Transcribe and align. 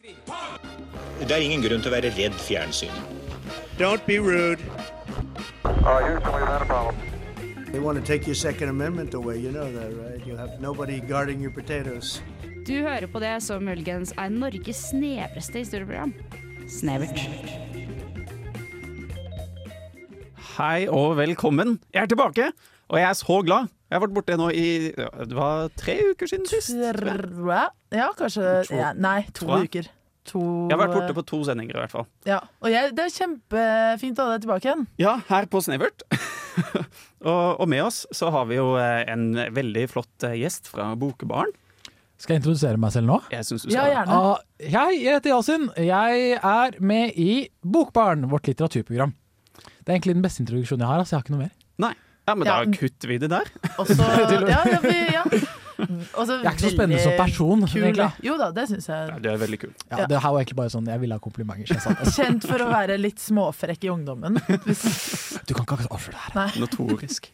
Det 0.00 1.34
er 1.36 1.42
ingen 1.44 1.60
grunn 1.60 1.82
til 1.84 1.90
å 1.90 1.92
være 1.92 2.10
redd 2.16 2.36
fjernsyn. 2.40 2.92
Don't 3.76 4.06
be 4.06 4.16
rude. 4.18 4.60
Uh, 5.64 6.16
a 6.16 6.64
problem. 6.64 6.96
They 7.70 7.80
want 7.80 7.98
to 8.00 8.04
take 8.04 8.26
your 8.26 8.34
Second 8.34 8.70
Amendment 8.70 9.14
away. 9.14 9.38
You 9.38 9.52
know 9.52 9.70
that, 9.70 9.92
right? 9.94 10.26
You 10.26 10.36
have 10.36 10.60
nobody 10.60 11.00
guarding 11.00 11.40
your 11.40 11.52
potatoes. 11.52 12.22
Du 12.66 12.80
hører 12.82 13.06
på 13.06 13.20
det 13.20 13.42
som 13.42 13.64
muligens 13.64 14.14
er 14.16 14.32
Norges 14.32 14.80
snevreste 14.90 15.58
historieprogram. 15.58 16.14
Snevert. 16.68 17.20
Hei 20.56 20.88
og 20.88 21.16
velkommen. 21.20 21.78
Jeg 21.92 22.02
er 22.02 22.10
tilbake, 22.10 22.50
og 22.88 22.98
jeg 22.98 23.08
er 23.08 23.20
så 23.20 23.42
glad. 23.44 23.68
Jeg 23.90 23.98
har 23.98 24.02
vært 24.04 24.12
borte 24.14 24.36
nå 24.38 24.48
i 24.54 24.66
ja, 24.94 25.08
Det 25.26 25.34
var 25.34 25.70
tre 25.74 25.96
uker 26.12 26.30
siden 26.30 26.46
sist. 26.46 26.70
Ja, 27.90 28.10
kanskje 28.14 28.60
To. 28.68 28.76
ja, 28.78 28.92
Nei, 28.94 29.24
to 29.34 29.48
uker. 29.50 29.88
To, 30.30 30.40
Jeg 30.68 30.76
har 30.76 30.82
vært 30.84 30.94
borte 30.94 31.14
på 31.16 31.24
to 31.26 31.38
sendinger, 31.48 31.74
i 31.74 31.80
hvert 31.80 31.94
fall. 31.94 32.04
ja. 32.28 32.38
Og 32.60 32.68
jeg, 32.70 32.92
det 32.94 33.06
er 33.08 33.14
kjempefint 33.14 34.20
å 34.20 34.26
ha 34.28 34.34
deg 34.36 34.44
tilbake 34.44 34.68
igjen. 34.68 34.84
Ja, 35.00 35.14
her 35.30 35.48
på 35.50 35.62
Snevert. 35.64 36.04
og, 37.30 37.56
og 37.56 37.66
med 37.72 37.82
oss 37.88 38.04
så 38.14 38.28
har 38.30 38.46
vi 38.50 38.60
jo 38.60 38.74
eh, 38.78 39.00
en 39.10 39.32
veldig 39.56 39.86
flott 39.90 40.26
eh, 40.28 40.36
gjest 40.42 40.70
fra 40.70 40.92
Bokebaren. 41.00 41.50
Skal 42.20 42.36
jeg 42.36 42.42
introdusere 42.42 42.78
meg 42.78 42.92
selv 42.92 43.08
nå? 43.08 43.16
Jeg 43.32 43.48
synes 43.48 43.64
du 43.64 43.70
skal. 43.72 43.78
Ja, 43.80 43.86
gjerne. 43.96 44.20
Uh, 44.20 44.68
hei, 44.76 44.90
jeg 45.00 45.16
heter 45.16 45.32
Yasin. 45.32 45.66
Jeg 45.80 46.36
er 46.36 46.76
med 46.84 47.16
i 47.16 47.32
Bokbarn, 47.64 48.28
vårt 48.30 48.52
litteraturprogram. 48.52 49.16
Det 49.56 49.88
er 49.88 49.96
egentlig 49.96 50.18
den 50.18 50.26
beste 50.28 50.44
introduksjonen 50.44 50.84
jeg 50.84 50.92
har. 50.92 51.00
Altså, 51.00 51.16
jeg 51.16 51.22
har 51.22 51.26
ikke 51.26 51.36
noe 51.38 51.46
mer. 51.46 51.54
Nei. 51.80 51.94
Ja, 52.28 52.34
men 52.34 52.46
Ja. 52.46 52.64
da 52.64 52.70
kutter 52.72 53.08
vi 53.08 53.18
det 53.18 53.30
der. 53.30 53.48
Også, 53.78 53.96
Ja, 54.48 54.62
ja, 54.68 54.78
vi, 54.82 54.94
ja. 55.12 55.24
Også, 56.14 56.36
Jeg 56.42 56.44
er 56.44 56.52
ikke 56.52 56.66
så 56.66 56.70
spennende 56.74 57.00
som 57.00 57.12
person, 57.16 57.62
Kul, 57.66 58.00
Jo 58.22 58.36
da, 58.36 58.50
det 58.52 58.66
syns 58.68 58.86
Ja, 58.88 58.98
jeg. 59.08 59.22
du 59.24 59.28
er 59.30 59.38
veldig 59.40 59.58
kul. 59.62 59.72
Ja, 59.90 59.98
Ja. 60.02 60.06
Det 60.06 60.20
her 60.20 60.30
var 60.34 60.40
egentlig 60.42 60.56
bare 60.60 60.70
sånn 60.74 60.86
jeg 60.86 61.00
ville 61.00 61.16
ha 61.16 61.18
komplimenter. 61.24 61.80
Kjent 62.16 62.44
for 62.46 62.58
å 62.60 62.68
være 62.70 62.98
litt 63.00 63.18
småfrekk 63.18 63.84
i 63.88 63.92
ungdommen. 63.94 64.36
Du 65.48 65.54
kan 65.54 65.64
ikke 65.64 65.88
avsløre 65.88 66.12
det 66.12 66.24
her. 66.26 66.34
nei. 66.36 66.48
Notorisk. 66.60 67.30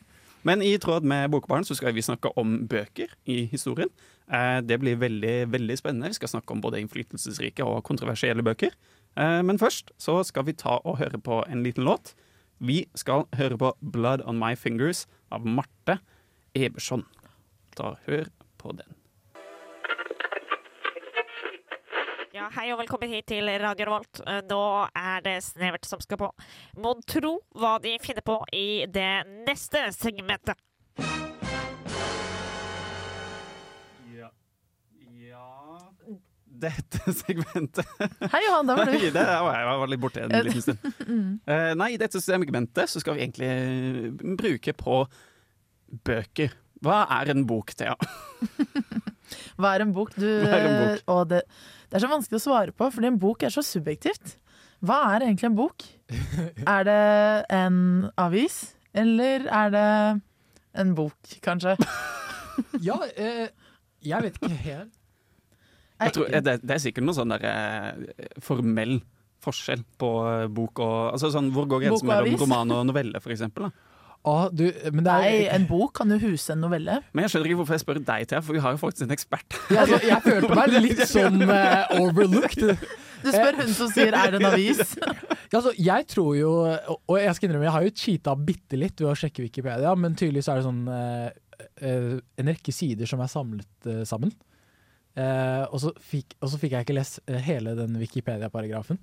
Men 0.46 0.62
i 0.62 0.76
tråd 0.78 1.02
med 1.02 1.30
Bokbarn 1.32 1.64
så 1.66 1.74
skal 1.74 1.92
vi 1.92 2.04
snakke 2.06 2.30
om 2.38 2.60
bøker 2.70 3.10
i 3.26 3.46
historien. 3.50 3.90
Eh, 4.30 4.60
Det 4.62 4.78
blir 4.78 4.94
veldig 4.96 5.50
veldig 5.50 5.76
spennende. 5.80 6.06
Vi 6.14 6.20
skal 6.20 6.28
snakke 6.36 6.54
om 6.54 6.60
både 6.62 6.78
innflytelsesrike 6.84 7.66
og 7.66 7.82
kontroversielle 7.82 8.44
bøker. 8.46 8.70
Eh, 9.16 9.42
Men 9.42 9.58
først 9.58 9.90
så 9.98 10.20
skal 10.24 10.44
vi 10.44 10.52
ta 10.52 10.78
og 10.84 10.98
høre 10.98 11.18
på 11.18 11.42
en 11.50 11.64
liten 11.64 11.82
låt. 11.84 12.14
Vi 12.58 12.86
skal 12.96 13.26
høre 13.36 13.58
på 13.58 13.72
'Blood 13.82 14.22
On 14.24 14.38
My 14.38 14.54
Fingers' 14.56 15.06
av 15.30 15.44
Marte 15.44 15.98
Eberson. 16.54 17.04
Ta 17.76 17.96
hør 18.06 18.30
på 18.58 18.72
den. 18.72 18.94
Ja, 22.32 22.48
hei 22.52 22.72
og 22.72 22.78
velkommen 22.78 23.08
hit 23.12 23.26
til 23.28 23.48
Radio 23.60 23.86
Revolt. 23.86 24.20
Nå 24.48 24.88
er 24.96 25.20
det 25.24 25.42
Snevert 25.44 25.84
som 25.88 26.00
skal 26.00 26.18
på. 26.20 26.30
Mon 26.76 27.02
tro 27.02 27.40
hva 27.56 27.76
de 27.80 27.98
finner 28.00 28.24
på 28.24 28.40
i 28.52 28.86
det 28.88 29.26
neste 29.48 29.92
segmentet. 29.92 30.56
Dette 36.56 37.12
segmentet 37.20 37.86
Hei 38.32 38.42
Johan, 38.46 38.68
der 38.68 38.78
var 38.78 38.88
Nei, 38.88 38.98
du. 39.00 39.08
det 39.14 39.24
jeg 39.24 39.66
var 39.82 39.90
litt 39.90 40.02
borte 40.02 40.22
en 40.24 40.34
liten 40.46 40.64
stund. 40.64 40.86
Uh, 41.44 41.72
nei, 41.80 41.90
i 41.94 42.00
dette 42.00 42.20
segmentet 42.22 42.92
så 42.92 43.02
skal 43.02 43.16
vi 43.16 43.24
egentlig 43.26 43.50
eh, 43.50 44.30
bruke 44.40 44.74
på 44.76 45.02
bøker. 46.06 46.54
Hva 46.84 47.04
er 47.18 47.32
en 47.32 47.44
bok, 47.48 47.72
Thea? 47.76 47.94
Hva 49.58 49.74
er 49.74 49.84
en 49.84 49.94
bok? 49.96 50.12
Du, 50.16 50.26
er 50.26 50.66
en 50.68 50.76
bok? 50.80 51.04
Og 51.12 51.22
det, 51.32 51.42
det 51.88 51.98
er 51.98 52.04
så 52.04 52.10
vanskelig 52.10 52.40
å 52.40 52.44
svare 52.46 52.74
på, 52.76 52.88
fordi 52.94 53.10
en 53.10 53.20
bok 53.20 53.46
er 53.46 53.54
så 53.54 53.64
subjektivt. 53.64 54.36
Hva 54.86 54.98
er 55.14 55.26
egentlig 55.26 55.50
en 55.50 55.58
bok? 55.58 55.86
Er 56.66 56.86
det 56.86 57.00
en 57.54 57.78
avis, 58.20 58.58
eller 58.96 59.48
er 59.48 59.72
det 59.74 59.88
en 60.76 60.92
bok, 60.98 61.36
kanskje? 61.44 61.76
Ja, 62.84 63.00
eh, 63.16 63.48
jeg 64.04 64.22
vet 64.24 64.38
ikke 64.40 64.54
helt. 64.66 64.95
Jeg 66.00 66.12
tror, 66.12 66.28
det, 66.28 66.56
det 66.62 66.74
er 66.76 66.82
sikkert 66.82 67.06
noe 67.08 67.16
sånn 67.16 67.32
der 67.32 67.44
eh, 67.48 68.30
formell 68.44 68.98
forskjell 69.46 69.84
på 70.00 70.10
eh, 70.28 70.46
bok 70.52 70.80
og 70.84 70.96
altså 71.14 71.30
sånn, 71.32 71.52
Hvor 71.54 71.68
går 71.70 71.86
grensen 71.86 72.08
mellom 72.10 72.40
roman 72.42 72.74
og 72.76 72.88
novelle, 72.90 73.20
for 73.22 73.34
eksempel? 73.34 73.68
Da? 73.68 73.92
Ah, 74.26 74.48
du, 74.50 74.64
men 74.90 75.04
det 75.06 75.12
er, 75.12 75.22
Nei, 75.22 75.34
en 75.54 75.68
bok 75.68 75.92
kan 76.00 76.10
jo 76.10 76.16
huse 76.18 76.50
en 76.56 76.64
novelle. 76.64 76.96
Men 77.14 77.24
jeg 77.24 77.30
skjønner 77.30 77.52
ikke 77.52 77.58
hvorfor 77.60 77.76
jeg 77.76 77.82
spør 77.84 78.00
deg, 78.02 78.24
Thea, 78.26 78.40
for 78.42 78.56
vi 78.56 78.62
har 78.64 78.74
jo 78.74 78.80
faktisk 78.80 79.06
en 79.06 79.14
ekspert. 79.14 79.58
Ja, 79.70 79.84
altså, 79.84 80.00
jeg 80.02 80.24
følte 80.26 80.56
meg 80.58 80.74
litt 80.82 81.02
sånn 81.06 81.44
uh, 81.46 81.92
overlooked. 82.00 82.64
Du 83.22 83.28
spør 83.30 83.60
hun 83.60 83.70
som 83.76 83.92
sier 83.94 84.10
'er 84.10 84.34
det 84.34 84.40
en 84.42 84.48
avis'? 84.50 84.96
Ja, 85.52 85.60
altså, 85.60 85.70
jeg 85.78 86.08
tror 86.10 86.32
jo, 86.34 86.50
og- 87.06 87.20
jeg 87.22 87.36
skal 87.38 87.46
innrømme, 87.48 87.68
jeg 87.68 87.76
har 87.76 87.84
jo 87.86 87.94
cheata 88.02 88.34
bitte 88.34 88.80
litt 88.80 88.98
ved 88.98 89.12
å 89.12 89.14
sjekke 89.14 89.44
Wikipedia, 89.44 89.92
men 89.94 90.18
tydeligvis 90.18 90.48
er 90.50 90.58
det 90.58 90.66
sånn 90.66 90.82
uh, 90.90 91.30
uh, 91.86 92.18
en 92.42 92.50
rekke 92.50 92.74
sider 92.74 93.06
som 93.06 93.22
er 93.22 93.30
samlet 93.30 93.90
sammen. 94.10 94.34
Eh, 95.16 95.64
og, 95.72 95.78
så 95.80 95.92
fikk, 96.04 96.34
og 96.44 96.50
så 96.52 96.58
fikk 96.60 96.74
jeg 96.76 96.84
ikke 96.84 96.96
lest 96.98 97.22
eh, 97.24 97.40
hele 97.40 97.72
den 97.78 97.96
Wikipedia-paragrafen. 98.00 98.98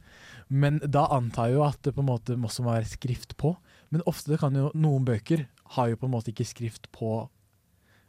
Men 0.53 0.78
da 0.85 1.07
antar 1.16 1.50
jeg 1.50 1.57
jo 1.57 1.63
at 1.66 1.79
det 1.85 1.96
på 1.96 2.03
en 2.03 2.12
måte 2.12 2.38
må 2.38 2.51
også 2.51 2.66
være 2.68 2.90
skrift 2.91 3.34
på. 3.41 3.56
Men 3.94 4.06
ofte 4.09 4.38
kan 4.41 4.53
jo 4.57 4.69
noen 4.78 5.07
bøker 5.07 5.47
har 5.73 5.90
jo 5.90 5.97
på 5.97 6.09
en 6.09 6.13
måte 6.13 6.29
ikke 6.29 6.46
skrift 6.46 6.91
på, 6.94 7.23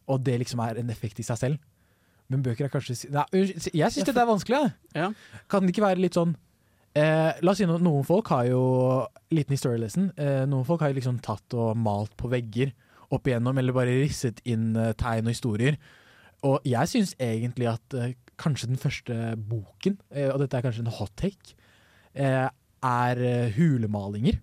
og 0.05 0.25
det 0.27 0.37
liksom 0.43 0.61
er 0.61 0.81
en 0.81 0.93
effekt 0.93 1.21
i 1.23 1.27
seg 1.27 1.41
selv. 1.41 1.63
Men 2.33 2.45
bøker 2.45 2.67
er 2.67 2.73
kanskje 2.73 3.11
Nei, 3.13 3.25
jeg 3.33 3.93
syns 3.93 4.09
dette 4.09 4.21
er 4.21 4.29
vanskelig. 4.29 4.73
Ja. 4.97 5.11
Kan 5.49 5.65
det 5.65 5.75
ikke 5.75 5.85
være 5.85 6.01
litt 6.01 6.17
sånn 6.17 6.33
eh, 6.97 7.37
La 7.45 7.53
oss 7.53 7.61
si 7.61 7.69
no, 7.69 7.77
noen 7.83 8.07
folk 8.09 8.31
har 8.33 8.47
jo 8.49 8.63
Liten 9.35 9.57
history 9.57 9.81
lesson. 9.81 10.09
Eh, 10.17 10.45
noen 10.49 10.65
folk 10.69 10.85
har 10.85 10.93
jo 10.93 10.99
liksom 11.01 11.21
tatt 11.25 11.57
og 11.57 11.77
malt 11.81 12.15
på 12.21 12.31
vegger 12.33 12.73
opp 13.13 13.29
igjennom, 13.29 13.57
eller 13.61 13.77
bare 13.77 13.99
risset 14.01 14.41
inn 14.49 14.73
eh, 14.81 14.95
tegn 14.99 15.29
og 15.29 15.37
historier. 15.37 15.77
Og 16.45 16.67
jeg 16.69 16.91
syns 16.91 17.15
egentlig 17.23 17.71
at 17.73 17.97
eh, 17.97 18.13
kanskje 18.41 18.69
den 18.73 18.81
første 18.81 19.15
boken, 19.49 19.97
eh, 20.13 20.29
og 20.33 20.43
dette 20.43 20.59
er 20.59 20.67
kanskje 20.67 20.85
en 20.85 20.93
hot 20.99 21.15
take, 21.21 21.55
eh, 22.15 22.49
er 22.85 23.23
eh, 23.25 23.55
hulemalinger. 23.57 24.41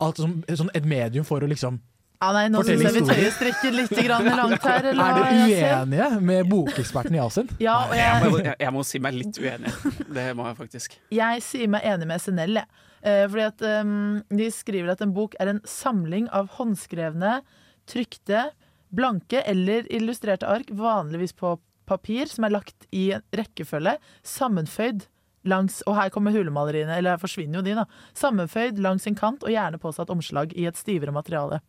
Altså 0.00 0.26
som, 0.26 0.40
sånn 0.48 0.72
et 0.76 0.88
medium 0.88 1.24
for 1.24 1.44
å 1.44 1.48
liksom 1.48 1.78
Ja, 2.20 2.30
nei, 2.32 2.46
nå 2.52 2.62
syns 2.64 2.82
jeg 2.84 2.94
vi 2.96 3.02
tøyer 3.04 3.32
strikken 3.32 3.74
litt 3.76 3.92
grann 3.92 4.28
langt 4.28 4.64
her. 4.64 4.88
eller 4.90 5.04
Er 5.04 5.18
dere 5.20 5.76
uenige 5.84 6.20
med 6.24 6.48
bokeksperten 6.48 7.16
Yasin? 7.16 7.48
Ja, 7.60 7.76
Jeg 7.92 8.00
jeg, 8.00 8.30
må, 8.32 8.40
jeg, 8.40 8.56
jeg 8.64 8.72
må 8.72 8.84
si 8.88 9.00
meg 9.04 9.16
litt 9.16 9.40
uenig. 9.40 9.72
Det 10.16 10.26
må 10.36 10.48
jeg 10.48 10.56
faktisk. 10.56 10.96
jeg 11.12 11.44
sier 11.44 11.72
meg 11.72 11.84
enig 11.84 12.08
med 12.08 12.24
SNL, 12.24 12.60
jeg. 12.62 12.84
Eh, 13.06 13.24
fordi 13.28 13.44
at 13.44 13.66
um, 13.84 14.22
de 14.32 14.48
skriver 14.50 14.94
at 14.96 15.04
en 15.04 15.12
bok 15.16 15.36
er 15.40 15.52
en 15.52 15.60
samling 15.68 16.30
av 16.34 16.48
håndskrevne, 16.56 17.40
trykte, 17.86 18.48
blanke 18.96 19.42
eller 19.46 19.86
illustrerte 19.92 20.48
ark, 20.48 20.70
vanligvis 20.72 21.36
på 21.36 21.56
papir, 21.86 22.26
som 22.30 22.46
er 22.46 22.56
lagt 22.56 22.88
i 22.94 23.10
en 23.16 23.24
rekkefølge, 23.36 23.96
sammenføyd 24.26 25.06
langs 25.46 25.78
Og 25.86 25.94
her 25.94 26.10
kommer 26.10 26.34
hulemaleriene, 26.34 26.96
eller 26.98 27.14
her 27.14 27.20
forsvinner 27.22 27.60
jo 27.60 27.62
de, 27.62 27.76
da. 27.78 27.84
Sammenføyd 28.18 28.80
langs 28.82 29.06
en 29.06 29.14
kant 29.14 29.44
og 29.46 29.52
gjerne 29.52 29.78
påsatt 29.78 30.10
omslag 30.10 30.50
i 30.58 30.66
et 30.66 30.74
stivere 30.74 31.14
materiale. 31.14 31.60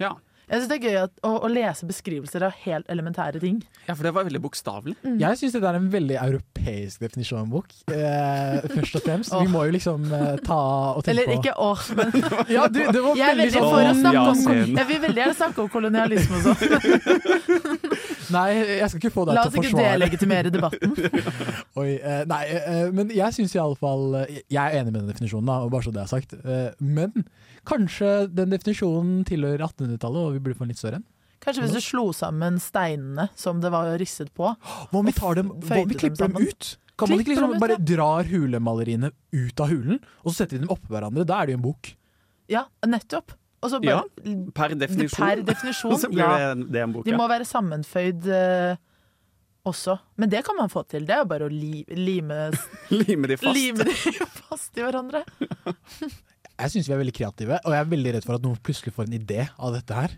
Ja. 0.00 0.16
Jeg 0.50 0.64
synes 0.64 0.70
det 0.72 0.76
er 0.80 0.88
gøy 0.88 0.96
at, 1.04 1.12
å, 1.22 1.30
å 1.46 1.48
lese 1.52 1.86
beskrivelser 1.86 2.42
av 2.48 2.56
helt 2.64 2.88
elementære 2.90 3.38
ting. 3.38 3.60
ja, 3.86 3.94
for 3.94 4.02
det 4.02 4.10
var 4.16 4.26
veldig 4.26 4.40
bokstavelig. 4.42 4.96
Jeg 5.22 5.38
syns 5.38 5.54
det 5.54 5.62
er 5.62 5.78
en 5.78 5.86
veldig 5.92 6.16
europeisk 6.18 6.49
definisjon 6.64 7.40
av 7.40 7.44
en 7.46 7.52
bok. 7.52 7.72
Eh, 7.90 8.68
først 8.74 8.98
og 9.00 9.04
fremst. 9.06 9.34
Vi 9.34 9.50
må 9.52 9.64
jo 9.68 9.74
liksom 9.76 10.06
eh, 10.12 10.36
ta 10.46 10.60
og 10.96 11.04
tenke 11.06 11.14
Eller 11.16 11.34
ikke 11.36 11.54
åh, 11.56 11.86
men 11.98 12.14
Ja, 12.56 12.66
du, 12.70 12.80
det 12.80 13.02
var 13.04 13.18
Jeg 13.18 13.26
er 13.26 13.40
veldig 13.40 13.54
sånn 13.56 13.68
for 13.70 13.90
å 13.90 13.94
snakke 14.00 14.24
om 14.34 14.76
Jeg 14.76 14.88
vil 14.90 15.02
veldig 15.06 15.24
gjerne 15.24 15.38
snakke 15.40 15.64
om 15.64 15.70
kolonialisme 15.72 16.40
og 16.40 16.48
sånn. 16.48 17.98
Nei, 18.34 18.48
jeg 18.78 18.88
skal 18.90 19.00
ikke 19.00 19.12
få 19.14 19.26
deg 19.28 19.38
La 19.38 19.44
oss 19.48 19.56
ikke 19.58 19.74
delegitimere 19.74 20.52
debatten. 20.54 20.94
Oi, 21.80 21.90
eh, 21.98 22.22
nei, 22.30 22.42
eh, 22.54 22.88
men 22.94 23.12
jeg 23.14 23.36
syns 23.36 23.54
iallfall 23.56 24.20
Jeg 24.30 24.60
er 24.60 24.80
enig 24.80 24.92
med 24.92 25.00
den 25.02 25.10
definisjonen, 25.10 25.50
da, 25.50 25.60
og 25.64 25.72
bare 25.74 25.86
så 25.86 25.94
det 25.94 26.04
er 26.04 26.10
sagt. 26.10 26.36
Eh, 26.40 26.68
men 26.78 27.24
kanskje 27.68 28.28
den 28.32 28.52
definisjonen 28.54 29.24
tilhører 29.28 29.66
1800-tallet, 29.66 30.28
og 30.28 30.36
vi 30.36 30.44
burde 30.44 30.58
få 30.58 30.66
en 30.66 30.72
litt 30.72 30.80
større 30.80 31.00
en? 31.00 31.08
Kanskje 31.40 31.64
hvis 31.64 31.76
du 31.78 31.80
slo 31.84 32.10
sammen 32.16 32.58
steinene 32.60 33.30
som 33.38 33.62
det 33.62 33.72
var 33.72 33.94
risset 34.00 34.28
på. 34.36 34.52
Hva 34.90 35.00
om 35.00 35.08
vi 35.08 35.16
tar 35.16 35.40
dem, 35.40 35.54
hva 35.64 35.82
om 35.82 35.88
vi 35.88 35.96
klipper 35.96 36.26
dem 36.26 36.36
dem 36.36 36.50
ut? 36.50 36.74
Kan 37.00 37.08
man 37.08 37.22
ikke 37.22 37.32
liksom 37.32 37.54
bare 37.62 37.78
dra 37.80 37.96
drar 37.96 38.28
hulemaleriene 38.28 39.08
ut 39.32 39.62
av 39.64 39.70
hulen, 39.72 40.02
og 40.20 40.32
så 40.32 40.42
setter 40.42 40.58
vi 40.58 40.66
dem 40.66 40.72
oppå 40.74 40.92
hverandre? 40.92 41.24
Da 41.24 41.40
er 41.40 41.48
det 41.48 41.54
jo 41.54 41.60
en 41.60 41.64
bok. 41.64 41.92
Ja, 42.50 42.66
nettopp. 42.84 43.32
Og 43.60 43.72
så 43.72 43.80
Ja, 43.84 44.02
Per 44.56 44.74
definisjon. 44.76 45.20
Per 45.20 45.42
definisjon, 45.50 45.96
så 46.00 46.08
blir 46.12 46.24
ja. 46.24 46.54
det, 46.54 46.68
det 46.72 46.84
en 46.84 46.94
bok, 46.94 47.04
De 47.08 47.16
må 47.16 47.26
være 47.28 47.48
sammenføyd 47.48 48.28
uh, 48.28 48.76
også. 49.68 49.96
Men 50.20 50.32
det 50.32 50.42
kan 50.44 50.56
man 50.60 50.72
få 50.72 50.84
til. 50.88 51.06
Det 51.08 51.16
er 51.16 51.22
jo 51.24 51.28
bare 51.32 51.48
å 51.48 51.52
li, 51.52 51.84
lime, 51.96 52.50
Lime 53.02 53.32
de 53.32 53.40
fast. 53.40 53.56
lime 53.56 53.88
de 53.88 53.96
fast 54.42 54.80
i 54.80 54.84
hverandre. 54.84 55.24
Jeg 56.60 56.72
syns 56.74 56.88
vi 56.88 56.96
er 56.96 57.00
veldig 57.00 57.16
kreative, 57.16 57.60
og 57.64 57.76
jeg 57.76 57.84
er 57.84 57.92
veldig 57.96 58.14
redd 58.16 58.28
for 58.28 58.36
at 58.36 58.44
noen 58.44 58.60
plutselig 58.60 58.92
får 58.96 59.08
en 59.08 59.18
idé 59.20 59.46
av 59.56 59.76
dette 59.76 59.96
her. 59.96 60.16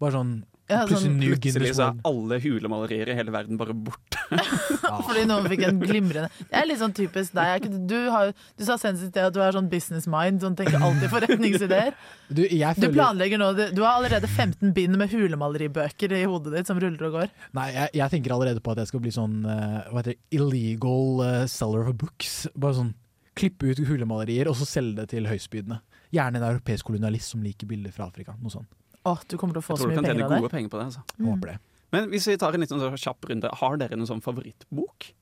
Bare 0.00 0.16
sånn 0.16 0.32
Ja, 0.68 0.82
plutselig 0.84 1.08
sånn, 1.08 1.20
New 1.22 1.32
Plutselig 1.32 1.70
så 1.78 1.84
er 1.86 2.00
alle 2.08 2.36
hulemalerier 2.42 3.08
i 3.08 3.14
hele 3.16 3.32
verden 3.32 3.56
bare 3.60 3.72
borte. 3.72 4.20
Fordi 5.06 5.24
noen 5.28 5.48
fikk 5.48 5.62
en 5.64 5.78
glimrende 5.80 6.28
Det 6.42 6.58
er 6.60 6.68
litt 6.68 6.80
sånn 6.82 6.92
typisk 6.96 7.32
deg. 7.36 7.68
Du, 7.88 7.96
har, 8.12 8.34
du 8.36 8.64
sa 8.66 8.76
senest 8.80 9.16
at 9.16 9.32
du 9.32 9.40
har 9.40 9.56
sånn 9.56 9.70
business 9.72 10.08
mind, 10.10 10.42
sånn 10.44 10.58
tenker 10.58 10.76
alltid 10.76 11.12
forretningsideer. 11.14 11.96
Du, 12.28 12.42
jeg 12.44 12.76
Du 12.76 12.90
planlegger 12.92 13.40
nå 13.40 13.46
Du 13.56 13.78
har 13.80 13.94
allerede 13.94 14.28
15 14.28 14.74
bind 14.76 14.98
med 15.00 15.08
hulemaleribøker 15.08 16.12
i 16.12 16.26
hodet 16.28 16.58
ditt 16.58 16.68
som 16.68 16.76
ruller 16.76 17.06
og 17.08 17.14
går. 17.16 17.30
nei, 17.56 17.70
jeg, 17.72 17.94
jeg 18.02 18.12
tenker 18.12 18.34
allerede 18.34 18.60
på 18.60 18.74
at 18.74 18.82
jeg 18.82 18.90
skal 18.90 19.02
bli 19.06 19.12
sånn 19.14 19.38
uh, 19.48 19.86
hva 19.88 20.02
heter 20.02 20.12
det, 20.12 20.20
illegal 20.36 21.22
uh, 21.22 21.46
seller 21.48 21.88
of 21.88 21.96
books. 22.02 22.42
Bare 22.52 22.76
sånn 22.82 22.92
klippe 23.38 23.70
ut 23.70 23.80
hulemalerier 23.88 24.50
og 24.50 24.58
så 24.58 24.68
selge 24.68 25.00
det 25.00 25.14
til 25.14 25.30
høystbydende. 25.30 25.80
Gjerne 26.12 26.42
en 26.42 26.48
europeisk 26.50 26.90
kolonialist 26.90 27.32
som 27.32 27.44
liker 27.44 27.70
bilder 27.70 27.94
fra 27.94 28.10
Afrika. 28.10 28.36
Noe 28.42 28.52
sånt. 28.52 28.68
Å, 29.06 29.16
du 29.28 29.36
kommer 29.38 29.54
til 29.54 29.62
å 29.62 29.66
få 29.66 29.74
Jeg 29.76 29.78
så 29.78 29.84
tror 29.84 29.90
du 29.90 29.94
mye 29.94 30.02
kan 30.02 30.04
penger 30.04 30.14
tjene 30.18 30.24
av 30.24 30.30
det. 30.30 30.40
gode 30.42 30.50
penger 30.56 30.68
på 30.74 30.78
det. 30.78 30.86
altså. 30.90 31.02
Mm. 31.18 31.26
Håper 31.32 31.46
det. 31.52 31.58
Men 31.92 32.10
hvis 32.10 32.26
vi 32.28 32.36
tar 32.36 32.52
en 32.54 32.60
liten 32.60 32.80
sånn 32.82 32.98
kjapp 33.00 33.24
runde, 33.30 33.48
har 33.62 33.76
dere 33.80 33.96
noen 33.96 34.06
sånn 34.10 34.20
favorittbok? 34.24 35.12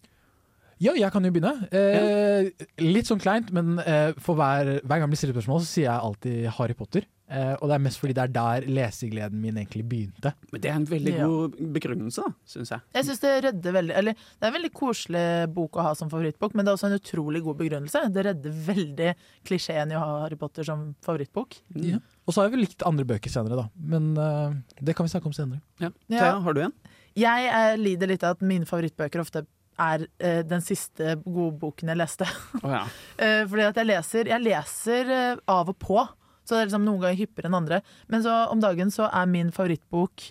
Ja, 0.79 0.93
jeg 0.93 1.09
kan 1.13 1.25
jo 1.25 1.31
begynne. 1.33 1.69
Eh, 1.73 2.51
litt 2.85 3.07
sånn 3.09 3.21
kleint, 3.23 3.49
men 3.57 3.79
eh, 3.81 4.11
for 4.21 4.37
hver, 4.37 4.75
hver 4.85 4.99
gang 5.01 5.09
jeg 5.15 5.23
stiller 5.23 5.37
spørsmål, 5.39 5.63
så 5.65 5.71
sier 5.71 5.87
jeg 5.87 6.03
alltid 6.05 6.49
Harry 6.59 6.75
Potter. 6.77 7.07
Eh, 7.33 7.55
og 7.57 7.71
det 7.71 7.75
er 7.79 7.81
mest 7.83 7.99
fordi 7.99 8.13
det 8.15 8.23
er 8.27 8.35
der 8.35 8.67
lesegleden 8.69 9.41
min 9.41 9.57
egentlig 9.57 9.87
begynte. 9.89 10.35
Men 10.53 10.61
Det 10.61 10.69
er 10.71 10.77
en 10.77 10.85
veldig 10.91 11.15
Ja. 11.17 11.27
god 11.27 11.57
begrunnelse, 11.79 12.27
syns 12.47 12.71
jeg. 12.75 12.81
Jeg 12.95 13.05
synes 13.09 13.21
det 13.25 13.33
redder 13.45 13.73
veldig 13.73 13.97
Eller 13.97 14.13
det 14.15 14.43
er 14.43 14.47
en 14.53 14.55
veldig 14.59 14.73
koselig 14.77 15.25
bok 15.55 15.73
å 15.81 15.83
ha 15.89 15.95
som 15.95 16.11
favorittbok, 16.13 16.55
men 16.55 16.65
det 16.67 16.71
er 16.71 16.77
også 16.77 16.91
en 16.93 16.99
utrolig 17.01 17.43
god 17.43 17.57
begrunnelse. 17.59 18.05
Det 18.13 18.27
redder 18.29 18.51
veldig 18.69 19.15
klisjeen 19.49 19.91
i 19.91 19.97
å 19.97 20.05
ha 20.05 20.21
Harry 20.27 20.37
Potter 20.37 20.63
som 20.69 20.93
favorittbok. 21.03 21.57
Ja. 21.75 21.99
Og 22.27 22.35
så 22.35 22.41
har 22.41 22.49
jeg 22.49 22.57
vel 22.57 22.65
likt 22.67 22.85
andre 22.87 23.07
bøker 23.07 23.31
senere, 23.31 23.59
da. 23.63 23.67
Men 23.79 24.13
uh, 24.19 24.55
det 24.83 24.97
kan 24.99 25.07
vi 25.07 25.13
snakke 25.15 25.31
om 25.31 25.37
senere. 25.37 25.63
Ja. 25.79 25.93
Ja. 26.11 26.19
Thea, 26.19 26.33
har 26.43 26.57
du 26.57 26.63
en? 26.67 26.75
Jeg 27.17 27.47
eh, 27.49 27.75
lider 27.81 28.11
litt 28.11 28.25
av 28.27 28.35
at 28.37 28.43
mine 28.45 28.69
favorittbøker 28.69 29.23
ofte 29.23 29.47
er 29.81 30.05
uh, 30.05 30.43
den 30.45 30.65
siste 30.65 31.15
gode 31.25 31.55
boken 31.63 31.93
jeg 31.93 32.01
leste. 32.01 32.29
Å 32.61 32.75
ja. 32.75 32.83
uh, 33.23 33.43
fordi 33.51 33.69
at 33.71 33.81
jeg 33.81 33.89
leser 33.89 34.33
Jeg 34.35 34.45
leser 34.45 35.13
av 35.47 35.73
og 35.73 35.79
på. 35.81 36.03
Så 36.47 36.55
det 36.55 36.61
er 36.61 36.69
liksom 36.69 36.85
noen 36.87 37.03
ganger 37.03 37.19
hyppigere 37.19 37.51
enn 37.51 37.59
andre. 37.59 37.81
Men 38.13 38.23
så 38.27 38.37
om 38.53 38.63
dagen 38.63 38.93
så 38.95 39.09
er 39.11 39.27
min 39.31 39.51
favorittbok 39.55 40.29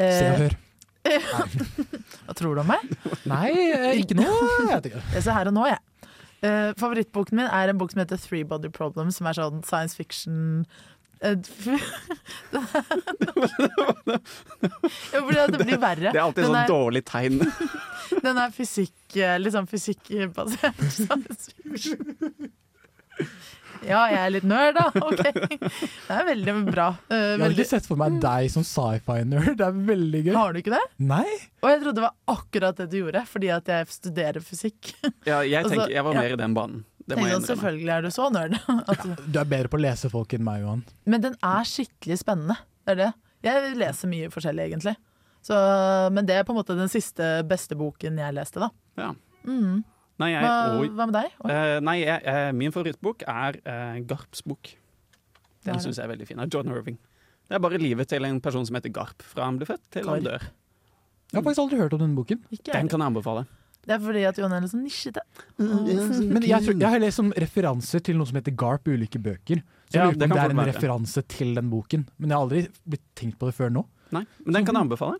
eh, 0.00 0.14
Se 0.16 0.30
og 0.30 0.40
hør. 0.44 0.56
Hva 2.24 2.36
tror 2.36 2.56
du 2.56 2.62
om 2.62 2.68
meg? 2.68 2.88
Nei, 3.28 3.50
ikke 4.00 4.16
noe. 4.16 4.32
Jeg 4.32 4.70
vet 4.70 4.88
ikke. 4.90 5.02
Her 5.28 5.50
og 5.50 5.56
nå, 5.56 5.66
jeg. 5.68 6.08
Eh, 6.38 6.70
favorittboken 6.78 7.40
min 7.40 7.50
er 7.50 7.72
en 7.72 7.80
bok 7.80 7.92
som 7.92 8.00
heter 8.00 8.20
Three 8.22 8.46
Body 8.48 8.70
Problem, 8.72 9.12
som 9.14 9.28
er 9.28 9.36
sånn 9.36 9.60
science 9.66 9.98
fiction 9.98 10.64
eh, 11.22 11.36
Jo, 15.12 15.22
fordi 15.24 15.46
det 15.52 15.64
blir 15.64 15.80
verre. 15.80 16.12
Det 16.12 16.18
er 16.18 16.24
alltid 16.24 16.48
sånn 16.48 16.70
dårlig 16.70 17.04
tegn. 17.08 17.42
Den 18.24 18.40
er 18.40 18.54
fysikk, 18.54 18.96
eh, 19.16 19.36
litt 19.40 19.54
sånn 19.56 19.68
fysikkbasert. 19.70 20.78
Ja, 23.86 24.00
jeg 24.10 24.18
er 24.18 24.32
litt 24.34 24.46
nerd, 24.48 24.74
da. 24.74 24.88
Ok. 25.06 25.20
Det 25.22 26.10
er 26.10 26.24
veldig 26.26 26.54
bra. 26.66 26.88
Eh, 27.12 27.36
Jeg 27.36 27.42
har 27.44 27.54
ikke 27.54 27.66
sett 27.68 27.86
for 27.86 28.00
meg 28.00 28.16
deg 28.22 28.48
som 28.50 28.64
sci-fi-nerd. 28.66 29.52
Det 29.60 29.66
er 29.68 29.76
veldig 29.90 30.22
gøy. 30.26 30.32
Har 30.34 30.54
du 30.54 30.58
ikke 30.62 30.74
det? 30.74 30.82
Nei? 30.98 31.26
Og 31.62 31.70
jeg 31.70 31.82
trodde 31.84 32.00
det 32.00 32.06
var 32.08 32.34
akkurat 32.34 32.82
det 32.82 32.88
du 32.90 32.98
gjorde, 32.98 33.22
fordi 33.30 33.52
at 33.54 33.70
jeg 33.70 33.90
studerer 33.94 34.42
fysikk. 34.44 34.92
Ja, 35.22 35.44
jeg, 35.46 35.62
tenker, 35.70 35.94
jeg 35.94 36.06
var 36.08 36.18
ja. 36.18 36.24
mer 36.24 36.34
i 36.34 36.40
den 36.42 36.58
banen. 36.58 36.82
Det 37.08 37.16
må 37.16 37.24
Tenkte 37.24 37.28
jeg 37.28 37.34
at 37.34 37.42
innrømme. 37.42 37.48
selvfølgelig 37.48 37.92
er 37.94 38.02
du 38.04 38.10
så 38.12 38.24
nerd. 38.34 38.56
At 38.92 39.04
du... 39.04 39.12
Du 39.32 39.38
er 39.40 39.48
bedre 39.48 39.70
på 39.72 39.78
å 39.78 39.80
lese 39.80 40.10
folk 40.12 40.34
enn 40.36 40.44
meg, 40.44 40.60
Johan. 40.64 40.82
Men 41.08 41.24
den 41.24 41.36
er 41.48 41.68
skikkelig 41.68 42.18
spennende. 42.20 42.58
Det 42.84 42.94
er 42.94 43.00
det. 43.00 43.12
Jeg 43.48 43.70
leser 43.80 44.10
mye 44.10 44.28
forskjellig, 44.34 44.66
egentlig. 44.68 44.96
Så, 45.48 45.56
men 46.12 46.26
det 46.28 46.36
er 46.36 46.44
på 46.44 46.52
en 46.52 46.58
måte 46.58 46.76
den 46.76 46.90
siste 46.92 47.30
beste 47.48 47.78
boken 47.78 48.18
jeg 48.20 48.36
leste, 48.36 48.60
da. 48.60 48.68
Ja. 49.00 49.12
Mm. 49.48 49.80
Nei, 50.18 50.32
jeg, 50.34 50.42
Hva, 50.42 50.88
hva 50.98 51.06
med 51.06 51.14
deg? 51.14 51.34
Uh, 51.38 51.50
Eh, 51.54 51.74
nei 51.86 51.96
jeg, 52.02 52.22
eh, 52.26 52.48
min 52.58 52.74
favorittbok 52.74 53.22
er 53.30 53.60
uh, 53.62 53.98
Garps 54.10 54.42
bok. 54.44 54.72
Den 55.68 55.78
syns 55.82 56.00
jeg 56.00 56.04
er 56.08 56.10
veldig 56.12 56.26
fin. 56.28 56.40
Av 56.42 56.50
John 56.52 56.72
Irving. 56.72 56.98
Det 57.48 57.56
er 57.56 57.62
bare 57.64 57.78
livet 57.80 58.10
til 58.10 58.26
en 58.28 58.40
person 58.44 58.66
som 58.68 58.76
heter 58.76 58.92
Garp, 58.92 59.22
fra 59.24 59.46
han 59.46 59.60
ble 59.60 59.68
født 59.68 59.86
til 59.94 60.08
han 60.10 60.26
dør. 60.26 60.42
Jeg 61.28 61.38
har 61.38 61.44
faktisk 61.44 61.62
aldri 61.64 61.78
hørt 61.80 61.94
om 61.96 62.02
denne 62.02 62.16
boken. 62.16 62.40
Ikke 62.52 62.72
Den 62.74 62.88
kan 62.90 63.04
jeg 63.04 63.12
anbefale. 63.12 63.46
Det 63.88 63.94
er 63.96 64.00
fordi 64.04 64.22
at 64.28 64.36
Johan 64.36 64.52
er 64.52 64.64
litt 64.64 64.72
sånn 64.74 64.82
nisjete. 64.84 65.22
Men 65.56 66.44
jeg, 66.44 66.60
tror, 66.66 66.74
jeg 66.76 66.92
har 66.92 67.00
lest 67.00 67.16
som 67.22 67.30
referanser 67.32 68.02
til 68.04 68.18
noe 68.20 68.28
som 68.28 68.36
heter 68.36 68.52
Garp 68.60 68.88
i 68.90 68.96
ulike 68.98 69.20
bøker. 69.24 69.62
Så 69.88 69.96
jeg 69.96 70.02
Ja, 70.02 70.10
lurer 70.10 70.12
på 70.12 70.18
det 70.20 70.26
om 70.28 70.34
det 70.36 70.42
er 70.42 70.50
en 70.52 70.60
være. 70.60 70.72
referanse 70.74 71.22
til 71.32 71.54
den 71.56 71.70
boken. 71.72 72.04
Men 72.18 72.28
jeg 72.28 72.36
har 72.36 72.44
aldri 72.44 72.66
blitt 72.84 73.06
tenkt 73.16 73.38
på 73.40 73.48
det 73.48 73.54
før 73.56 73.72
nå. 73.72 73.86
Nei, 74.12 74.22
men 74.44 74.54
den 74.56 74.64
kan 74.68 74.76
jeg 74.76 74.84
anbefale. 74.86 75.18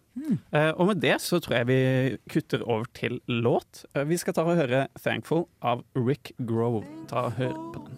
Eh, 0.52 0.70
og 0.76 0.86
med 0.88 1.00
det 1.00 1.16
så 1.20 1.40
tror 1.44 1.58
jeg 1.58 1.66
vi 1.68 2.18
kutter 2.32 2.62
over 2.64 2.84
til 2.96 3.20
låt. 3.28 3.84
Uh, 3.96 4.04
vi 4.08 4.16
skal 4.20 4.32
ta 4.36 4.44
og 4.44 4.56
høre 4.56 4.88
'Thankful' 4.96 5.46
av 5.62 5.84
Rick 5.96 6.32
Grove. 6.44 6.84
Ta 7.08 7.26
og 7.28 7.32
Hør 7.40 7.52
på 7.72 7.84
den. 7.88 7.96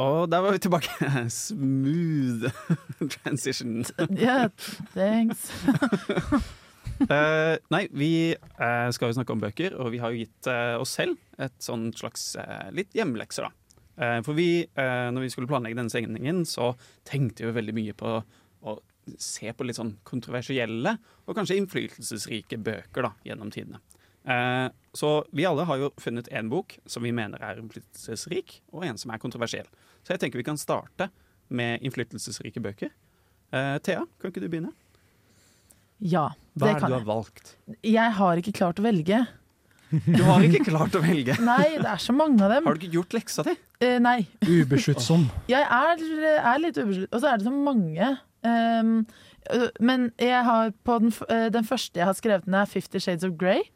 Og 0.00 0.30
der 0.32 0.38
var 0.40 0.52
vi 0.52 0.58
tilbake. 0.58 0.88
Smooth 1.28 2.48
transition. 3.10 3.84
Yeah, 4.16 4.48
thanks. 4.94 5.52
Eh, 7.00 7.56
nei, 7.72 7.86
vi 7.96 8.10
uh, 8.36 8.90
skal 8.92 9.08
jo 9.08 9.16
snakke 9.16 9.32
om 9.32 9.40
bøker, 9.40 9.76
og 9.80 9.88
vi 9.94 10.00
har 10.02 10.12
jo 10.12 10.20
gitt 10.20 10.48
uh, 10.50 10.76
oss 10.82 10.92
selv 10.98 11.16
et 11.40 11.56
sånn 11.64 11.88
slags 11.96 12.34
litt 12.76 12.92
hjemmelekser, 12.96 13.48
da. 13.48 13.56
For 14.24 14.32
vi, 14.32 14.64
når 14.76 15.24
vi 15.26 15.28
skulle 15.28 15.48
planlegge 15.48 15.76
denne 15.76 15.92
sendingen, 15.92 16.38
så 16.48 16.70
tenkte 17.04 17.42
vi 17.42 17.50
jo 17.50 17.56
veldig 17.56 17.74
mye 17.76 17.94
på 17.96 18.12
å 18.16 18.74
se 19.20 19.50
på 19.52 19.66
litt 19.66 19.76
sånn 19.76 19.90
kontroversielle 20.08 20.94
og 21.26 21.36
kanskje 21.36 21.58
innflytelsesrike 21.60 22.56
bøker 22.64 23.04
da, 23.04 23.10
gjennom 23.28 23.52
tidene. 23.52 23.82
Så 24.96 25.10
vi 25.36 25.44
alle 25.48 25.68
har 25.68 25.82
jo 25.82 25.90
funnet 26.00 26.30
en 26.32 26.48
bok 26.52 26.78
som 26.88 27.04
vi 27.04 27.12
mener 27.12 27.44
er 27.44 27.60
innflytelsesrik, 27.60 28.62
og 28.72 28.88
en 28.88 29.00
som 29.00 29.12
er 29.12 29.20
kontroversiell. 29.20 29.68
Så 30.00 30.14
jeg 30.14 30.24
tenker 30.24 30.40
vi 30.40 30.48
kan 30.48 30.60
starte 30.60 31.10
med 31.52 31.84
innflytelsesrike 31.84 32.64
bøker. 32.64 32.94
Thea, 33.52 34.06
kan 34.16 34.32
ikke 34.32 34.44
du 34.44 34.48
begynne? 34.48 34.72
Ja, 36.00 36.30
Hva 36.56 36.66
det 36.66 36.72
er 36.74 36.80
det 36.80 36.88
du 36.88 36.96
har 36.96 37.06
valgt? 37.08 37.54
Jeg 37.84 38.16
har 38.16 38.40
ikke 38.40 38.56
klart 38.56 38.80
å 38.80 38.86
velge. 38.86 39.26
Du 40.06 40.22
har 40.22 40.44
ikke 40.46 40.62
klart 40.68 40.94
å 40.94 41.00
velge. 41.02 41.34
Nei, 41.50 41.74
det 41.80 41.88
er 41.90 41.98
så 42.02 42.14
mange 42.14 42.38
av 42.46 42.52
dem. 42.54 42.68
Har 42.68 42.76
du 42.78 42.84
ikke 42.84 43.00
gjort 43.00 43.16
leksa 43.16 43.42
di? 43.48 43.56
Eh, 43.82 43.96
nei. 44.02 44.20
Ubesluttsom. 44.46 45.24
Jeg 45.50 45.64
er, 45.66 46.04
er 46.38 46.62
litt 46.62 46.78
ubeskyttsom. 46.78 47.10
Og 47.10 47.24
så 47.24 47.32
er 47.32 47.40
det 47.40 47.48
så 47.48 47.54
mange. 47.54 48.12
Um, 48.46 48.92
men 49.82 50.06
jeg 50.20 50.44
har 50.46 50.70
på 50.86 50.94
den, 51.02 51.12
øh, 51.26 51.48
den 51.52 51.66
første 51.66 51.98
jeg 51.98 52.06
har 52.06 52.14
skrevet 52.16 52.46
ned, 52.46 52.60
er 52.60 52.64
'Fifty 52.70 53.00
Shades 53.02 53.24
of 53.24 53.34
Grey'. 53.40 53.66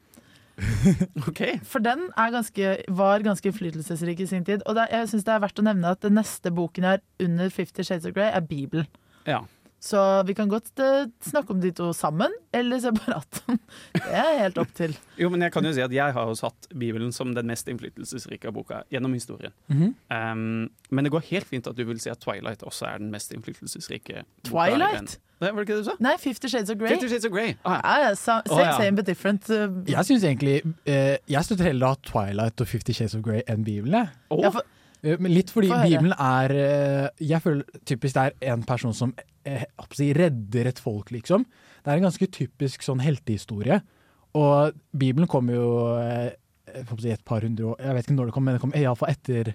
Ok. 1.26 1.40
For 1.64 1.82
den 1.82 2.08
er 2.16 2.30
ganske, 2.30 2.76
var 2.88 3.24
ganske 3.24 3.48
innflytelsesrik 3.48 4.20
i 4.20 4.26
sin 4.26 4.44
tid. 4.44 4.62
Og 4.66 4.74
det, 4.74 4.86
jeg 4.92 5.08
synes 5.08 5.24
det 5.24 5.34
er 5.34 5.42
verdt 5.42 5.58
å 5.58 5.66
nevne 5.66 5.90
at 5.90 6.02
den 6.04 6.14
neste 6.14 6.52
boken 6.54 6.84
jeg 6.84 6.90
har 6.90 7.00
under 7.26 7.48
'Fifty 7.48 7.82
Shades 7.82 8.06
of 8.06 8.14
Grey', 8.14 8.30
er 8.36 8.40
Bibelen. 8.40 8.86
Ja. 9.26 9.40
Så 9.84 10.22
vi 10.24 10.32
kan 10.34 10.48
godt 10.48 10.80
eh, 10.80 11.10
snakke 11.20 11.52
om 11.52 11.60
de 11.60 11.68
to 11.76 11.90
sammen, 11.92 12.32
eller 12.56 12.80
separat. 12.80 13.42
Det 13.92 14.14
er 14.16 14.38
helt 14.40 14.56
opp 14.62 14.70
til. 14.76 14.94
Jo, 15.20 15.28
men 15.28 15.44
jeg 15.44 15.52
kan 15.52 15.66
jo 15.68 15.74
si 15.76 15.82
at 15.84 15.92
jeg 15.92 16.14
har 16.16 16.30
jo 16.30 16.36
satt 16.38 16.70
Bibelen 16.72 17.12
som 17.12 17.34
den 17.36 17.50
mest 17.50 17.68
innflytelsesrike 17.68 18.52
boka 18.54 18.80
gjennom 18.94 19.12
historien. 19.12 19.52
Mhm. 19.68 19.92
Um, 20.08 20.70
men 20.88 21.04
det 21.04 21.12
går 21.12 21.26
helt 21.28 21.50
fint 21.50 21.68
at 21.68 21.76
du 21.76 21.84
vil 21.84 22.00
si 22.00 22.08
at 22.08 22.22
Twilight 22.24 22.64
også 22.64 22.88
er 22.94 23.04
den 23.04 23.12
mest 23.12 23.34
innflytelsesrike 23.36 24.24
boka. 24.24 24.48
Twilight? 24.48 25.18
Det 25.40 25.50
var 25.52 25.60
det 25.60 25.68
ikke 25.68 25.76
det 25.76 25.84
du 25.84 25.90
sa? 25.90 25.96
Nei, 26.00 26.14
'Fifty 26.16 26.48
Shades 26.48 26.70
of 26.70 26.78
Grey'. 26.80 26.94
Fifty 26.94 27.08
Shades 27.08 27.24
of 27.28 27.32
Grey. 27.32 27.54
Ah, 27.64 27.74
ja. 27.74 27.80
ah, 27.84 27.98
ja, 28.06 28.14
same, 28.14 28.42
ja. 28.48 28.76
same 28.78 28.96
but 28.96 29.06
different. 29.06 29.50
uh, 29.50 29.68
Jeg 29.90 30.04
syns 30.04 30.24
egentlig 30.24 30.62
uh, 30.64 31.16
Jeg 31.28 31.44
støtter 31.44 31.64
heller 31.68 31.86
å 31.86 31.96
ha 31.96 32.00
Twilight 32.00 32.60
og 32.60 32.68
Fifty 32.70 32.96
Shades 32.96 33.14
of 33.18 33.24
Grey 33.26 33.42
enn 33.48 33.64
Bibelen. 33.66 34.08
Oh. 34.30 34.40
Ja, 34.40 34.48
for, 34.54 34.64
Men 35.04 35.32
litt 35.34 35.50
fordi 35.52 35.68
Bibelen 35.68 36.14
er 36.16 36.52
eh, 36.56 37.24
Jeg 37.28 37.42
føler 37.44 37.80
typisk 37.84 38.16
det 38.16 38.22
er 38.24 38.54
en 38.54 38.62
person 38.66 38.94
som 38.96 39.12
eh, 39.44 39.66
redder 40.16 40.70
et 40.70 40.80
folk, 40.80 41.10
liksom. 41.12 41.44
Det 41.84 41.92
er 41.92 42.00
en 42.00 42.06
ganske 42.08 42.28
typisk 42.32 42.86
sånn 42.86 43.02
heltehistorie. 43.04 43.82
Og 44.34 44.78
Bibelen 44.96 45.28
kom 45.30 45.50
jo 45.52 45.66
eh, 46.00 46.32
si 46.98 47.12
et 47.12 47.22
par 47.26 47.44
hundre 47.44 47.74
år 47.74 47.82
Jeg 47.84 47.94
vet 47.94 48.08
ikke 48.08 48.16
når 48.16 48.30
det 48.30 48.34
kom, 48.34 48.48
men 48.48 48.56
det 48.56 48.64
kom 48.64 48.74
iallfall 48.74 49.12
etter 49.12 49.52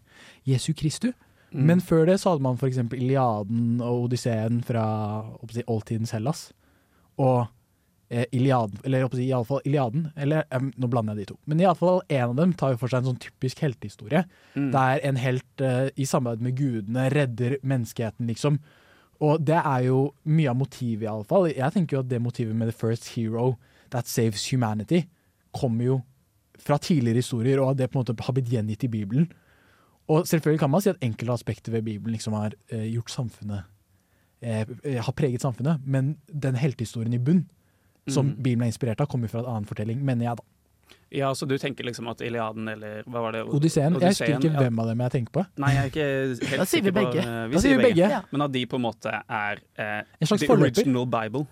Jesu 0.48 0.72
Kristu. 0.78 1.10
mm. 1.52 1.66
Men 1.66 1.82
før 1.82 2.06
det 2.06 2.20
så 2.22 2.34
hadde 2.34 2.46
man 2.46 2.60
f.eks. 2.60 2.78
Iliaden 2.94 3.82
og 3.82 4.06
Odysseen 4.06 4.62
fra 4.64 4.86
si, 5.50 5.66
oldtidens 5.66 6.14
Hellas. 6.16 6.52
Og 7.18 7.48
eh, 8.10 8.26
Iliaden, 8.36 8.80
eller 8.84 9.46
fall 9.48 9.62
Iliaden, 9.66 10.10
eller 10.18 10.44
um, 10.56 10.72
nå 10.76 10.90
blander 10.92 11.16
jeg 11.16 11.26
de 11.28 11.32
to. 11.34 11.38
Men 11.46 11.64
iallfall 11.64 12.02
en 12.08 12.26
av 12.30 12.36
dem 12.40 12.54
tar 12.58 12.74
jo 12.74 12.82
for 12.82 12.92
seg 12.92 13.04
en 13.04 13.12
sånn 13.12 13.24
typisk 13.24 13.64
heltehistorie. 13.64 14.26
Mm. 14.56 14.70
Der 14.76 15.06
en 15.10 15.22
helt 15.22 15.64
eh, 15.66 15.88
i 15.96 16.08
samarbeid 16.10 16.46
med 16.46 16.58
gudene 16.60 17.08
redder 17.14 17.58
menneskeheten, 17.62 18.30
liksom. 18.30 18.60
Og 19.20 19.42
det 19.44 19.58
er 19.60 19.88
jo 19.90 20.04
mye 20.32 20.52
av 20.52 20.60
motivet, 20.60 21.08
iallfall. 21.10 21.50
Jeg 21.52 21.76
tenker 21.76 21.98
jo 21.98 22.04
at 22.06 22.12
det 22.12 22.22
motivet 22.24 22.56
med 22.56 22.72
the 22.72 22.76
first 22.76 23.12
hero 23.16 23.58
that 23.92 24.08
saves 24.08 24.46
humanity 24.54 25.04
kommer 25.56 25.86
jo 25.86 26.00
fra 26.60 26.78
tidligere 26.82 27.24
historier, 27.24 27.60
og 27.60 27.74
at 27.74 27.82
det 27.82 27.90
på 27.92 28.00
en 28.00 28.04
måte 28.04 28.16
har 28.26 28.36
blitt 28.36 28.52
gjengitt 28.52 28.84
i 28.86 28.92
Bibelen. 28.92 29.30
Og 30.10 30.26
selvfølgelig 30.28 30.60
kan 30.64 30.72
man 30.72 30.84
si 30.84 30.92
at 30.92 31.04
enkelte 31.06 31.36
aspekter 31.36 31.72
ved 31.76 31.86
Bibelen 31.86 32.16
liksom 32.16 32.34
har 32.34 32.56
eh, 32.74 32.88
gjort 32.90 33.12
samfunnet 33.14 33.68
eh, 34.42 34.66
eh, 34.84 34.98
Har 35.06 35.14
preget 35.14 35.42
samfunnet, 35.46 35.82
men 35.86 36.18
den 36.28 36.58
heltehistorien 36.58 37.14
i 37.14 37.22
bunn, 37.22 37.46
som 38.12 38.26
Mm. 38.30 38.36
Bibelen 38.44 38.62
er 38.68 38.72
inspirert 38.74 39.02
av, 39.02 39.08
kommer 39.08 39.28
fra 39.30 39.40
en 39.40 39.46
annen 39.46 39.66
fortelling, 39.70 40.02
mener 40.04 40.26
jeg, 40.30 40.38
da. 40.38 40.44
Ja, 41.12 41.32
så 41.34 41.48
du 41.50 41.56
tenker 41.58 41.84
liksom 41.88 42.08
at 42.12 42.20
Iliaden 42.22 42.68
eller 42.70 43.02
hva 43.10 43.22
var 43.24 43.32
det? 43.34 43.40
Odysseen. 43.50 43.96
Jeg 44.00 44.12
husker 44.14 44.36
ikke 44.38 44.52
ja. 44.54 44.60
hvem 44.62 44.80
av 44.80 44.88
dem 44.92 45.00
jeg 45.02 45.12
tenker 45.16 45.32
på. 45.40 45.46
Nei, 45.58 45.72
jeg 45.74 45.82
er 45.82 45.90
ikke 45.90 46.06
helt 46.06 46.38
sikker 46.40 46.60
på 46.60 46.60
Da 46.60 46.66
sier 46.70 46.84
vi 46.84 46.92
på 46.92 46.98
begge. 47.00 47.24
eh, 47.24 47.48
Da 47.56 47.62
sier 47.64 47.78
vi 47.78 47.84
begge. 47.88 48.10
Ja. 48.14 48.20
Men 48.32 48.42
at 48.46 48.52
de 48.54 48.62
på 48.70 48.76
en 48.78 48.84
måte 48.84 49.10
er 49.10 49.58
eh, 49.78 50.04
En 50.22 50.28
slags 50.30 50.42
the 50.42 50.48
forløper. 50.52 50.70
original 50.84 51.08
Bible. 51.08 51.48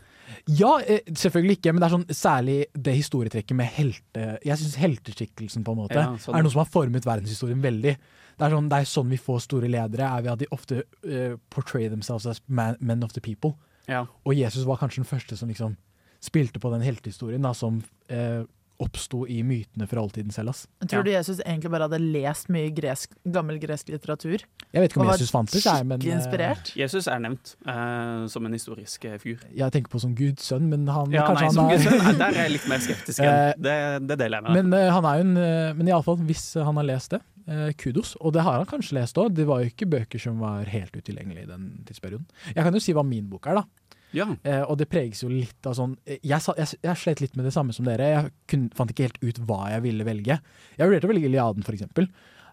Ja, 0.46 0.78
eh, 0.86 1.00
selvfølgelig 1.10 1.58
ikke, 1.58 1.74
men 1.74 1.82
det 1.82 1.88
er 1.90 1.96
sånn 1.98 2.06
særlig 2.14 2.58
det 2.78 2.94
historietrekket 3.00 3.56
med 3.58 3.66
helte... 3.80 4.28
Jeg 4.46 4.58
syns 4.62 4.76
helteskikkelsen 4.76 5.64
på 5.66 5.74
en 5.74 5.82
måte 5.82 5.96
Ja, 5.98 6.06
sånn. 6.22 6.36
er 6.38 6.44
noe 6.46 6.52
som 6.54 6.62
har 6.62 6.70
formet 6.70 7.06
verdenshistorien 7.10 7.62
veldig. 7.64 7.96
Det 8.38 8.46
er, 8.46 8.54
sånn, 8.54 8.70
det 8.70 8.78
er 8.78 8.86
sånn 8.86 9.10
vi 9.10 9.18
får 9.18 9.42
store 9.48 9.68
ledere, 9.74 10.06
er 10.06 10.22
ved 10.22 10.32
at 10.36 10.40
de 10.40 10.52
ofte 10.54 10.84
eh, 11.10 11.34
portray 11.50 11.90
themselves 11.90 12.28
as 12.30 12.42
man, 12.48 12.78
men 12.80 13.02
of 13.04 13.14
the 13.14 13.22
people. 13.22 13.56
Ja. 13.90 14.06
Og 14.24 14.36
Jesus 14.38 14.66
var 14.70 14.78
kanskje 14.78 15.02
den 15.02 15.10
første 15.10 15.36
som 15.40 15.50
liksom 15.50 15.78
spilte 16.24 16.62
på 16.62 16.72
den 16.74 16.86
heltehistorien 16.86 17.44
da, 17.46 17.54
som 17.58 17.82
eh, 18.12 18.44
oppsto 18.78 19.24
i 19.26 19.40
mytene 19.46 19.88
fra 19.90 20.04
oldtiden 20.04 20.34
Hellas. 20.38 20.68
Tror 20.86 21.06
du 21.06 21.10
Jesus 21.10 21.40
egentlig 21.40 21.72
bare 21.74 21.88
hadde 21.88 21.98
lest 21.98 22.52
mye 22.54 22.70
gresk, 22.78 23.16
gammel 23.26 23.58
gresk 23.62 23.90
litteratur? 23.90 24.44
Jeg 24.44 24.84
vet 24.84 24.92
ikke 24.92 25.02
om 25.02 25.08
Og 25.08 25.16
Jesus 25.16 25.34
fantes, 25.34 25.66
jeg, 25.66 25.88
men 25.90 26.04
eh, 26.04 26.12
inspirert? 26.14 26.70
Jesus 26.78 27.10
er 27.10 27.24
nevnt 27.24 27.56
uh, 27.66 28.28
som 28.30 28.46
en 28.46 28.54
historisk 28.54 29.08
figur. 29.18 29.40
fyr. 29.42 29.48
jeg 29.64 29.74
tenker 29.74 29.94
på 29.94 30.02
som 30.04 30.14
Guds 30.18 30.46
sønn, 30.46 30.68
men 30.70 30.86
han 30.94 31.16
Ja, 31.16 31.26
kanskje 31.26 31.48
nei, 31.48 31.56
som 31.56 31.66
er 31.66 31.74
Guds 31.74 31.88
sønn, 31.90 32.04
nei, 32.04 32.14
der 32.22 32.28
er 32.28 32.46
jeg 32.46 32.54
litt 32.58 32.70
mer 32.70 32.86
skeptisk. 32.86 33.24
enn. 33.26 33.66
Det, 33.66 33.80
det 34.06 34.20
deler 34.22 34.38
jeg 34.38 34.46
med 34.46 34.54
deg. 34.54 34.70
Men 34.70 34.78
uh, 34.78 34.94
han 35.00 35.10
er 35.10 35.18
jo 35.18 35.26
en 35.26 35.34
uh, 35.42 35.74
Men 35.80 35.92
iallfall, 35.94 36.22
hvis 36.30 36.46
han 36.62 36.82
har 36.82 36.90
lest 36.92 37.18
det, 37.18 37.24
eh, 37.48 37.72
kudos. 37.74 38.16
Og 38.22 38.34
det 38.34 38.44
har 38.46 38.60
han 38.60 38.70
kanskje 38.70 39.00
lest 39.00 39.18
òg. 39.18 39.34
Det 39.36 39.48
var 39.48 39.64
jo 39.64 39.72
ikke 39.72 39.90
bøker 39.90 40.22
som 40.22 40.40
var 40.44 40.68
helt 40.72 40.96
utilgjengelige 40.96 41.48
i 41.48 41.52
den 41.52 41.68
tidsperioden. 41.88 42.28
Jeg 42.54 42.64
kan 42.64 42.76
jo 42.76 42.84
si 42.84 42.96
hva 42.96 43.06
min 43.08 43.28
bok 43.32 43.48
er, 43.48 43.62
da. 43.62 43.87
Ja. 44.14 44.30
Eh, 44.44 44.62
og 44.64 44.78
det 44.80 44.88
preges 44.90 45.22
jo 45.24 45.28
litt 45.30 45.66
av 45.68 45.74
sånn 45.76 45.98
eh, 46.06 46.18
Jeg, 46.24 46.40
jeg, 46.58 46.78
jeg 46.84 46.96
slet 46.98 47.20
litt 47.22 47.36
med 47.36 47.46
det 47.46 47.52
samme 47.54 47.74
som 47.76 47.86
dere. 47.86 48.08
Jeg 48.14 48.32
kun, 48.48 48.70
fant 48.78 48.90
ikke 48.94 49.10
helt 49.10 49.20
ut 49.24 49.40
hva 49.48 49.70
jeg 49.74 49.82
ville 49.84 50.04
velge. 50.08 50.40
Jeg 50.78 50.88
vurderte 50.88 51.10
å 51.10 51.12
velge 51.12 51.28
Iliaden, 51.28 51.64
for 51.68 51.74
eksempel. 51.76 52.08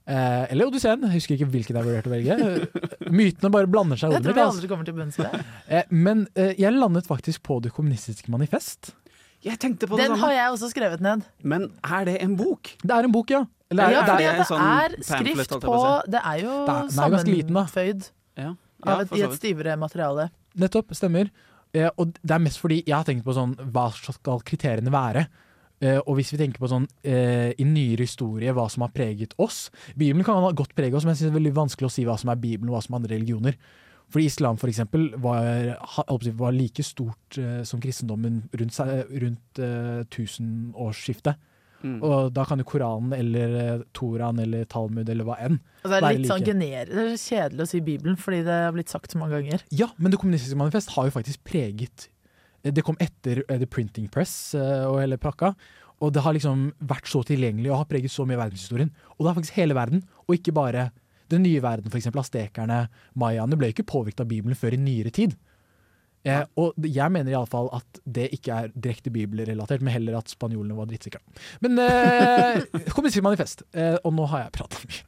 Eh, 0.07 0.51
eller 0.53 0.67
Odysseen. 0.69 1.01
Jeg 1.07 1.15
husker 1.21 1.37
ikke 1.39 1.49
hvilken 1.55 1.79
jeg 1.79 1.87
vurderte 1.87 2.11
å 2.11 2.15
velge. 2.15 2.35
Eh, 2.35 3.09
Mytene 3.15 3.51
bare 3.55 3.71
blander 3.71 3.97
seg 3.97 4.13
Jeg 4.13 4.23
tror 4.27 4.35
vi 4.35 4.41
Altså. 4.43 4.59
aldri 4.59 4.69
kommer 4.73 4.85
til 4.91 4.95
bunns 4.99 5.17
i 5.19 5.23
det. 5.23 5.45
Eh, 5.69 5.85
men 5.95 6.27
eh, 6.35 6.55
jeg 6.59 6.75
landet 6.75 7.07
faktisk 7.09 7.43
på 7.47 7.61
Det 7.63 7.73
kommunistiske 7.73 8.29
manifest. 8.35 8.93
Jeg 9.45 9.59
tenkte 9.61 9.87
på 9.87 9.97
det 9.97 10.07
Den 10.09 10.15
samme. 10.17 10.25
har 10.25 10.33
jeg 10.33 10.53
også 10.57 10.69
skrevet 10.73 11.01
ned. 11.05 11.23
Men 11.45 11.71
er 11.85 12.05
det 12.09 12.19
en 12.25 12.35
bok? 12.37 12.75
Det 12.83 12.91
er 12.97 13.05
en 13.05 13.13
bok, 13.13 13.31
ja. 13.31 13.45
Eller, 13.71 13.91
Ja, 13.95 14.01
det 14.05 14.11
fordi 14.11 14.25
er, 14.25 14.33
det 14.33 14.39
det 14.39 14.47
sånn 14.49 14.63
er 14.65 14.95
skrift 15.05 15.51
på 15.51 15.61
på 15.65 15.79
Det 16.13 16.21
er 16.21 16.39
jo 16.45 16.53
Det 16.67 16.75
er- 16.75 16.89
da. 16.89 16.89
sammenføyd 16.97 18.11
Ja. 18.37 18.55
av 18.85 19.01
et, 19.01 19.13
i 19.17 19.23
et 19.23 19.33
stivere 19.39 19.77
materiale. 19.79 20.31
Nettopp, 20.61 20.95
stemmer. 20.97 21.31
Eh, 21.75 21.91
og 21.99 22.15
det 22.21 22.37
er 22.37 22.43
mest 22.43 22.61
fordi 22.63 22.83
jeg 22.85 22.95
har 22.97 23.07
tenkt 23.07 23.27
på 23.27 23.35
sånn, 23.35 23.57
hva 23.75 23.89
skal 23.95 24.43
kriteriene 24.47 24.93
være? 24.95 25.27
Eh, 25.83 25.99
og 26.05 26.17
hvis 26.19 26.31
vi 26.33 26.39
tenker 26.39 26.63
på 26.63 26.71
sånn 26.71 26.87
eh, 27.03 27.51
i 27.59 27.65
nyere 27.67 28.07
historie, 28.07 28.53
hva 28.55 28.69
som 28.71 28.85
har 28.87 28.93
preget 28.95 29.35
oss 29.43 29.67
Bibelen 29.99 30.23
kan 30.25 30.39
ha 30.39 30.53
godt 30.55 30.77
prege 30.79 30.95
oss, 30.95 31.03
men 31.03 31.13
jeg 31.13 31.25
synes 31.25 31.33
det 31.33 31.35
er 31.35 31.41
veldig 31.41 31.57
vanskelig 31.57 31.89
å 31.89 31.95
si 31.97 32.05
hva 32.07 32.15
som 32.21 32.31
er 32.31 32.39
Bibelen 32.41 32.71
og 32.71 32.77
hva 32.77 32.85
som 32.85 32.95
er 32.95 33.03
andre 33.03 33.17
religioner. 33.17 33.59
Fordi 34.15 34.29
islam 34.29 34.61
for 34.61 34.71
eksempel 34.71 35.09
var, 35.19 35.75
var 36.39 36.55
like 36.55 36.85
stort 36.87 37.39
eh, 37.41 37.65
som 37.67 37.83
kristendommen 37.83 38.45
rundt, 38.55 38.79
rundt 39.11 39.63
eh, 39.65 40.05
tusenårsskiftet. 40.15 41.41
Mm. 41.85 41.99
Og 42.01 42.31
da 42.33 42.47
kan 42.49 42.61
jo 42.63 42.65
Koranen 42.65 43.13
eller 43.13 43.55
eh, 43.61 43.85
Toraen 43.97 44.41
eller 44.41 44.65
Talmud 44.73 45.09
eller 45.13 45.27
hva 45.29 45.37
enn 45.45 45.59
Og 45.59 45.91
det 45.91 45.99
er 45.99 46.05
Være 46.07 46.17
litt 46.17 46.31
sånn 46.31 46.47
gener 46.47 46.89
det 46.89 47.03
er 47.03 47.19
kjedelig 47.21 47.67
å 47.67 47.71
si 47.75 47.81
Bibelen, 47.85 48.17
fordi 48.21 48.41
det 48.47 48.57
har 48.65 48.73
blitt 48.73 48.93
sagt 48.93 49.13
så 49.13 49.21
mange 49.21 49.37
ganger. 49.37 49.67
Ja, 49.69 49.91
men 49.99 50.15
Det 50.15 50.21
kommunistiske 50.23 50.57
manifest 50.57 50.95
har 50.97 51.11
jo 51.11 51.15
faktisk 51.19 51.45
preget 51.45 52.09
eh, 52.65 52.73
Det 52.73 52.87
kom 52.87 52.97
etter 53.05 53.43
eh, 53.45 53.61
The 53.61 53.69
Printing 53.69 54.09
Press 54.09 54.55
og 54.57 54.97
hele 55.03 55.21
pakka. 55.21 55.53
Og 56.03 56.13
det 56.15 56.25
har 56.25 56.35
liksom 56.37 56.71
vært 56.85 57.09
så 57.09 57.23
tilgjengelig 57.27 57.71
og 57.71 57.83
har 57.83 57.89
preget 57.91 58.13
så 58.13 58.25
mye 58.29 58.41
verdenshistorien. 58.41 58.91
Og 59.15 59.25
det 59.25 59.31
er 59.31 59.39
faktisk 59.39 59.61
hele 59.61 59.77
verden, 59.77 60.03
og 60.25 60.37
ikke 60.37 60.57
bare 60.57 60.89
den 61.33 61.45
nye 61.47 61.63
verden, 61.65 61.93
f.eks. 61.93 62.11
Astekerne, 62.21 62.85
mayaene, 63.21 63.57
ble 63.59 63.71
jo 63.71 63.77
ikke 63.79 63.91
påvirket 63.93 64.25
av 64.25 64.31
Bibelen 64.31 64.59
før 64.59 64.77
i 64.77 64.81
nyere 64.81 65.13
tid. 65.15 65.37
Eh, 66.25 66.45
og 66.57 66.77
jeg 66.81 67.13
mener 67.13 67.35
iallfall 67.35 67.69
at 67.77 67.99
det 68.09 68.31
ikke 68.33 68.61
er 68.63 68.71
direkte 68.73 69.13
bibelrelatert, 69.13 69.83
men 69.85 69.93
heller 69.93 70.17
at 70.19 70.33
spanjolene 70.33 70.77
var 70.79 70.89
drittsikre. 70.89 71.21
Men 71.65 71.77
eh, 71.85 72.63
Kommunistisk 72.95 73.25
manifest. 73.27 73.67
Eh, 73.77 73.99
og 74.01 74.15
nå 74.17 74.29
har 74.33 74.47
jeg 74.47 74.55
prata 74.57 74.81
mye. 74.89 75.03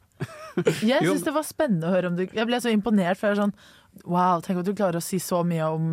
Jeg 0.81 1.05
syns 1.05 1.25
det 1.27 1.33
var 1.35 1.45
spennende 1.45 1.85
å 1.85 1.93
høre 1.93 2.09
om 2.09 2.15
du 2.17 2.23
Jeg 2.25 2.47
ble 2.49 2.57
så 2.57 2.71
imponert, 2.73 3.19
for 3.19 3.29
jeg 3.29 3.35
er 3.35 3.41
sånn 3.43 3.51
Wow, 4.09 4.39
tenk 4.41 4.63
at 4.63 4.65
du 4.65 4.73
klarer 4.73 4.97
å 4.97 5.05
si 5.05 5.19
så 5.21 5.43
mye 5.45 5.67
om 5.69 5.91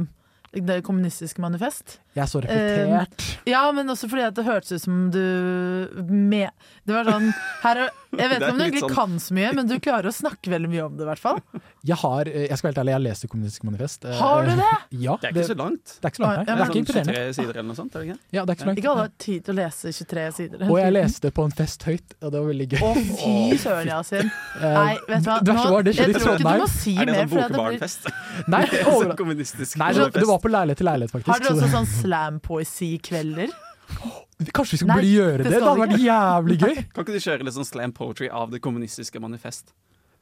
det 0.54 0.78
kommunistiske 0.86 1.42
manifest. 1.42 1.98
Jeg 2.14 2.22
er 2.22 2.30
så 2.30 2.40
reflektert. 2.44 3.24
Ja, 3.50 3.64
men 3.74 3.90
også 3.90 4.06
fordi 4.10 4.22
at 4.28 4.36
det 4.38 4.44
hørtes 4.46 4.72
ut 4.76 4.82
som 4.84 5.10
du 5.10 5.20
med, 6.06 6.50
Det 6.86 6.92
var 6.94 7.04
sånn 7.08 7.30
her, 7.64 7.76
er- 7.86 7.90
Jeg 8.14 8.28
vet 8.30 8.38
ikke 8.42 8.50
om 8.52 8.58
du 8.58 8.64
egentlig 8.64 8.82
sånn- 8.84 8.94
kan 8.94 9.14
så 9.18 9.34
mye, 9.34 9.52
men 9.56 9.66
du 9.66 9.74
klarer 9.80 10.06
å 10.06 10.12
snakke 10.14 10.46
veldig 10.52 10.68
mye 10.70 10.84
om 10.86 10.96
det, 10.96 11.02
i 11.02 11.08
hvert 11.08 11.18
fall. 11.18 11.40
Jeg 11.82 11.96
har, 11.96 12.20
eh, 12.28 12.46
jeg 12.48 12.58
skal 12.58 12.70
være 12.70 12.74
helt 12.74 12.82
ærlig, 12.84 12.92
jeg 12.92 12.94
har 12.94 13.04
lest 13.08 13.22
Det 13.24 13.30
kommunistiske 13.30 13.64
manifest. 13.64 14.04
Eh, 14.04 14.14
Har 14.14 14.44
du 14.44 14.50
det? 14.54 14.74
Ja, 15.04 15.16
Det 15.16 15.30
er 15.30 15.32
ikke 15.34 15.48
så 15.50 15.56
langt. 15.58 15.84
Det 15.84 16.04
er 16.04 16.10
ikke 16.10 16.20
så 16.20 16.22
langt, 16.22 16.36
her. 16.36 16.44
Ja, 16.44 16.54
Det 16.54 16.54
er 16.54 16.64
ikke 16.64 16.70
sånn 16.70 16.84
imponerende. 16.84 17.14
23 17.14 17.34
sider 17.34 17.50
eller 17.58 17.68
noe 17.68 17.74
sånt. 17.80 17.94
er 17.94 17.98
det 17.98 18.06
ikke? 18.08 18.18
Ja, 18.30 18.44
det 18.44 18.50
er 18.50 18.54
ikke 18.54 18.62
så 18.62 18.68
langt. 18.70 18.78
Ikke 18.78 18.90
alle 18.94 19.04
har 19.04 19.12
tid 19.18 19.44
til 19.44 19.54
å 19.54 19.56
lese 19.58 19.84
23 19.98 20.32
sider. 20.38 20.58
Og 20.70 20.78
jeg 20.78 20.92
leste 20.94 21.30
på 21.34 21.44
en 21.44 21.50
fest 21.50 21.82
høyt, 21.82 22.08
og 22.22 22.28
det 22.30 22.38
var 22.38 22.48
veldig 22.54 22.68
gøy. 22.70 22.80
Å, 22.84 22.92
fy 22.94 23.58
søren, 23.58 23.86
Yasin. 23.90 24.30
Eh, 24.60 24.74
Nei, 24.78 24.94
vet 25.08 25.24
du 25.24 25.30
hva. 25.30 25.40
Nå, 25.42 25.70
var, 25.74 25.82
det 25.82 25.96
jeg 25.96 26.14
tror 26.14 26.34
ikke 26.34 26.38
du 26.38 26.62
må 26.62 26.68
si 26.70 26.94
mer. 26.94 27.02
Er 27.02 27.06
det 27.06 27.16
en 27.18 27.28
sånn 27.34 27.50
bokbarnfest? 27.50 28.02
Nei, 28.46 28.64
Sånn 28.84 29.78
Nei, 29.80 29.92
det, 29.92 30.26
var 30.28 30.38
på 30.38 30.50
leilighet 30.52 30.78
til 30.78 30.86
leilighet, 30.86 31.10
faktisk. 31.10 31.32
Har 31.32 31.42
dere 31.42 31.54
også 31.56 31.70
sånn 31.74 31.86
slampoesikvelder? 32.04 33.54
Kanskje 34.54 34.74
vi 34.74 34.80
skal 34.82 34.90
Nei, 34.90 34.96
burde 34.98 35.10
gjøre 35.12 35.38
det 35.38 35.46
det? 35.46 35.54
Det 35.54 35.62
hadde 35.62 35.80
vært 35.84 36.04
jævlig 36.04 36.58
gøy. 36.60 36.76
Kan 36.94 37.06
ikke 37.06 37.16
du 37.16 37.24
kjøre 37.24 37.46
litt 37.48 37.56
sånn 37.56 37.68
slam 37.68 37.94
poetry 37.96 38.28
av 38.28 38.52
det 38.52 38.60
kommunistiske 38.64 39.22
manifest? 39.22 39.74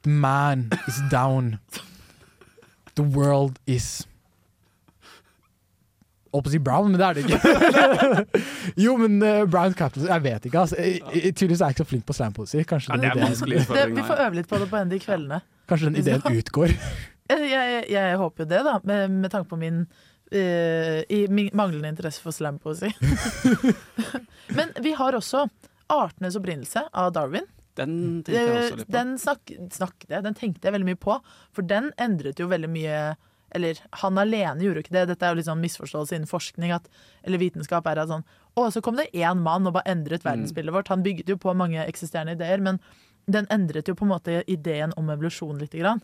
Man 0.05 0.67
is 0.87 0.99
down. 1.11 1.57
The 2.95 3.05
world 3.05 3.59
is 3.65 4.03
Holdt 6.33 6.47
på 6.47 6.49
å 6.49 6.53
si 6.55 6.59
brown, 6.65 6.87
men 6.89 6.97
det 6.97 7.05
er 7.05 7.13
det 7.13 7.23
ikke. 7.27 8.21
jo, 8.83 8.95
men 8.97 9.19
uh, 9.21 9.43
brown 9.45 9.75
capital 9.77 10.07
Jeg 10.09 10.23
vet 10.23 10.47
ikke, 10.49 10.63
altså. 10.63 10.79
Tydeligvis 11.13 11.61
er 11.61 11.69
jeg 11.69 11.75
ikke 11.75 11.83
så 11.83 11.89
flink 11.91 12.07
på 12.07 12.15
slampoesi. 12.17 12.63
Kanskje, 12.65 12.95
Ja, 12.95 13.01
det 13.03 13.11
er 13.11 13.19
vanskelig 13.21 13.59
Det, 13.69 13.83
vi 13.93 14.05
får 14.07 14.21
øve 14.25 14.39
litt 14.39 14.49
på 14.49 14.57
det 14.63 14.67
på 14.71 14.79
en 14.79 14.87
av 14.89 14.95
de 14.95 14.99
kveldene. 15.03 15.39
kanskje 15.69 15.91
den 15.91 15.99
ideen 16.01 16.39
utgår. 16.39 16.73
Jeg, 17.33 17.39
jeg, 17.47 17.83
jeg 17.87 18.17
håper 18.19 18.43
jo 18.43 18.47
det, 18.49 18.57
da, 18.65 18.71
med, 18.83 19.13
med 19.23 19.31
tanke 19.31 19.47
på 19.47 19.55
min, 19.57 19.85
eh, 20.33 21.03
i, 21.09 21.25
min 21.29 21.49
manglende 21.53 21.93
interesse 21.93 22.21
for 22.23 22.35
slampoesi. 22.35 22.89
Men 24.57 24.73
vi 24.81 24.93
har 24.97 25.13
også 25.13 25.47
'Artenes 25.87 26.37
opprinnelse' 26.39 26.87
av 26.91 27.11
Darwin. 27.13 27.45
Den 27.77 28.23
tenkte 28.23 28.33
jeg 28.37 28.49
også 28.49 28.73
Eh, 28.73 28.77
litt 28.77 28.87
på. 28.87 28.93
Den 28.93 29.13
snak, 29.17 29.53
snakket 29.73 30.09
jeg, 30.09 30.23
den 30.23 30.37
tenkte 30.37 30.67
jeg 30.67 30.75
veldig 30.75 30.89
mye 30.91 31.01
på, 31.01 31.19
for 31.53 31.69
den 31.69 31.91
endret 31.97 32.39
jo 32.39 32.49
veldig 32.51 32.69
mye 32.69 33.15
Eller 33.53 33.77
han 34.01 34.17
alene 34.17 34.63
gjorde 34.65 34.79
jo 34.79 34.81
ikke 34.81 34.93
det. 34.95 35.01
Dette 35.11 35.25
er 35.27 35.29
jo 35.29 35.37
litt 35.37 35.45
sånn 35.45 35.59
misforståelse 35.61 36.15
innen 36.15 36.25
forskning 36.25 36.71
at, 36.73 36.87
eller 37.21 37.37
vitenskap. 37.37 37.85
er 37.85 37.99
at 38.01 38.09
sånn, 38.09 38.23
Å, 38.57 38.71
så 38.73 38.81
kom 38.81 38.95
det 38.97 39.11
én 39.13 39.43
mann 39.45 39.67
og 39.67 39.75
bare 39.75 39.91
endret 39.91 40.25
verdensbildet 40.25 40.73
vårt. 40.73 40.89
Han 40.89 41.03
bygget 41.03 41.29
jo 41.29 41.37
på 41.37 41.53
mange 41.53 41.85
eksisterende 41.85 42.33
ideer, 42.33 42.57
men 42.57 42.79
den 43.29 43.45
endret 43.53 43.87
jo 43.87 43.93
på 43.93 44.05
en 44.05 44.13
måte 44.15 44.43
ideen 44.49 44.91
om 44.97 45.11
evolusjon 45.13 45.61
lite 45.61 45.77
grann. 45.77 46.01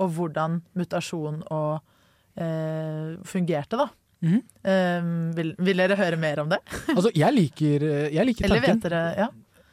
Og 0.00 0.16
hvordan 0.16 0.62
mutasjon 0.72 1.42
og 1.52 1.82
eh, 1.82 1.95
fungerte, 3.26 3.76
da. 3.80 3.88
Mm. 4.26 4.38
Eh, 4.64 5.08
vil, 5.36 5.50
vil 5.60 5.76
dere 5.82 5.96
høre 5.98 6.16
mer 6.20 6.40
om 6.44 6.48
det? 6.52 6.60
Altså, 6.96 7.10
jeg 7.14 7.34
liker, 7.36 7.82
jeg 8.14 8.24
liker 8.30 8.46
Eller 8.48 8.62
tanken. 8.64 8.80
vet 8.80 8.86
dere 8.90 9.02
ja? 9.20 9.26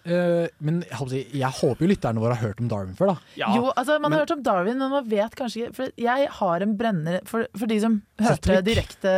Eh, 0.04 0.50
men 0.60 0.82
jeg 0.92 1.48
håper, 1.62 1.80
jo 1.86 1.88
lytterne 1.88 2.20
våre 2.20 2.36
har 2.36 2.50
hørt 2.50 2.60
om 2.60 2.68
Darwin 2.68 2.96
før, 2.98 3.14
da. 3.14 3.16
Ja, 3.40 3.54
Jo, 3.56 3.70
altså 3.72 3.96
Man 4.04 4.12
men- 4.12 4.18
har 4.18 4.26
hørt 4.26 4.34
om 4.36 4.42
Darwin, 4.44 4.78
men 4.82 4.92
man 4.92 5.08
vet 5.08 5.38
kanskje 5.40 5.62
ikke 5.70 5.76
For 5.78 5.94
jeg 6.04 6.28
har 6.42 6.66
en 6.66 6.74
brenner 6.76 7.22
For, 7.30 7.48
for 7.56 7.72
de 7.72 7.78
som 7.80 7.96
hørte 8.20 8.52
Hattrick. 8.52 8.66
direkte 8.68 9.14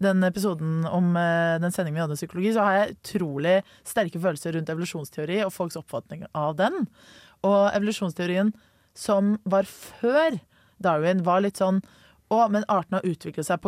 den 0.00 0.24
episoden 0.24 0.86
om 0.88 1.12
eh, 1.20 1.58
den 1.60 1.74
sendingen 1.76 1.98
vi 1.98 2.04
hadde 2.06 2.16
om 2.16 2.22
psykologi, 2.22 2.54
så 2.56 2.64
har 2.64 2.78
jeg 2.78 2.96
utrolig 2.96 3.56
sterke 3.84 4.20
følelser 4.22 4.56
rundt 4.56 4.72
evolusjonsteori 4.72 5.42
og 5.44 5.52
folks 5.52 5.76
oppfatning 5.76 6.24
av 6.38 6.56
den. 6.56 6.86
Og 7.44 7.68
evolusjonsteorien 7.76 8.54
som 8.96 9.34
var 9.44 9.68
før 9.68 10.40
Darwin, 10.80 11.20
var 11.26 11.42
litt 11.44 11.58
sånn 11.60 11.82
å, 12.28 12.40
men 12.52 12.66
arten 12.68 12.98
har 12.98 13.06
utviklet 13.08 13.46
seg 13.46 13.64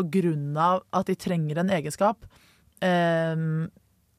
av 0.61 0.83
at 0.93 1.07
de 1.09 1.17
trenger 1.17 1.61
en 1.61 1.71
egenskap. 1.73 2.27
Um, 2.81 3.69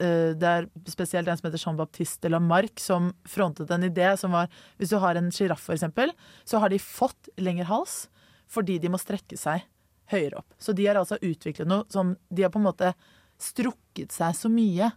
uh, 0.02 0.32
det 0.38 0.48
er 0.48 0.68
spesielt 0.90 1.28
en 1.28 1.38
som 1.38 1.48
heter 1.48 1.62
Jean-Baptiste 1.62 2.30
Lamarck 2.30 2.80
som 2.80 3.10
frontet 3.28 3.70
en 3.70 3.82
idé 3.82 4.12
som 4.16 4.30
var 4.30 4.46
Hvis 4.78 4.92
du 4.92 4.98
har 5.02 5.18
en 5.18 5.32
sjiraff, 5.34 5.68
eksempel, 5.70 6.12
så 6.44 6.62
har 6.62 6.70
de 6.70 6.78
fått 6.78 7.32
lengre 7.36 7.66
hals 7.70 8.06
fordi 8.52 8.76
de 8.78 8.90
må 8.92 9.00
strekke 9.00 9.38
seg 9.40 9.64
høyere 10.12 10.42
opp. 10.42 10.54
Så 10.58 10.74
de 10.76 10.86
har 10.86 10.98
altså 11.00 11.16
utviklet 11.22 11.68
noe 11.68 11.86
som 11.88 12.16
De 12.28 12.44
har 12.44 12.52
på 12.52 12.60
en 12.60 12.68
måte 12.68 12.92
strukket 13.42 14.12
seg 14.14 14.36
så 14.38 14.50
mye 14.52 14.92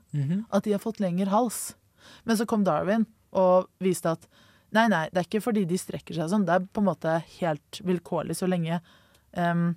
at 0.54 0.66
de 0.66 0.74
har 0.76 0.84
fått 0.84 1.00
lengre 1.02 1.32
hals. 1.32 1.76
Men 2.24 2.38
så 2.38 2.46
kom 2.46 2.66
Darwin 2.66 3.08
og 3.36 3.72
viste 3.82 4.12
at 4.12 4.28
nei, 4.76 4.86
nei, 4.92 5.08
det 5.10 5.22
er 5.22 5.28
ikke 5.28 5.42
fordi 5.42 5.64
de 5.66 5.80
strekker 5.80 6.18
seg 6.18 6.30
sånn. 6.30 6.46
Det 6.46 6.54
er 6.54 6.68
på 6.68 6.84
en 6.84 6.90
måte 6.92 7.16
helt 7.40 7.80
vilkårlig 7.82 8.38
så 8.38 8.50
lenge 8.50 8.82
em, 9.36 9.76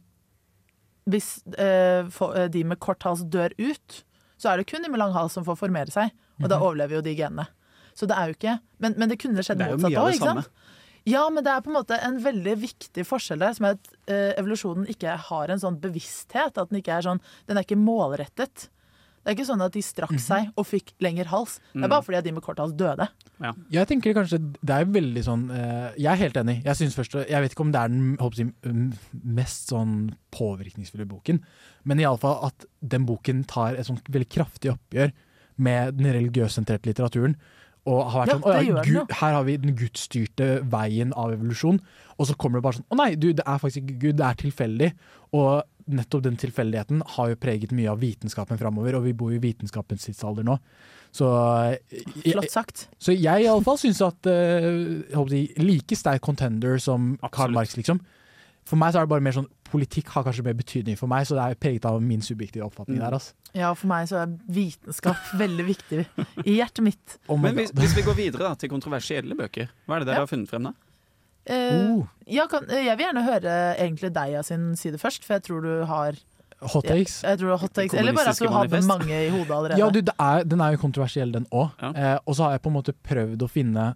hvis 1.09 1.39
uh, 1.57 2.09
for, 2.13 2.37
eh, 2.37 2.49
de 2.53 2.65
med 2.69 2.81
kort 2.85 3.03
hals 3.07 3.23
dør 3.25 3.55
ut, 3.59 4.03
så 4.39 4.53
er 4.53 4.61
det 4.61 4.69
kun 4.71 4.85
de 4.85 4.91
med 4.93 5.01
lang 5.01 5.15
hals 5.17 5.33
som 5.39 5.45
får 5.47 5.57
formere 5.59 5.91
seg. 5.93 6.13
Og 6.39 6.45
Mhm. 6.47 6.51
da 6.53 6.59
overlever 6.61 6.99
jo 6.99 7.01
de 7.03 7.15
genene. 7.17 7.47
Så 7.95 8.07
det 8.07 8.15
er 8.17 8.29
jo 8.29 8.35
ikke 8.37 8.61
Men, 8.79 8.95
men 8.97 9.09
det 9.09 9.19
kunne 9.19 9.43
skjedd 9.43 9.59
motsatt 9.59 9.97
òg, 9.99 10.13
ikke 10.15 10.35
sant? 10.35 10.49
Ja, 11.09 11.29
men 11.31 11.43
det 11.43 11.51
er 11.51 11.63
på 11.65 11.71
en 11.73 11.79
måte 11.83 11.99
en 12.05 12.19
veldig 12.23 12.55
viktig 12.61 13.05
forskjell 13.09 13.41
der, 13.41 13.55
som 13.57 13.65
er 13.67 13.71
at 13.79 13.89
uh, 14.11 14.35
evolusjonen 14.39 14.87
ikke 14.87 15.17
har 15.17 15.49
en 15.51 15.59
sånn 15.59 15.81
bevissthet. 15.81 16.59
At 16.59 16.69
den 16.71 16.79
ikke 16.83 16.99
er 16.99 17.03
sånn 17.03 17.21
Den 17.49 17.57
er 17.57 17.65
ikke 17.65 17.81
målrettet. 17.81 18.69
Det 19.29 19.35
er 19.35 19.43
ikke 19.43 19.51
sånn 19.51 19.61
at 19.61 19.73
de 19.77 19.81
strakk 19.85 20.13
Mhm. 20.15 20.21
seg 20.25 20.47
og 20.57 20.65
fikk 20.65 20.93
lengre 21.05 21.27
hals. 21.29 21.59
Det 21.75 21.83
Mm. 21.83 21.85
er 21.85 21.89
bare 21.89 22.03
fordi 22.03 22.17
at 22.17 22.25
de 22.25 22.33
med 22.33 22.43
kort 22.43 22.57
hals 22.59 22.73
døde. 22.73 23.09
Jeg 23.71 23.87
tenker 23.87 24.15
kanskje 24.15 24.39
det 24.65 24.71
er 24.71 24.85
veldig 24.87 25.23
sånn 25.23 25.51
eh, 25.53 25.93
Jeg 25.99 26.07
er 26.13 26.17
helt 26.17 26.35
enig. 26.37 26.65
Jeg 26.65 26.77
synes 26.77 26.95
først 26.97 27.29
Jeg 27.29 27.43
vet 27.43 27.53
ikke 27.53 27.61
om 27.61 27.71
det 27.73 27.79
er 27.83 27.89
den 27.89 28.17
håper 28.17 28.37
jeg, 28.37 28.53
mest 29.23 29.69
sånn 29.69 30.15
påvirkningsfulle 30.33 31.07
boken, 31.07 31.41
men 31.85 31.99
iallfall 31.99 32.43
at 32.47 32.65
den 32.83 33.05
boken 33.05 33.45
tar 33.47 33.75
et 33.77 33.85
sånt 33.87 34.03
veldig 34.09 34.29
kraftig 34.31 34.73
oppgjør 34.73 35.13
med 35.59 35.99
den 35.99 36.07
religiøssentrerte 36.15 36.87
litteraturen. 36.87 37.37
Og 37.89 38.03
har 38.13 38.27
vært 38.27 38.33
Ja, 38.35 38.37
sånn, 38.37 38.45
«Å 38.45 38.67
ja. 38.67 38.83
Gud, 38.85 39.13
Her 39.21 39.33
har 39.39 39.45
vi 39.49 39.57
den 39.63 39.75
gudsstyrte 39.79 40.49
veien 40.69 41.15
av 41.17 41.33
evolusjon. 41.33 41.79
Og 42.19 42.27
så 42.29 42.35
kommer 42.37 42.59
det 42.61 42.67
bare 42.67 42.79
sånn 42.81 42.89
Å 42.93 42.99
nei, 43.01 43.15
du, 43.17 43.31
det 43.33 43.47
er 43.47 43.59
faktisk 43.63 43.81
ikke 43.87 43.99
Gud, 44.03 44.17
det 44.21 44.27
er 44.29 44.39
tilfeldig. 44.43 44.91
Og 45.39 45.63
nettopp 45.89 46.23
den 46.27 46.37
tilfeldigheten 46.37 47.01
har 47.15 47.31
jo 47.33 47.39
preget 47.41 47.73
mye 47.73 47.89
av 47.89 48.01
vitenskapen 48.03 48.59
framover, 48.61 48.99
og 48.99 49.07
vi 49.07 49.15
bor 49.17 49.31
jo 49.33 49.39
i 49.41 49.45
vitenskapens 49.47 50.05
tidsalder 50.05 50.45
nå. 50.45 50.59
Så 51.17 51.25
jeg- 51.89 52.35
Flott 52.35 52.51
sagt. 52.53 52.89
så 53.01 53.15
jeg 53.17 53.45
i 53.45 53.49
alle 53.49 53.65
fall 53.65 53.79
syns 53.81 54.03
at 54.05 54.27
uh, 54.29 54.69
jeg 55.09 55.17
håper 55.17 55.31
å 55.31 55.33
si, 55.33 55.41
like 55.65 55.97
sterk 55.97 56.21
contender 56.21 56.77
som 56.79 57.15
Karl 57.33 57.53
Marx, 57.57 57.75
liksom. 57.81 58.01
For 58.69 58.77
meg 58.77 58.93
så 58.93 59.01
er 59.01 59.07
det 59.07 59.13
bare 59.15 59.25
mer 59.25 59.33
sånn 59.33 59.49
Politikk 59.71 60.09
har 60.15 60.25
kanskje 60.25 60.45
mer 60.47 60.55
betydning 60.57 60.97
for 60.97 61.07
meg, 61.11 61.27
så 61.29 61.37
det 61.37 61.45
er 61.45 61.55
preget 61.61 61.85
av 61.85 62.01
min 62.03 62.21
subjektive 62.25 62.65
oppfatning 62.65 62.97
Mm. 62.99 63.05
der. 63.05 63.13
Altså. 63.19 63.33
Ja, 63.55 63.73
for 63.75 63.87
meg 63.91 64.09
så 64.09 64.23
er 64.23 64.33
vitenskap 64.49 65.17
veldig 65.45 65.67
viktig 65.67 66.07
i 66.47 66.57
hjertet 66.59 66.83
mitt. 66.85 67.19
Oh 67.29 67.37
Men 67.37 67.55
hvis, 67.55 67.73
hvis 67.77 67.95
vi 67.97 68.03
går 68.03 68.17
videre 68.17 68.49
da, 68.49 68.55
til 68.55 68.71
kontroversielle 68.73 69.37
bøker, 69.37 69.69
hva 69.87 69.97
er 69.97 69.99
det 70.05 70.07
dere 70.09 70.15
Ja. 70.23 70.25
har 70.27 70.31
funnet 70.31 70.49
frem 70.49 70.63
da? 70.71 70.73
Uh, 71.49 71.99
Oh, 71.99 72.07
ja, 72.29 72.47
kan, 72.47 72.65
eh, 72.71 72.85
jeg 72.85 72.97
vil 72.99 73.07
gjerne 73.07 73.23
høre 73.25 73.53
egentlig 73.81 74.11
deg 74.13 74.35
av 74.37 74.43
sin 74.45 74.75
side 74.77 74.99
først, 75.01 75.25
for 75.25 75.35
jeg 75.39 75.43
tror 75.47 75.63
du 75.65 75.85
har 75.89 76.13
hot 76.61 76.85
takes. 76.85 77.23
jeg 77.23 77.39
tror 77.39 77.57
hot 77.59 77.73
takes, 77.73 77.95
Eller 77.95 78.13
bare 78.13 78.29
at 78.35 78.39
du 78.39 78.49
har 78.49 78.67
hadde 78.67 78.83
mange 78.87 79.09
i 79.15 79.31
hodet 79.31 79.51
allerede. 79.57 79.79
Ja, 79.79 79.89
du, 79.89 80.01
det 80.03 80.13
er, 80.21 80.45
den 80.45 80.61
er 80.61 80.73
jo 80.75 80.83
kontroversiell, 80.83 81.33
den 81.33 81.47
òg. 81.53 81.71
Ja. 81.81 81.93
Eh, 81.95 82.19
og 82.27 82.37
så 82.37 82.45
har 82.45 82.51
jeg 82.59 82.63
på 82.63 82.69
en 82.69 82.77
måte 82.77 82.93
prøvd 82.93 83.41
å 83.47 83.49
finne 83.49 83.95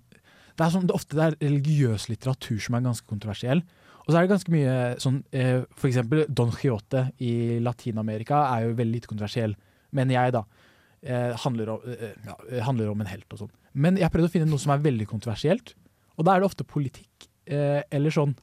Det 0.56 0.66
er 0.66 0.70
som 0.70 0.86
det, 0.86 0.94
ofte 0.94 1.16
det 1.16 1.24
er 1.26 1.36
religiøs 1.48 2.08
litteratur 2.08 2.58
som 2.60 2.74
er 2.76 2.80
ganske 2.84 3.06
kontroversiell. 3.08 3.62
Og 4.02 4.10
så 4.10 4.18
er 4.18 4.24
det 4.24 4.32
ganske 4.32 4.52
mye 4.52 4.76
sånn 5.02 5.20
eh, 5.30 5.62
For 5.78 5.86
eksempel 5.86 6.24
Don 6.26 6.50
Quijote 6.50 7.04
i 7.22 7.60
Latin-Amerika 7.62 8.40
er 8.50 8.66
jo 8.66 8.76
veldig 8.78 8.96
lite 8.98 9.10
kontroversiell, 9.10 9.54
mener 9.94 10.18
jeg, 10.18 10.34
da. 10.34 10.42
Eh, 11.02 11.32
handler, 11.44 11.74
om, 11.74 11.84
eh, 11.90 12.14
ja, 12.26 12.36
eh, 12.50 12.62
handler 12.66 12.90
om 12.90 13.00
en 13.02 13.10
helt 13.10 13.34
og 13.34 13.44
sånn. 13.44 13.52
Men 13.74 13.98
jeg 13.98 14.06
har 14.06 14.14
prøvd 14.14 14.28
å 14.28 14.32
finne 14.34 14.50
noe 14.50 14.62
som 14.62 14.74
er 14.74 14.82
veldig 14.84 15.06
kontroversielt, 15.10 15.74
og 16.18 16.26
da 16.26 16.34
er 16.34 16.42
det 16.42 16.50
ofte 16.50 16.66
politikk. 16.68 17.28
Eh, 17.50 17.82
eller 17.90 18.14
sånn 18.14 18.36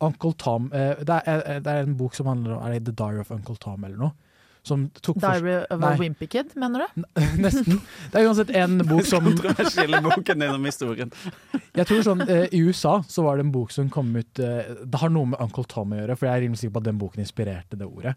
Uncle 0.00 0.32
Tom 0.40 0.70
eh, 0.72 0.94
det, 1.04 1.18
er, 1.28 1.42
eh, 1.44 1.58
det 1.60 1.68
er 1.72 1.84
en 1.84 1.96
bok 1.98 2.14
som 2.16 2.30
handler 2.30 2.54
om 2.56 2.62
Er 2.64 2.72
det 2.72 2.86
The 2.86 2.94
Diary 2.96 3.20
of 3.20 3.32
Uncle 3.34 3.58
Tom 3.60 3.84
eller 3.84 4.00
noe? 4.00 4.14
Som 4.62 4.84
tok 5.02 5.16
for 5.18 5.24
Diary 5.24 5.64
of 5.74 5.80
Nei. 5.82 5.88
a 5.90 5.98
Wimpy 5.98 6.26
Kid, 6.30 6.52
mener 6.54 6.84
du? 6.84 7.02
Nesten. 7.42 7.80
Det 8.12 8.20
er 8.20 8.28
uansett 8.28 8.52
en 8.54 8.76
bok 8.92 9.06
som 9.08 9.24
Kontroversielle 9.26 9.98
boken 10.04 10.44
gjennom 10.44 10.68
historien. 10.68 11.10
Jeg 11.78 11.88
tror 11.88 12.04
sånn, 12.06 12.22
eh, 12.28 12.44
I 12.54 12.60
USA 12.68 13.00
så 13.10 13.24
var 13.26 13.40
det 13.40 13.46
en 13.48 13.54
bok 13.54 13.72
som 13.74 13.88
kom 13.90 14.12
ut 14.14 14.38
eh, 14.38 14.70
Det 14.84 15.00
har 15.02 15.10
noe 15.10 15.32
med 15.32 15.40
Uncle 15.42 15.64
Tom 15.66 15.94
å 15.96 15.98
gjøre, 15.98 16.14
for 16.20 16.28
jeg 16.28 16.36
er 16.36 16.44
rimelig 16.44 16.60
sikker 16.62 16.76
på 16.76 16.82
at 16.84 16.88
den 16.90 17.00
boken 17.00 17.24
inspirerte 17.24 17.78
det 17.80 17.88
ordet. 17.88 18.12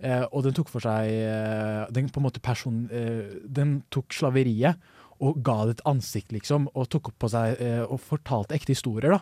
Eh, 0.00 0.24
og 0.30 0.46
den 0.46 0.54
tok 0.56 0.70
for 0.72 0.82
seg 0.82 1.10
eh, 1.12 1.82
Den 1.94 2.08
på 2.10 2.22
en 2.22 2.26
måte 2.26 2.40
person, 2.42 2.84
eh, 2.90 3.36
Den 3.44 3.80
tok 3.92 4.14
slaveriet 4.16 4.80
og 5.22 5.36
ga 5.46 5.58
det 5.68 5.76
et 5.76 5.84
ansikt, 5.86 6.32
liksom, 6.34 6.64
og 6.74 6.88
tok 6.90 7.12
opp 7.12 7.18
på 7.22 7.28
seg 7.30 7.60
eh, 7.62 7.82
og 7.84 8.00
fortalte 8.02 8.56
ekte 8.56 8.72
historier. 8.74 9.12
da. 9.18 9.20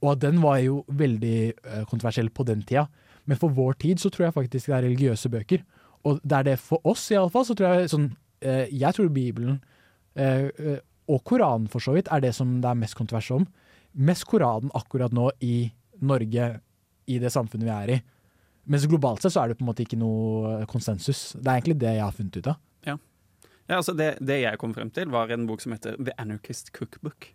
Og 0.00 0.14
at 0.16 0.22
den 0.24 0.40
var 0.42 0.56
jo 0.64 0.80
veldig 0.90 1.84
kontroversiell 1.90 2.30
på 2.34 2.46
den 2.48 2.64
tida. 2.66 2.88
Men 3.28 3.38
for 3.38 3.54
vår 3.54 3.76
tid 3.84 4.00
så 4.02 4.10
tror 4.10 4.28
jeg 4.28 4.34
faktisk 4.34 4.70
det 4.70 4.74
er 4.78 4.86
religiøse 4.88 5.30
bøker. 5.30 5.62
Og 6.06 6.20
det 6.22 6.36
er 6.38 6.46
det 6.52 6.58
for 6.62 6.84
oss, 6.88 7.06
iallfall. 7.14 7.46
Så 7.48 7.56
tror 7.58 7.74
jeg 7.74 7.92
sånn 7.92 8.10
eh, 8.44 8.68
Jeg 8.70 8.94
tror 8.96 9.10
Bibelen 9.14 9.58
eh, 10.14 10.48
eh, 10.52 10.78
og 11.08 11.24
Koranen 11.26 11.68
for 11.72 11.82
så 11.82 11.96
vidt 11.96 12.10
er 12.12 12.22
det 12.22 12.34
som 12.36 12.58
det 12.62 12.70
er 12.70 12.78
mest 12.78 12.98
kontrovers 12.98 13.30
om. 13.34 13.48
Mest 13.98 14.28
Koranen 14.28 14.72
akkurat 14.76 15.14
nå 15.16 15.30
i 15.44 15.70
Norge, 16.04 16.48
i 17.08 17.18
det 17.18 17.32
samfunnet 17.34 17.66
vi 17.66 17.74
er 17.74 17.92
i. 17.96 17.98
Mens 18.68 18.84
globalt 18.86 19.24
sett 19.24 19.32
så 19.32 19.42
er 19.42 19.50
det 19.50 19.58
på 19.58 19.64
en 19.64 19.70
måte 19.70 19.86
ikke 19.86 19.98
noe 19.98 20.66
konsensus. 20.68 21.32
Det 21.38 21.48
er 21.48 21.56
egentlig 21.56 21.78
det 21.80 21.94
jeg 21.96 22.04
har 22.04 22.14
funnet 22.14 22.36
ut 22.36 22.50
av. 22.52 22.58
Ja, 23.68 23.76
altså 23.76 23.92
det, 23.92 24.14
det 24.24 24.38
jeg 24.40 24.58
kom 24.60 24.72
frem 24.72 24.88
til, 24.96 25.10
var 25.12 25.28
en 25.32 25.44
bok 25.48 25.60
som 25.60 25.74
heter 25.74 25.98
The 26.00 26.14
Anarchist 26.20 26.70
Cookbook. 26.76 27.28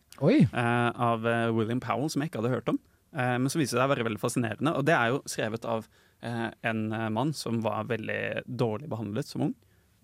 Eh, 0.50 0.90
av 0.90 1.28
eh, 1.30 1.50
William 1.54 1.82
Powell, 1.82 2.10
som 2.10 2.24
jeg 2.24 2.32
ikke 2.32 2.42
hadde 2.42 2.56
hørt 2.56 2.72
om. 2.74 2.80
Eh, 3.14 3.36
men 3.38 3.52
som 3.54 3.62
viser 3.62 3.78
seg 3.78 3.86
å 3.86 3.92
være 3.92 4.08
veldig 4.08 4.22
fascinerende. 4.22 4.74
Og 4.74 4.88
det 4.88 4.96
er 4.98 5.12
jo 5.14 5.20
skrevet 5.30 5.68
av 5.70 5.86
eh, 5.86 6.13
en 6.24 6.82
eh, 6.92 7.10
mann 7.10 7.34
som 7.36 7.60
var 7.64 7.88
veldig 7.90 8.44
dårlig 8.48 8.90
behandlet 8.92 9.28
som 9.28 9.48
ung. 9.50 9.54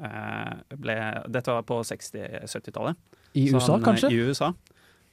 Eh, 0.03 0.75
ble, 0.79 0.95
dette 1.27 1.51
var 1.55 1.65
på 1.67 1.81
60-70-tallet. 1.83 2.99
I 3.39 3.49
USA, 3.53 3.73
han, 3.73 3.81
eh, 3.81 3.85
kanskje? 3.85 4.11
I 4.11 4.21
USA. 4.29 4.53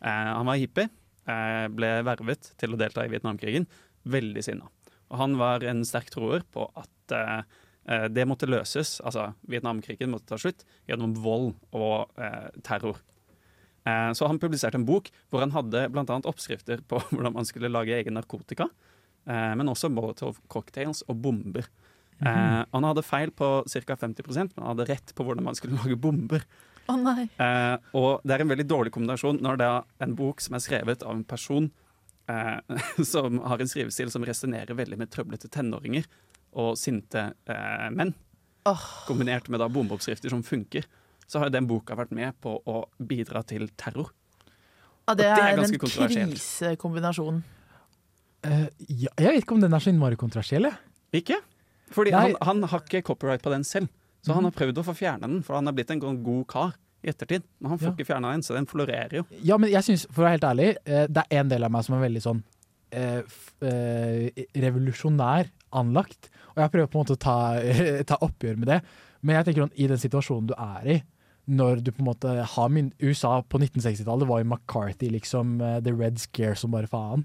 Eh, 0.01 0.31
han 0.33 0.47
var 0.47 0.57
hippie. 0.61 0.89
eh, 1.27 1.67
ble 1.75 1.89
vervet 2.07 2.53
til 2.57 2.75
å 2.75 2.79
delta 2.79 3.05
i 3.05 3.11
Vietnamkrigen. 3.11 3.67
Veldig 4.07 4.45
sinna. 4.47 4.69
Og 5.11 5.19
han 5.19 5.37
var 5.39 5.65
en 5.67 5.85
sterk 5.87 6.11
troer 6.15 6.45
på 6.55 6.69
at 6.79 7.15
eh, 7.15 7.43
eh, 7.91 8.07
det 8.09 8.27
måtte 8.27 8.47
løses, 8.47 9.01
altså 9.03 9.33
Vietnamkrigen 9.51 10.11
måtte 10.11 10.31
ta 10.31 10.39
slutt, 10.39 10.63
gjennom 10.87 11.15
vold 11.19 11.55
og 11.75 12.11
eh, 12.19 12.51
terror. 12.67 13.03
Eh, 13.87 14.13
så 14.19 14.27
han 14.31 14.39
publiserte 14.43 14.79
en 14.79 14.87
bok 14.87 15.11
hvor 15.31 15.43
han 15.45 15.55
hadde 15.55 15.89
bl.a. 15.95 16.05
oppskrifter 16.27 16.83
på 16.87 16.99
hvordan 17.11 17.35
man 17.35 17.47
skulle 17.47 17.71
lage 17.71 17.95
egen 17.99 18.15
narkotika, 18.19 18.67
eh, 18.67 18.96
men 19.27 19.69
også 19.73 19.91
molotov 19.91 20.37
cocktails 20.53 21.03
og 21.11 21.19
bomber. 21.25 21.67
Eh, 22.21 22.61
han 22.73 22.87
hadde 22.87 23.03
feil 23.05 23.33
på 23.35 23.49
ca. 23.69 23.97
50% 24.01 24.55
men 24.55 24.63
han 24.63 24.71
hadde 24.73 24.87
rett 24.89 25.11
på 25.15 25.27
hvordan 25.27 25.45
man 25.45 25.59
skulle 25.59 25.77
lage 25.83 25.99
bomber. 26.01 26.45
Eh, 27.43 27.77
og 27.99 28.23
det 28.23 28.37
er 28.37 28.45
en 28.45 28.53
veldig 28.53 28.69
dårlig 28.71 28.93
kombinasjon 28.95 29.41
når 29.43 29.59
det 29.59 29.67
er 29.73 30.07
en 30.07 30.15
bok 30.17 30.41
som 30.45 30.55
er 30.55 30.63
skrevet 30.63 31.03
av 31.03 31.17
en 31.17 31.25
person 31.27 31.67
eh, 32.31 32.79
som 33.13 33.41
har 33.43 33.59
en 33.61 33.73
skrivestil 33.73 34.13
som 34.15 34.25
resonnerer 34.25 34.79
veldig 34.79 35.01
med 35.03 35.11
trøblete 35.11 35.51
tenåringer 35.51 36.07
og 36.57 36.77
sinte 36.81 37.33
eh, 37.51 37.91
menn, 37.93 38.15
Oh. 38.67 38.81
kombinert 39.07 39.47
med 39.47 39.61
da 39.63 39.69
bombeoppskrifter 39.71 40.33
som 40.33 40.41
funker. 40.43 40.89
Så 41.31 41.39
har 41.39 41.53
den 41.55 41.69
boka 41.71 41.95
vært 41.95 42.11
med 42.11 42.35
på 42.43 42.57
å 42.67 42.81
bidra 42.99 43.45
til 43.47 43.69
terror. 43.79 44.09
Ja, 45.07 45.15
det 45.15 45.23
er, 45.29 45.37
det 45.37 45.45
er 45.45 45.61
en 45.63 45.77
krisekombinasjon. 46.35 47.37
Eh, 48.47 48.65
ja, 48.89 49.11
jeg 49.19 49.33
vet 49.33 49.43
ikke 49.45 49.57
om 49.57 49.63
den 49.65 49.75
er 49.77 49.83
så 49.83 49.91
innmari 49.93 50.17
kontrasiell, 50.21 50.69
jeg. 50.71 50.79
Ikke? 51.23 51.39
Fordi 51.95 52.13
han, 52.15 52.35
han 52.43 52.63
har 52.71 52.83
ikke 52.85 53.03
copyright 53.07 53.43
på 53.45 53.53
den 53.53 53.65
selv. 53.67 53.89
Så 54.27 54.35
han 54.35 54.47
har 54.49 54.55
prøvd 54.57 54.81
å 54.81 54.85
få 54.89 54.95
fjerne 54.99 55.23
den, 55.29 55.43
for 55.47 55.55
han 55.59 55.67
har 55.71 55.75
blitt 55.77 55.91
en 55.95 56.01
god- 56.03 56.23
god 56.27 56.47
kar 56.51 56.73
i 57.07 57.11
ettertid. 57.13 57.45
Men 57.61 57.71
han 57.75 57.79
får 57.79 57.89
Ja. 57.91 57.95
ikke 57.95 58.07
fjerna 58.09 58.33
den, 58.35 58.43
så 58.43 58.55
den 58.57 58.67
florerer 58.67 59.13
jo. 59.21 59.25
Ja, 59.47 59.57
men 59.59 59.71
jeg 59.71 59.85
synes, 59.87 60.07
for 60.11 60.23
å 60.23 60.27
være 60.27 60.37
helt 60.41 60.49
ærlig, 60.51 60.69
eh, 60.87 61.07
det 61.07 61.23
er 61.31 61.41
en 61.45 61.49
del 61.53 61.65
av 61.65 61.71
meg 61.71 61.85
som 61.87 61.95
er 61.95 62.09
veldig 62.09 62.23
sånn 62.25 62.43
eh, 62.93 63.23
eh, 63.63 64.31
revolusjonær 64.57 65.51
anlagt. 65.73 66.31
Og 66.57 66.63
jeg 66.65 66.73
prøver 66.73 66.91
på 66.91 66.99
en 66.99 67.05
måte 67.05 67.17
å 67.17 67.23
ta, 67.23 67.37
ta 68.11 68.19
oppgjør 68.27 68.59
med 68.63 68.69
det. 68.73 68.81
Men 69.23 69.37
jeg 69.39 69.49
tenker 69.49 69.67
sånn, 69.67 69.77
i 69.79 69.87
den 69.91 69.99
situasjonen 70.03 70.51
du 70.51 70.55
er 70.59 70.91
i, 70.97 70.99
når 71.47 71.83
du 71.87 71.93
på 71.95 72.03
en 72.03 72.09
måte 72.11 72.33
har 72.57 72.69
min 72.75 72.89
USA 73.01 73.37
på 73.47 73.61
1960-tallet, 73.63 74.27
var 74.27 74.43
jo 74.43 74.49
McCarthy 74.51 75.11
liksom 75.15 75.61
eh, 75.63 75.79
the 75.87 75.93
red 75.95 76.19
scare 76.19 76.57
som 76.59 76.73
bare 76.75 76.91
faen. 76.91 77.23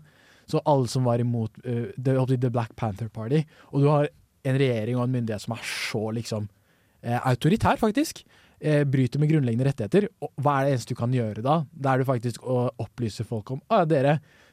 Så 0.50 0.62
alle 0.66 0.90
som 0.92 1.06
var 1.08 1.22
imot 1.24 1.62
uh, 1.66 1.90
the, 1.98 2.38
the 2.38 2.50
Black 2.50 2.76
Panther 2.76 3.10
Party, 3.10 3.44
og 3.72 3.84
du 3.84 3.90
har 3.92 4.10
en 4.48 4.58
regjering 4.58 4.98
og 4.98 5.06
en 5.06 5.16
myndighet 5.18 5.44
som 5.44 5.56
er 5.56 5.66
så 5.68 6.04
liksom 6.18 6.48
uh, 6.48 7.20
autoritær, 7.20 7.82
faktisk, 7.82 8.26
Uh, 8.62 8.84
bryter 8.86 9.18
med 9.18 9.32
grunnleggende 9.32 9.66
rettigheter, 9.66 10.06
og 10.22 10.30
hva 10.38 10.60
er 10.60 10.68
det 10.68 10.74
eneste 10.76 10.94
du 10.94 11.00
kan 11.00 11.14
gjøre 11.16 11.42
da? 11.42 11.56
Da 11.74 11.96
er 11.96 12.04
det 12.04 12.06
faktisk 12.06 12.44
å 12.46 12.68
opplyse 12.84 13.24
folk 13.26 13.56
om 13.56 13.64
Å 13.74 13.80
ja, 13.80 13.88
dere, 13.90 14.12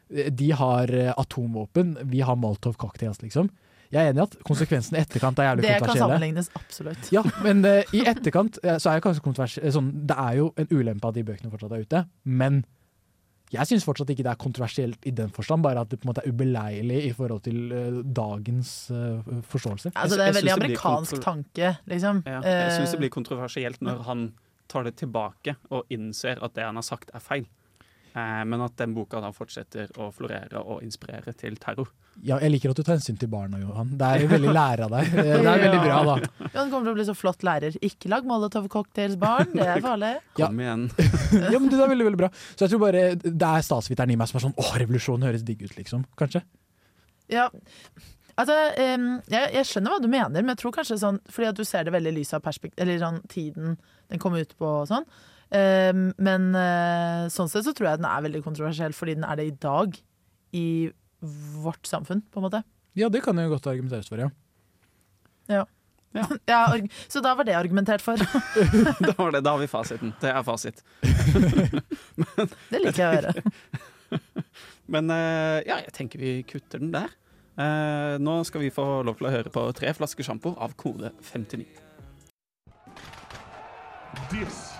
eh, 0.08 0.30
de 0.32 0.46
har 0.56 0.88
eh, 0.88 1.10
atomvåpen, 1.12 1.90
vi 2.08 2.22
har 2.24 2.38
Molotov 2.40 2.78
cocktails, 2.80 3.20
liksom. 3.20 3.50
Jeg 3.92 4.00
er 4.00 4.14
enig 4.14 4.20
i 4.20 4.24
at 4.24 4.38
konsekvensene 4.48 4.96
i 4.96 5.04
etterkant 5.04 5.38
er 5.40 5.50
jævlig 5.50 5.66
Det 5.66 5.76
kan 5.84 6.00
sammenlignes 6.00 6.50
absolutt. 6.56 7.12
Ja, 7.12 7.22
men 7.44 7.60
uh, 7.64 7.92
i 7.96 8.02
etterkant 8.08 8.58
uh, 8.64 8.74
så 8.76 8.94
er 8.94 8.98
det 8.98 9.04
kanskje 9.06 9.24
kontrovers... 9.24 9.58
eh, 9.60 9.72
Sånn, 9.76 9.92
det 10.08 10.16
er 10.24 10.40
jo 10.40 10.50
en 10.60 10.72
ulempe 10.72 11.08
at 11.08 11.16
de 11.16 11.24
bøkene 11.28 11.52
fortsatt 11.52 11.76
er 11.76 11.84
ute, 11.84 12.02
men 12.24 12.62
jeg 13.52 13.70
syns 13.70 13.86
fortsatt 13.86 14.10
ikke 14.12 14.24
det 14.26 14.32
er 14.32 14.40
kontroversielt 14.40 15.06
i 15.08 15.12
den 15.16 15.30
forstand, 15.34 15.64
bare 15.64 15.84
at 15.84 15.92
det 15.92 16.00
på 16.00 16.06
en 16.06 16.12
måte 16.12 16.24
er 16.24 16.32
ubeleilig 16.32 16.98
i 17.08 17.12
forhold 17.16 17.44
til 17.46 17.72
uh, 17.72 18.00
dagens 18.04 18.72
uh, 18.92 19.22
forståelse. 19.48 19.92
Altså, 19.94 20.18
det 20.18 20.26
er 20.26 20.34
en 20.34 20.40
veldig 20.40 20.56
amerikansk 20.56 21.22
tanke, 21.24 21.72
liksom. 21.88 22.22
Ja, 22.26 22.42
jeg 22.44 22.76
syns 22.76 22.92
det 22.92 22.98
Eh, 22.98 23.04
blir 23.04 23.14
kontroversielt 23.14 23.80
når 23.84 24.04
han 24.08 24.28
tar 24.68 24.84
det 24.84 24.98
tilbake 25.00 25.56
og 25.72 25.88
innser 25.92 26.40
at 26.44 26.54
det 26.56 26.66
han 26.66 26.76
har 26.76 26.86
sagt, 26.86 27.12
er 27.14 27.24
feil. 27.24 27.46
Eh, 28.18 28.42
men 28.50 28.62
at 28.66 28.74
den 28.80 28.92
boka 28.96 29.20
da 29.22 29.30
fortsetter 29.34 29.94
å 30.02 30.10
florere 30.14 30.60
og 30.64 30.82
inspirere 30.86 31.32
til 31.38 31.56
terror. 31.62 31.88
Ja, 32.26 32.40
jeg 32.42 32.50
liker 32.50 32.72
at 32.72 32.78
du 32.80 32.82
tar 32.82 32.96
hensyn 32.96 33.14
til 33.20 33.30
barna, 33.30 33.60
Johan. 33.62 33.92
Det 33.98 34.06
er 34.10 34.24
veldig 34.32 34.50
lære 34.56 34.88
av 34.88 34.94
deg. 34.96 35.12
Det 35.18 35.36
er 35.38 35.62
veldig 35.62 35.80
bra, 35.84 35.98
da. 36.08 36.48
Johan 36.48 36.72
kommer 36.72 36.88
til 36.88 36.90
å 36.90 36.96
bli 36.98 37.06
så 37.06 37.14
flott 37.14 37.44
lærer. 37.46 37.76
Ikke 37.86 38.10
lag 38.10 38.26
molotov-cocktails, 38.26 39.14
barn. 39.22 39.52
Det 39.54 39.66
er 39.76 39.82
farlig. 39.84 40.10
Ja. 40.40 40.48
Kom 40.50 40.58
igjen. 40.64 40.88
Ja, 40.98 41.54
men 41.60 41.70
det 41.70 41.78
er 41.78 41.92
veldig, 41.94 42.08
veldig 42.10 42.22
bra. 42.24 42.30
Så 42.56 42.66
jeg 42.66 42.74
tror 42.74 42.82
bare 42.88 43.04
det 43.22 43.32
er 43.52 43.66
statsviteren 43.70 44.10
i 44.10 44.18
meg 44.18 44.30
som 44.32 44.40
er 44.40 44.46
sånn 44.48 44.56
åh, 44.58 44.72
revolusjonen 44.82 45.28
høres 45.30 45.46
digg 45.46 45.62
ut, 45.68 45.76
liksom. 45.78 46.02
Kanskje. 46.18 46.42
Ja, 47.30 47.46
altså 48.40 48.54
um, 48.96 49.08
jeg, 49.28 49.48
jeg 49.60 49.66
skjønner 49.70 49.94
hva 49.94 50.02
du 50.02 50.08
mener, 50.10 50.40
men 50.40 50.54
jeg 50.54 50.62
tror 50.62 50.72
kanskje 50.78 50.96
sånn 51.02 51.18
Fordi 51.28 51.48
at 51.50 51.58
du 51.58 51.64
ser 51.68 51.84
det 51.84 51.92
veldig 51.92 52.14
i 52.14 52.16
lys 52.22 52.30
av 52.38 52.40
perspekt- 52.44 52.80
Eller 52.80 52.96
sånn 53.02 53.18
tiden 53.28 53.74
den 54.08 54.22
kom 54.22 54.32
ut 54.38 54.54
på 54.56 54.64
og 54.80 54.86
sånn. 54.88 55.04
Em, 55.54 56.10
men 56.20 56.50
eh, 56.58 57.28
sånn 57.32 57.48
sett 57.48 57.64
så 57.64 57.72
tror 57.76 57.88
jeg 57.92 58.00
den 58.02 58.08
er 58.10 58.24
veldig 58.26 58.42
kontroversiell, 58.44 58.92
fordi 58.96 59.14
den 59.16 59.24
er 59.28 59.38
det 59.40 59.46
i 59.48 59.54
dag. 59.64 59.96
I 60.56 60.66
vårt 61.64 61.88
samfunn, 61.88 62.22
på 62.32 62.40
en 62.40 62.46
måte. 62.48 62.62
Ja, 62.98 63.08
det 63.12 63.22
kan 63.24 63.36
jo 63.40 63.48
godt 63.52 63.66
argumenteres 63.70 64.08
for, 64.10 64.20
ja. 64.20 64.30
Ja, 65.48 65.64
arg- 66.72 66.88
så 67.08 67.20
da 67.24 67.34
var 67.36 67.44
det 67.48 67.54
argumentert 67.56 68.00
for. 68.04 68.16
Da, 69.04 69.12
var 69.18 69.32
det, 69.36 69.42
da 69.44 69.52
har 69.56 69.60
vi 69.62 69.68
fasiten. 69.76 70.12
Det 70.20 70.30
er 70.32 70.42
fasit. 70.46 70.82
Det 72.68 72.80
liker 72.80 73.02
jeg 73.02 73.08
å 73.08 73.14
høre. 73.18 73.32
Men 74.88 75.10
eh, 75.12 75.58
ja, 75.68 75.80
jeg 75.84 75.92
tenker 75.96 76.20
vi 76.22 76.36
kutter 76.48 76.80
den 76.80 76.92
der. 76.96 77.12
Eh, 77.60 78.14
nå 78.24 78.38
skal 78.48 78.62
vi 78.64 78.70
få 78.72 78.86
lov 79.04 79.18
til 79.18 79.28
å 79.28 79.34
høre 79.34 79.52
på 79.52 79.66
tre 79.76 79.92
flasker 79.96 80.24
sjampo 80.24 80.54
av 80.62 80.72
kode 80.80 81.10
59. 81.32 81.66
This 84.32 84.77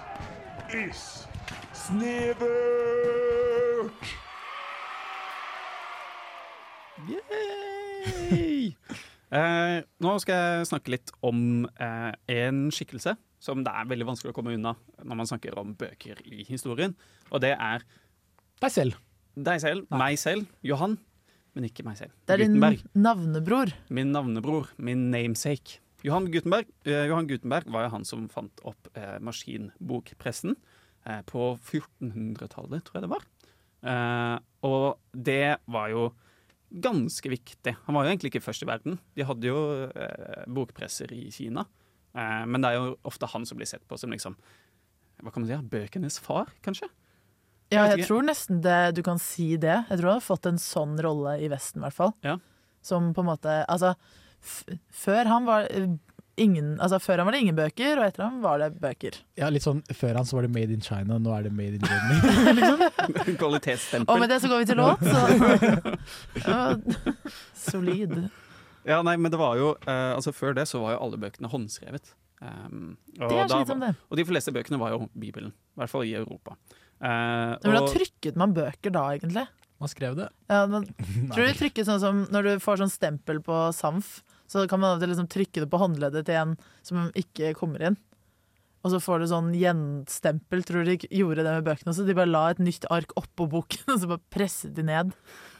is 0.75 1.27
Snevert! 1.73 2.49
Yay! 7.09 8.75
Eh, 9.29 9.83
nå 10.01 10.15
skal 10.25 10.39
jeg 10.41 10.69
snakke 10.71 10.89
litt 10.95 11.11
om 11.21 11.67
eh, 11.85 12.15
en 12.33 12.71
skikkelse 12.73 13.13
som 13.45 13.61
det 13.61 13.75
er 13.77 13.85
veldig 13.91 14.07
vanskelig 14.09 14.33
å 14.33 14.37
komme 14.39 14.55
unna 14.57 14.71
når 15.05 15.19
man 15.21 15.29
snakker 15.29 15.53
om 15.61 15.75
bøker 15.77 16.23
i 16.25 16.47
historien. 16.49 16.95
Og 17.29 17.43
det 17.45 17.51
er 17.53 17.85
Deg 18.65 18.73
selv. 18.73 18.97
deg 19.37 19.61
selv, 19.61 19.85
meg 19.93 20.17
selv, 20.17 20.49
Johan, 20.65 20.97
men 21.53 21.69
ikke 21.69 21.85
meg 21.85 22.01
selv. 22.01 22.17
Det 22.25 22.39
er 22.39 22.47
din 22.47 22.57
navnebror. 22.97 23.75
Min 23.93 24.17
navnebror, 24.17 24.73
min 24.81 25.11
namesake. 25.13 25.77
Johan 26.07 26.29
Gutenberg, 26.31 26.69
eh, 26.87 27.07
Johan 27.11 27.27
Gutenberg 27.27 27.71
var 27.75 27.87
jo 27.87 27.95
han 27.97 28.07
som 28.07 28.29
fant 28.31 28.61
opp 28.69 28.91
eh, 28.95 29.17
maskinbokpressen 29.25 30.55
eh, 31.05 31.23
på 31.27 31.51
1400-tallet, 31.59 32.85
tror 32.87 32.99
jeg 33.01 33.07
det 33.07 33.11
var. 33.11 33.27
Eh, 33.83 34.37
og 34.69 34.99
det 35.13 35.59
var 35.67 35.91
jo 35.95 36.09
ganske 36.69 37.31
viktig. 37.33 37.75
Han 37.87 37.97
var 37.97 38.05
jo 38.05 38.13
egentlig 38.13 38.33
ikke 38.35 38.45
først 38.45 38.63
i 38.63 38.69
verden. 38.69 38.99
De 39.17 39.27
hadde 39.27 39.49
jo 39.51 39.59
eh, 39.89 40.45
bokpresser 40.53 41.11
i 41.17 41.25
Kina. 41.35 41.65
Eh, 42.15 42.45
men 42.47 42.63
det 42.63 42.71
er 42.71 42.79
jo 42.79 42.95
ofte 43.09 43.31
han 43.33 43.47
som 43.49 43.59
blir 43.59 43.69
sett 43.71 43.87
på 43.89 43.99
som 43.99 44.13
liksom 44.15 44.37
Hva 45.19 45.33
kan 45.35 45.43
man 45.43 45.51
si? 45.51 45.57
Bøkenes 45.73 46.21
far, 46.23 46.53
kanskje? 46.63 46.87
Ja, 47.75 47.89
jeg 47.91 48.07
tror 48.07 48.23
nesten 48.25 48.63
det, 48.65 48.95
du 48.97 49.03
kan 49.05 49.19
si 49.21 49.57
det. 49.61 49.75
Jeg 49.91 49.99
tror 49.99 50.13
han 50.13 50.21
har 50.21 50.25
fått 50.25 50.47
en 50.49 50.61
sånn 50.63 50.95
rolle 51.05 51.35
i 51.43 51.51
Vesten, 51.53 51.83
i 51.83 51.85
hvert 51.85 51.97
fall. 51.97 52.15
Ja. 52.25 52.39
Som 52.87 53.11
på 53.13 53.25
en 53.25 53.29
måte 53.29 53.59
Altså, 53.69 53.91
før 54.43 55.29
han 55.29 55.47
var 55.49 55.67
eh, 55.71 55.89
ingen 56.39 56.77
Altså, 56.81 56.99
før 57.03 57.19
han 57.23 57.29
var 57.29 57.35
det 57.37 57.41
ingen 57.43 57.57
bøker, 57.59 57.99
og 57.99 58.07
etter 58.07 58.25
han 58.25 58.41
var 58.43 58.61
det 58.63 58.71
bøker. 58.81 59.19
Ja, 59.39 59.49
litt 59.53 59.65
sånn 59.67 59.83
Før 59.95 60.21
han 60.21 60.29
så 60.29 60.39
var 60.39 60.47
det 60.47 60.53
Made 60.55 60.75
in 60.75 60.85
China, 60.85 61.19
nå 61.19 61.33
er 61.35 61.49
det 61.49 61.53
Made 61.55 61.79
in 61.79 61.85
Germany. 61.85 62.91
Kvalitetsstempel. 63.43 64.13
Og 64.15 64.23
med 64.23 64.33
det 64.33 64.41
så 64.45 64.51
går 64.53 64.63
vi 64.63 64.71
til 64.71 64.81
låt, 64.83 65.03
så 65.03 66.47
ja, 66.47 66.63
Solid. 67.69 68.17
Ja, 68.89 69.03
nei, 69.05 69.19
men 69.21 69.33
det 69.35 69.41
var 69.41 69.59
jo 69.61 69.75
eh, 69.85 70.15
Altså 70.15 70.33
Før 70.33 70.55
det 70.57 70.69
så 70.71 70.81
var 70.85 70.97
jo 70.97 71.03
alle 71.07 71.21
bøkene 71.21 71.51
håndskrevet. 71.53 72.15
Um, 72.39 72.93
og 73.19 73.33
Det 73.33 73.39
er 73.43 73.49
da 73.51 73.75
det. 73.83 73.95
Og 74.07 74.21
de 74.21 74.25
fleste 74.29 74.53
bøkene 74.55 74.79
var 74.79 74.93
jo 74.95 75.09
Bibelen. 75.19 75.51
I 75.75 75.83
hvert 75.83 75.91
fall 75.91 76.05
i 76.07 76.15
Europa. 76.15 76.55
Men 77.03 77.59
da 77.63 77.81
og- 77.83 77.91
trykket 77.91 78.39
man 78.39 78.55
bøker 78.55 78.95
da, 78.95 79.09
egentlig? 79.17 79.47
Man 79.79 79.91
skrev 79.91 80.17
det. 80.19 80.29
Ja, 80.51 80.67
men, 80.67 80.87
tror 81.31 81.45
du 81.45 81.47
det 81.47 81.59
trykkes 81.59 81.87
sånn 81.87 82.01
som 82.03 82.23
når 82.35 82.43
du 82.43 82.53
får 82.63 82.81
sånn 82.81 82.91
stempel 82.91 83.39
på 83.43 83.59
Samf, 83.75 84.23
så 84.49 84.65
kan 84.71 84.81
man 84.83 85.01
liksom 85.03 85.29
trykke 85.31 85.65
det 85.65 85.71
på 85.71 85.81
håndleddet 85.81 86.27
til 86.29 86.41
en 86.41 86.55
som 86.87 87.11
ikke 87.19 87.55
kommer 87.59 87.91
inn. 87.91 87.99
Og 88.87 88.93
så 88.95 89.01
får 89.03 89.21
du 89.21 89.27
sånn 89.29 89.49
gjenstempel. 89.59 90.63
Tror 90.67 90.87
de 90.87 90.97
gjorde 91.11 91.43
det 91.43 91.55
med 91.59 91.67
bøkene 91.67 91.93
også? 91.93 92.07
De 92.07 92.15
bare 92.17 92.31
la 92.31 92.45
et 92.53 92.61
nytt 92.63 92.87
ark 92.95 93.11
oppå 93.19 93.49
boken, 93.51 93.85
og 93.93 94.01
så 94.01 94.11
bare 94.15 94.25
presset 94.33 94.75
de 94.77 94.87
ned. 94.87 95.13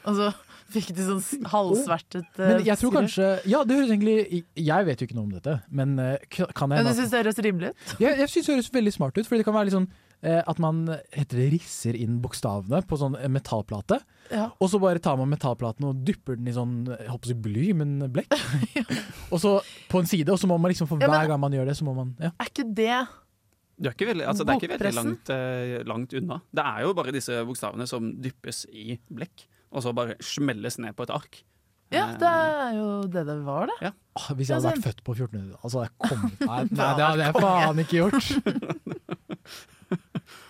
Og 0.07 0.15
så 0.17 0.29
fikk 0.71 0.93
de 0.95 1.05
sånn 1.05 1.47
halvsvertet 1.51 2.39
eh, 2.39 2.51
Men 2.53 2.61
jeg 2.63 2.79
tror 2.79 2.93
kanskje 2.93 3.25
Ja, 3.49 3.63
det 3.67 3.75
høres 3.75 3.89
egentlig 3.89 4.43
Jeg 4.55 4.85
vet 4.87 5.01
jo 5.01 5.07
ikke 5.09 5.17
noe 5.17 5.25
om 5.25 5.33
dette, 5.33 5.55
men 5.75 5.95
eh, 5.99 6.21
kan 6.29 6.45
jeg 6.71 6.71
Men 6.71 6.87
du 6.87 6.93
syns 6.93 7.11
det 7.11 7.19
høres 7.23 7.41
rimelig 7.43 7.71
ut? 7.73 7.95
Jeg, 7.99 8.19
jeg 8.21 8.31
syns 8.31 8.47
det 8.47 8.55
høres 8.55 8.69
veldig 8.77 8.93
smart 8.95 9.17
ut, 9.17 9.25
fordi 9.25 9.41
det 9.41 9.47
kan 9.49 9.57
være 9.57 9.69
litt 9.69 9.75
sånn 9.75 9.89
at 10.45 10.59
man 10.59 10.81
heter 11.15 11.37
det 11.39 11.45
risser 11.53 11.95
inn 11.95 12.17
bokstavene 12.23 12.81
på 12.87 12.97
sånn 12.99 13.15
eh, 13.19 13.29
metallplate. 13.31 14.01
Ja. 14.33 14.49
Og 14.59 14.67
så 14.73 14.79
bare 14.83 14.99
tar 14.99 15.15
man 15.17 15.29
metallplaten 15.31 15.85
og 15.87 16.01
dypper 16.05 16.35
den 16.35 16.49
i 16.51 16.55
sånn 16.55 16.73
jeg 16.91 17.07
håper 17.07 17.29
å 17.29 17.31
si 17.31 17.37
bly, 17.45 17.65
men 17.79 17.93
blekk. 18.11 18.35
og 19.33 19.39
så 19.39 19.53
på 19.89 20.01
en 20.03 20.09
side, 20.11 20.27
og 20.33 20.39
så 20.41 20.49
må 20.51 20.57
man 20.59 20.73
liksom 20.73 20.89
for 20.91 20.99
Ja, 20.99 21.07
men- 21.07 21.15
hver 21.21 21.31
gang 21.33 21.39
man 21.45 21.55
gjør 21.55 21.71
det, 21.71 21.77
så 21.79 21.87
må 21.87 21.95
man 21.95 22.15
ja. 22.19 22.33
Er 22.35 22.51
ikke 22.51 22.67
det 22.75 22.91
Du 23.79 23.87
er 23.87 23.93
ikke 23.95 24.09
veldig, 24.11 24.25
altså, 24.27 24.43
det 24.43 24.51
er 24.55 24.59
ikke 24.59 24.73
veldig 24.75 24.95
langt, 24.97 25.29
eh, 25.31 25.75
langt 25.87 26.13
unna. 26.19 26.41
Det 26.51 26.65
er 26.67 26.81
jo 26.83 26.93
bare 26.97 27.13
disse 27.15 27.37
bokstavene 27.47 27.87
som 27.87 28.09
dyppes 28.19 28.65
i 28.75 28.97
blekk, 29.07 29.45
og 29.71 29.85
så 29.85 29.93
bare 29.95 30.17
smelles 30.19 30.75
ned 30.83 30.97
på 30.99 31.07
et 31.07 31.15
ark. 31.15 31.45
Ja, 31.89 32.09
Eh, 32.11 32.17
det 32.21 32.27
er 32.29 32.73
jo 32.75 32.89
det 33.09 33.23
det 33.25 33.35
var, 33.47 33.65
det. 33.79 33.93
Åh, 34.19 34.27
Hvis 34.37 34.49
jeg 34.51 34.59
hadde 34.59 34.67
vært 34.67 34.75
sånn. 34.77 34.83
født 34.91 34.99
på 35.07 35.13
1400 35.15 35.55
altså, 35.63 35.81
jeg 35.87 35.91
kommet 36.05 36.39
nei, 36.49 36.59
nei, 36.69 36.89
det 36.99 37.05
hadde 37.07 37.23
jeg. 37.23 37.33
faen 37.39 37.79
ikke 37.81 37.97
gjort. 37.97 38.27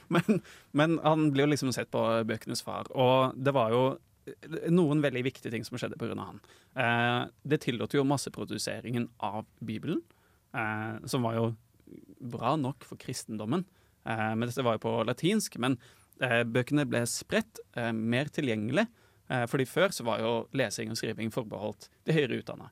Men, 0.15 0.39
men 0.73 0.99
han 1.03 1.27
blir 1.29 1.45
jo 1.45 1.51
liksom 1.51 1.69
sett 1.75 1.91
på 1.93 2.01
bøkenes 2.25 2.63
far, 2.65 2.87
og 2.97 3.35
det 3.37 3.51
var 3.53 3.73
jo 3.75 3.83
noen 4.73 5.01
veldig 5.03 5.21
viktige 5.27 5.51
ting 5.53 5.65
som 5.65 5.77
skjedde 5.79 5.99
pga. 5.99 6.15
han. 6.17 6.39
Eh, 6.75 7.29
det 7.43 7.61
tillot 7.65 7.93
jo 7.93 8.05
masseproduseringen 8.07 9.09
av 9.25 9.45
Bibelen, 9.59 10.01
eh, 10.53 10.97
som 11.05 11.25
var 11.25 11.37
jo 11.37 11.45
bra 12.19 12.55
nok 12.55 12.85
for 12.85 12.97
kristendommen. 12.97 13.65
Eh, 14.05 14.35
men 14.35 14.47
dette 14.47 14.65
var 14.65 14.77
jo 14.77 14.85
på 14.87 14.95
latinsk, 15.07 15.57
men 15.61 15.77
eh, 16.21 16.43
bøkene 16.43 16.87
ble 16.89 17.05
spredt, 17.09 17.61
eh, 17.75 17.91
mer 17.93 18.25
tilgjengelig. 18.33 18.87
Eh, 19.29 19.45
fordi 19.49 19.65
før 19.69 19.93
så 19.93 20.05
var 20.07 20.21
jo 20.23 20.33
lesing 20.57 20.91
og 20.91 20.99
skriving 20.99 21.33
forbeholdt 21.33 21.89
de 22.05 22.15
høyere 22.17 22.41
utdanna. 22.41 22.71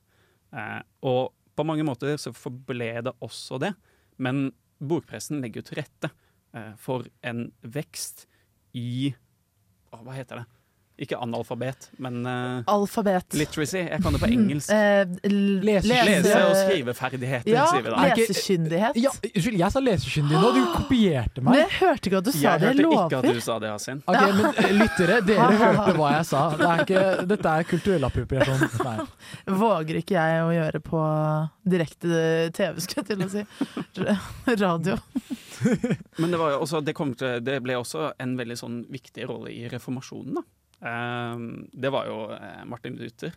Eh, 0.52 0.80
og 1.06 1.34
på 1.58 1.66
mange 1.66 1.86
måter 1.86 2.18
så 2.20 2.34
forble 2.34 2.92
det 3.02 3.14
også 3.24 3.60
det, 3.62 3.74
men 4.18 4.50
bokpressen 4.78 5.42
legger 5.42 5.62
jo 5.62 5.68
til 5.70 5.80
rette 5.80 6.10
eh, 6.10 6.27
for 6.80 7.08
en 7.22 7.50
vekst 7.62 8.26
i 8.76 9.14
Hva 9.88 10.14
heter 10.16 10.42
det? 10.42 10.57
Ikke 10.98 11.14
analfabet, 11.22 11.84
men 12.02 12.24
uh, 12.26 12.64
Alfabet. 12.66 13.30
literacy. 13.38 13.84
Jeg 13.86 14.00
kan 14.02 14.16
det 14.16 14.18
på 14.18 14.26
engelsk. 14.34 14.70
Uh, 14.72 15.28
Lese- 15.62 15.86
Lese- 16.08 16.40
og 16.42 16.56
skriveferdigheter, 16.58 17.50
Ja, 17.52 17.66
sier 17.70 17.84
vi 17.86 17.92
da. 17.92 18.06
Lesekyndighet. 18.18 18.98
Ja, 18.98 19.12
unnskyld, 19.14 19.58
jeg 19.60 19.70
sa 19.76 19.82
lesekyndig 19.84 20.40
nå, 20.42 20.50
du 20.56 20.60
kopierte 20.74 21.38
Men 21.44 21.52
meg. 21.52 21.60
jeg 21.62 21.70
hørte 21.78 22.10
ikke 22.10 22.18
at 22.18 22.26
du 22.26 22.32
sa 22.34 22.40
Jeg 22.42 22.60
det. 22.64 22.72
Jeg 22.72 22.82
hørte 22.82 22.98
ikke 22.98 23.04
at 23.04 23.28
lover. 23.28 23.38
du 23.38 23.46
sa 23.46 23.58
det, 23.62 23.70
Asin. 23.76 24.02
Ok, 24.10 24.18
men 24.40 24.50
eh, 24.50 24.72
lyttere, 24.82 25.20
dere 25.28 25.48
hørte 25.62 25.94
hva 26.00 26.10
jeg 26.16 26.26
sa. 26.32 26.42
Det 26.58 26.68
er 26.72 26.82
ikke, 26.88 27.04
dette 27.30 27.54
er 27.54 27.68
kulturell 27.70 28.08
appropriasjon. 28.10 28.66
Nei. 28.88 28.96
Våger 29.62 30.00
ikke 30.02 30.18
jeg 30.18 30.42
å 30.42 30.50
gjøre 30.58 30.82
på 30.90 31.04
direkte 31.78 32.50
TV, 32.58 32.82
skulle 32.82 33.06
jeg 33.06 33.10
til 33.14 33.22
å 33.22 33.30
si. 33.38 33.46
Radio. 34.66 34.98
Men 36.18 36.30
det, 36.34 36.38
var 36.42 36.56
jo 36.56 36.60
også, 36.66 36.82
det, 36.82 36.94
kom 36.98 37.14
til, 37.18 37.38
det 37.44 37.60
ble 37.62 37.78
også 37.78 38.12
en 38.18 38.34
veldig 38.38 38.58
sånn 38.58 38.80
viktig 38.90 39.26
rolle 39.30 39.54
i 39.54 39.68
reformasjonen. 39.70 40.40
da. 40.40 40.46
Eh, 40.82 41.36
det 41.72 41.90
var 41.90 42.06
jo 42.06 42.18
eh, 42.36 42.64
Martin 42.70 42.96
Luther 43.00 43.32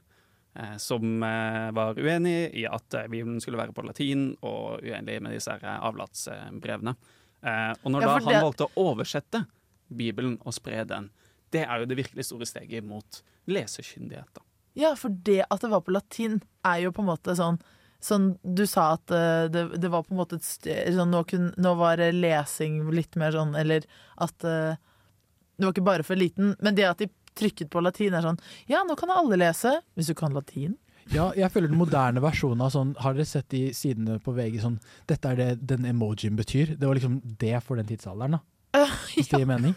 eh, 0.55 0.75
som 0.77 1.23
eh, 1.23 1.71
var 1.73 1.95
uenig 1.97 2.51
i 2.53 2.65
at 2.69 2.89
Bibelen 3.09 3.39
skulle 3.41 3.57
være 3.61 3.73
på 3.73 3.85
latin, 3.87 4.35
og 4.41 4.81
uenig 4.83 5.19
med 5.21 5.33
disse 5.37 5.55
avlatsbrevene. 5.61 6.95
Og 7.41 7.87
når 7.89 8.01
Ja, 8.03 8.07
da 8.07 8.13
han 8.19 8.27
det- 8.33 8.43
valgte 8.43 8.67
å 8.69 8.83
oversette 8.93 9.45
Bibelen 9.89 10.37
og 10.45 10.53
spre 10.53 10.83
den, 10.85 11.09
det 11.51 11.65
er 11.67 11.79
jo 11.79 11.85
det 11.89 11.97
virkelig 11.97 12.25
store 12.25 12.45
steget 12.45 12.83
mot 12.85 13.21
lesekyndighet. 13.47 14.29
da. 14.35 14.41
Ja, 14.75 14.93
for 14.95 15.09
det 15.09 15.43
at 15.49 15.59
det 15.61 15.69
var 15.71 15.81
på 15.81 15.91
latin, 15.91 16.41
er 16.63 16.81
jo 16.85 16.91
på 16.91 17.01
en 17.01 17.09
måte 17.09 17.35
sånn 17.35 17.59
Sånn, 18.01 18.39
Du 18.41 18.65
sa 18.65 18.93
at 18.93 19.11
uh, 19.13 19.45
det, 19.47 19.77
det 19.79 19.89
var 19.91 20.01
på 20.01 20.09
en 20.15 20.17
måte 20.17 20.33
et 20.39 20.43
styr, 20.43 20.87
sånn, 20.89 21.11
nå, 21.13 21.19
kun, 21.29 21.51
nå 21.55 21.75
var 21.77 21.97
lesing 21.97 22.89
litt 22.89 23.13
mer 23.15 23.29
sånn 23.31 23.53
Eller 23.55 23.85
at 24.17 24.33
uh, 24.43 24.73
Det 25.53 25.67
var 25.67 25.71
ikke 25.75 25.85
bare 25.85 26.03
for 26.07 26.15
liten. 26.17 26.55
men 26.59 26.73
det 26.73 26.87
at 26.89 26.97
de 26.97 27.11
trykket 27.37 27.71
på 27.71 27.83
latin, 27.83 28.15
er 28.17 28.25
sånn 28.25 28.39
Ja, 28.69 28.83
nå 28.87 28.97
kan 28.99 29.13
alle 29.13 29.39
lese, 29.39 29.77
hvis 29.95 30.11
du 30.11 30.15
kan 30.17 30.35
latin. 30.35 30.77
Ja, 31.11 31.31
jeg 31.35 31.49
føler 31.51 31.71
den 31.71 31.79
moderne 31.79 32.21
versjonen 32.23 32.61
av 32.61 32.69
sånn 32.75 32.91
Har 33.01 33.15
dere 33.17 33.25
sett 33.25 33.47
de 33.51 33.71
sidene 33.75 34.19
på 34.21 34.35
VG 34.37 34.59
sånn 34.61 34.77
Dette 35.09 35.31
er 35.31 35.39
det 35.39 35.47
den 35.73 35.87
emojien 35.89 36.37
betyr. 36.37 36.75
Det 36.77 36.87
var 36.87 36.95
liksom 36.95 37.17
det 37.41 37.57
for 37.65 37.81
den 37.81 37.89
tidsalderen, 37.89 38.37
da. 38.37 38.43
hvis 39.15 39.27
det 39.31 39.41
gir 39.41 39.49
mening. 39.49 39.73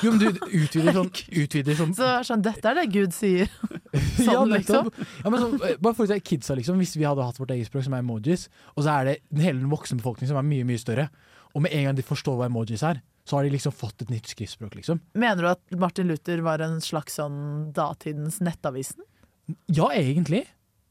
Jo, 0.00 0.14
men 0.14 0.20
du 0.22 0.40
utvider 0.62 0.96
sånn, 0.96 1.10
utvider 1.42 1.76
sånn 1.78 1.92
Så 1.96 2.08
sånn, 2.26 2.42
dette 2.44 2.70
er 2.70 2.80
det 2.80 2.86
Gud 2.94 3.14
sier. 3.14 3.50
Sånn, 3.92 4.32
ja, 4.32 4.42
liksom. 4.48 4.88
Ja, 5.20 5.30
men 5.32 5.42
sånn, 5.42 5.56
eh, 5.66 5.76
bare 5.82 5.96
for 5.98 6.06
å 6.06 6.08
si 6.08 6.18
kidsa, 6.24 6.56
liksom, 6.56 6.80
Hvis 6.80 6.94
vi 6.96 7.04
hadde 7.04 7.24
hatt 7.26 7.38
vårt 7.40 7.52
eget 7.54 7.68
språk, 7.68 7.84
som 7.86 7.96
er 7.96 8.04
emojis, 8.04 8.46
og 8.72 8.86
så 8.86 8.94
er 8.94 9.08
det 9.08 9.16
den 9.28 9.44
hele 9.44 9.60
den 9.60 9.72
voksne 9.72 9.98
befolkningen 10.00 10.32
som 10.32 10.40
er 10.40 10.48
mye 10.48 10.66
mye 10.68 10.80
større, 10.80 11.08
og 11.52 11.64
med 11.66 11.74
en 11.76 11.90
gang 11.90 11.98
de 11.98 12.06
forstår 12.06 12.38
hva 12.38 12.48
emojis 12.48 12.84
er, 12.88 13.02
så 13.24 13.36
har 13.36 13.44
de 13.46 13.52
liksom 13.54 13.72
fått 13.72 14.02
et 14.02 14.10
nytt 14.10 14.26
skriftspråk. 14.26 14.74
liksom. 14.74 15.00
Mener 15.14 15.42
du 15.42 15.48
at 15.52 15.78
Martin 15.78 16.10
Luther 16.10 16.42
var 16.42 16.62
en 16.64 16.80
slags 16.82 17.20
sånn 17.20 17.70
datidens 17.74 18.40
Nettavisen? 18.42 19.04
Ja, 19.66 19.92
egentlig. 19.94 20.44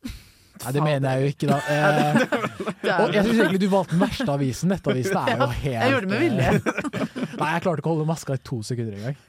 Nei, 0.62 0.72
det 0.76 0.84
mener 0.86 1.18
jeg 1.18 1.22
jo 1.22 1.34
ikke, 1.36 1.50
da. 1.52 1.60
Eh, 1.68 2.22
og 3.02 3.16
jeg 3.16 3.26
synes 3.26 3.34
syns 3.34 3.44
egentlig 3.44 3.64
du 3.66 3.70
valgte 3.74 3.98
den 3.98 4.06
verste 4.06 4.30
avisen. 4.32 4.72
Nettavisen 4.72 5.20
er 5.20 5.36
jo 5.36 5.52
helt 5.52 5.76
jeg 5.76 5.94
gjorde 5.96 6.08
det 6.08 6.14
med 6.14 6.26
vilje. 6.26 6.56
eh, 6.56 7.38
Nei, 7.42 7.52
jeg 7.56 7.66
klarte 7.68 7.84
ikke 7.84 7.92
å 7.92 7.96
holde 7.96 8.10
maska 8.10 8.40
i 8.40 8.44
to 8.48 8.62
sekunder 8.66 8.98
engang. 9.00 9.22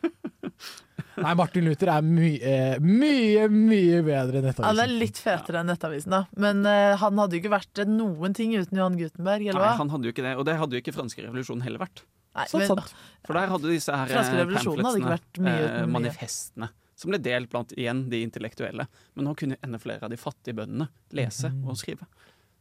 Nei, 1.12 1.34
Martin 1.36 1.66
Luther 1.66 1.90
er 1.92 2.06
mye, 2.06 2.38
eh, 2.38 2.78
mye, 2.80 3.48
mye 3.52 4.00
bedre 4.06 4.40
enn 4.40 4.46
Nettavisen. 4.48 4.68
Han 4.70 4.80
er 4.84 4.94
litt 5.02 5.18
fetere 5.20 5.60
enn 5.60 5.68
Nettavisen, 5.72 6.14
da. 6.14 6.22
Men 6.40 6.62
uh, 6.64 6.94
han 7.02 7.18
hadde 7.20 7.36
jo 7.36 7.42
ikke 7.42 7.52
vært 7.52 7.82
noen 7.90 8.36
ting 8.36 8.54
uten 8.56 8.78
Johan 8.78 8.96
Gutenberg, 9.00 9.50
eller 9.50 9.60
hva? 9.60 9.74
Nei, 9.74 9.80
han 9.82 9.92
hadde 9.92 10.08
jo 10.08 10.14
ikke 10.14 10.24
det, 10.24 10.34
og 10.38 10.46
det 10.48 10.56
hadde 10.62 10.78
jo 10.78 10.84
ikke 10.84 10.94
franske 10.96 11.26
revolusjonen 11.26 11.66
heller 11.66 11.84
vært. 11.84 12.04
Nei, 12.32 12.46
Sant, 12.48 12.62
men, 12.62 12.70
sant. 12.70 12.94
For 13.26 13.36
der 13.38 13.50
hadde 13.52 13.72
disse 13.72 13.96
her 13.96 14.12
eh, 14.12 14.30
hadde 14.32 14.46
ikke 14.56 15.10
vært 15.10 15.40
mye 15.44 15.58
eh, 15.58 15.74
mye. 15.82 15.90
manifestene, 15.98 16.70
som 16.96 17.12
ble 17.12 17.20
delt 17.22 17.50
blant 17.52 17.74
igjen 17.76 18.06
de 18.12 18.22
intellektuelle. 18.24 18.86
Men 19.16 19.28
nå 19.28 19.34
kunne 19.38 19.58
enda 19.60 19.80
flere 19.82 20.06
av 20.06 20.12
de 20.12 20.20
fattige 20.20 20.56
bøndene 20.62 20.88
lese 21.16 21.52
mm. 21.52 21.66
og 21.68 21.78
skrive. 21.80 22.08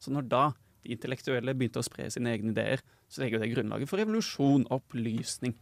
Så 0.01 0.13
når 0.13 0.27
da 0.31 0.43
de 0.81 0.95
intellektuelle 0.95 1.53
begynte 1.55 1.81
å 1.81 1.85
spre 1.85 2.09
sine 2.11 2.33
egne 2.33 2.51
ideer, 2.55 2.83
så 3.11 3.23
legger 3.23 3.37
jo 3.37 3.43
det 3.45 3.51
grunnlaget 3.53 3.91
for 3.91 4.01
revolusjon 4.01 4.65
og 4.67 4.81
opplysning. 4.81 5.55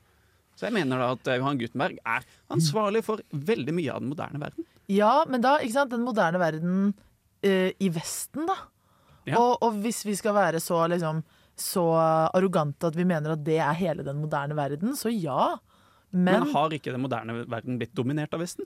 Så 0.60 0.68
jeg 0.68 0.76
mener 0.76 1.00
da 1.00 1.14
at 1.16 1.30
eh, 1.30 1.40
Johan 1.40 1.60
Gutenberg 1.60 2.02
er 2.04 2.26
ansvarlig 2.52 3.06
for 3.06 3.22
veldig 3.32 3.76
mye 3.78 3.94
av 3.94 4.04
den 4.04 4.12
moderne 4.12 4.42
verden. 4.42 4.68
Ja, 4.92 5.14
men 5.30 5.44
da, 5.46 5.58
ikke 5.62 5.78
sant, 5.78 5.94
den 5.94 6.04
moderne 6.04 6.42
verden 6.42 6.80
uh, 7.46 7.70
i 7.70 7.90
Vesten, 7.94 8.50
da. 8.50 8.58
Ja. 9.30 9.38
Og, 9.38 9.60
og 9.64 9.78
hvis 9.84 10.02
vi 10.08 10.16
skal 10.18 10.34
være 10.36 10.60
så, 10.64 10.82
liksom, 10.90 11.22
så 11.62 11.84
arrogante 12.34 12.90
at 12.90 12.98
vi 12.98 13.06
mener 13.08 13.36
at 13.36 13.44
det 13.46 13.60
er 13.62 13.78
hele 13.78 14.06
den 14.08 14.20
moderne 14.24 14.58
verden, 14.58 14.96
så 14.98 15.12
ja. 15.14 15.56
Men, 16.12 16.46
Men, 16.46 16.52
har 16.56 16.74
ikke 16.74 16.94
den 16.96 17.04
moderne 17.04 17.44
verden 17.46 17.78
blitt 17.78 17.94
dominert 17.98 18.34
av 18.34 18.42
Vesten? 18.42 18.66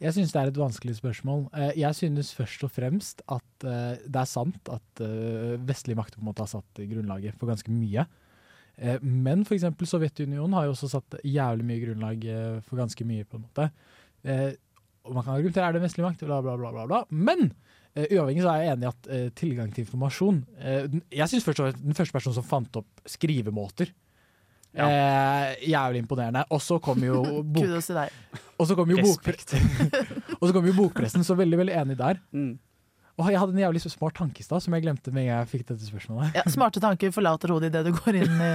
Jeg 0.00 0.14
syns 0.16 0.30
det 0.32 0.40
er 0.40 0.48
et 0.48 0.60
vanskelig 0.60 0.94
spørsmål. 0.96 1.42
Eh, 1.52 1.74
Jeg 1.82 1.96
synes 1.98 2.30
først 2.32 2.62
og 2.64 2.70
fremst 2.72 3.20
at 3.28 3.66
eh, 3.68 3.98
det 4.06 4.22
er 4.22 4.30
sant 4.30 4.70
at 4.72 5.02
eh, 5.04 5.58
vestlige 5.60 5.98
makter 5.98 6.16
på 6.16 6.24
en 6.24 6.30
måte 6.30 6.46
har 6.46 6.52
satt 6.54 6.80
grunnlaget 6.88 7.36
for 7.36 7.50
ganske 7.52 7.72
mye. 7.74 8.06
Men 9.04 9.42
f.eks. 9.44 9.66
Sovjetunionen 9.84 10.54
har 10.56 10.64
jo 10.64 10.72
også 10.72 10.88
satt 10.88 11.18
jævlig 11.26 11.66
mye 11.68 11.82
grunnlag 11.82 12.22
for 12.64 12.80
ganske 12.80 13.04
mye, 13.04 13.26
på 13.28 13.36
en 13.36 13.42
måte. 13.44 13.66
Eh, 14.24 14.54
Og 15.04 15.12
man 15.18 15.24
kan 15.26 15.34
argumentere 15.34 15.68
er 15.68 15.76
det 15.76 15.82
vestlig 15.82 16.06
makt, 16.06 16.24
bla, 16.24 16.38
bla, 16.40 16.54
bla, 16.56 16.70
bla, 16.72 16.86
bla. 16.88 17.02
Men 17.10 17.50
uavhengig 17.96 18.44
så 18.44 18.52
er 18.52 18.62
jeg 18.62 18.76
enig 18.76 18.86
i 18.86 18.90
at 18.90 19.10
eh, 19.10 19.26
tilgang 19.34 19.72
til 19.74 19.82
informasjon 19.82 20.36
eh, 20.62 20.84
Jeg 21.10 21.26
syns 21.32 21.46
først 21.46 21.62
og 21.62 21.66
fremst 21.66 21.82
den 21.82 21.98
første 21.98 22.14
personen 22.14 22.36
som 22.38 22.46
fant 22.46 22.78
opp 22.78 23.02
skrivemåter. 23.10 23.90
Eh, 24.70 25.52
jævlig 25.66 26.04
imponerende. 26.04 26.44
Og 26.54 26.62
så 26.62 26.78
kom 26.82 27.02
jo 27.02 27.22
bok, 27.42 27.64
kudos 27.64 27.90
til 27.90 27.98
deg. 27.98 28.08
og 28.56 28.68
så 28.70 28.78
kom 28.78 28.90
jo, 28.94 29.02
bokpre 29.02 30.52
kom 30.56 30.66
jo 30.68 30.74
bokpressen, 30.76 31.26
så 31.26 31.34
veldig 31.38 31.58
veldig 31.64 31.78
enig 31.82 31.98
der. 31.98 32.20
Mm. 32.30 32.58
Og 33.20 33.26
jeg 33.28 33.40
hadde 33.40 33.52
en 33.52 33.60
jævlig 33.60 33.82
smart 33.82 34.14
tanke 34.16 34.40
i 34.40 34.44
stad 34.46 34.62
som 34.64 34.72
jeg 34.72 34.84
glemte 34.86 35.12
med 35.12 35.26
en 35.26 35.28
gang 35.28 35.40
jeg 35.42 35.50
fikk 35.50 35.64
dette 35.68 35.84
spørsmålet. 35.84 36.38
Ja, 36.38 36.44
smarte 36.48 36.80
tanker 36.80 37.10
forlater 37.12 37.52
hodet 37.52 37.68
idet 37.68 37.82
du 37.90 37.92
går 37.98 38.20
inn 38.22 38.38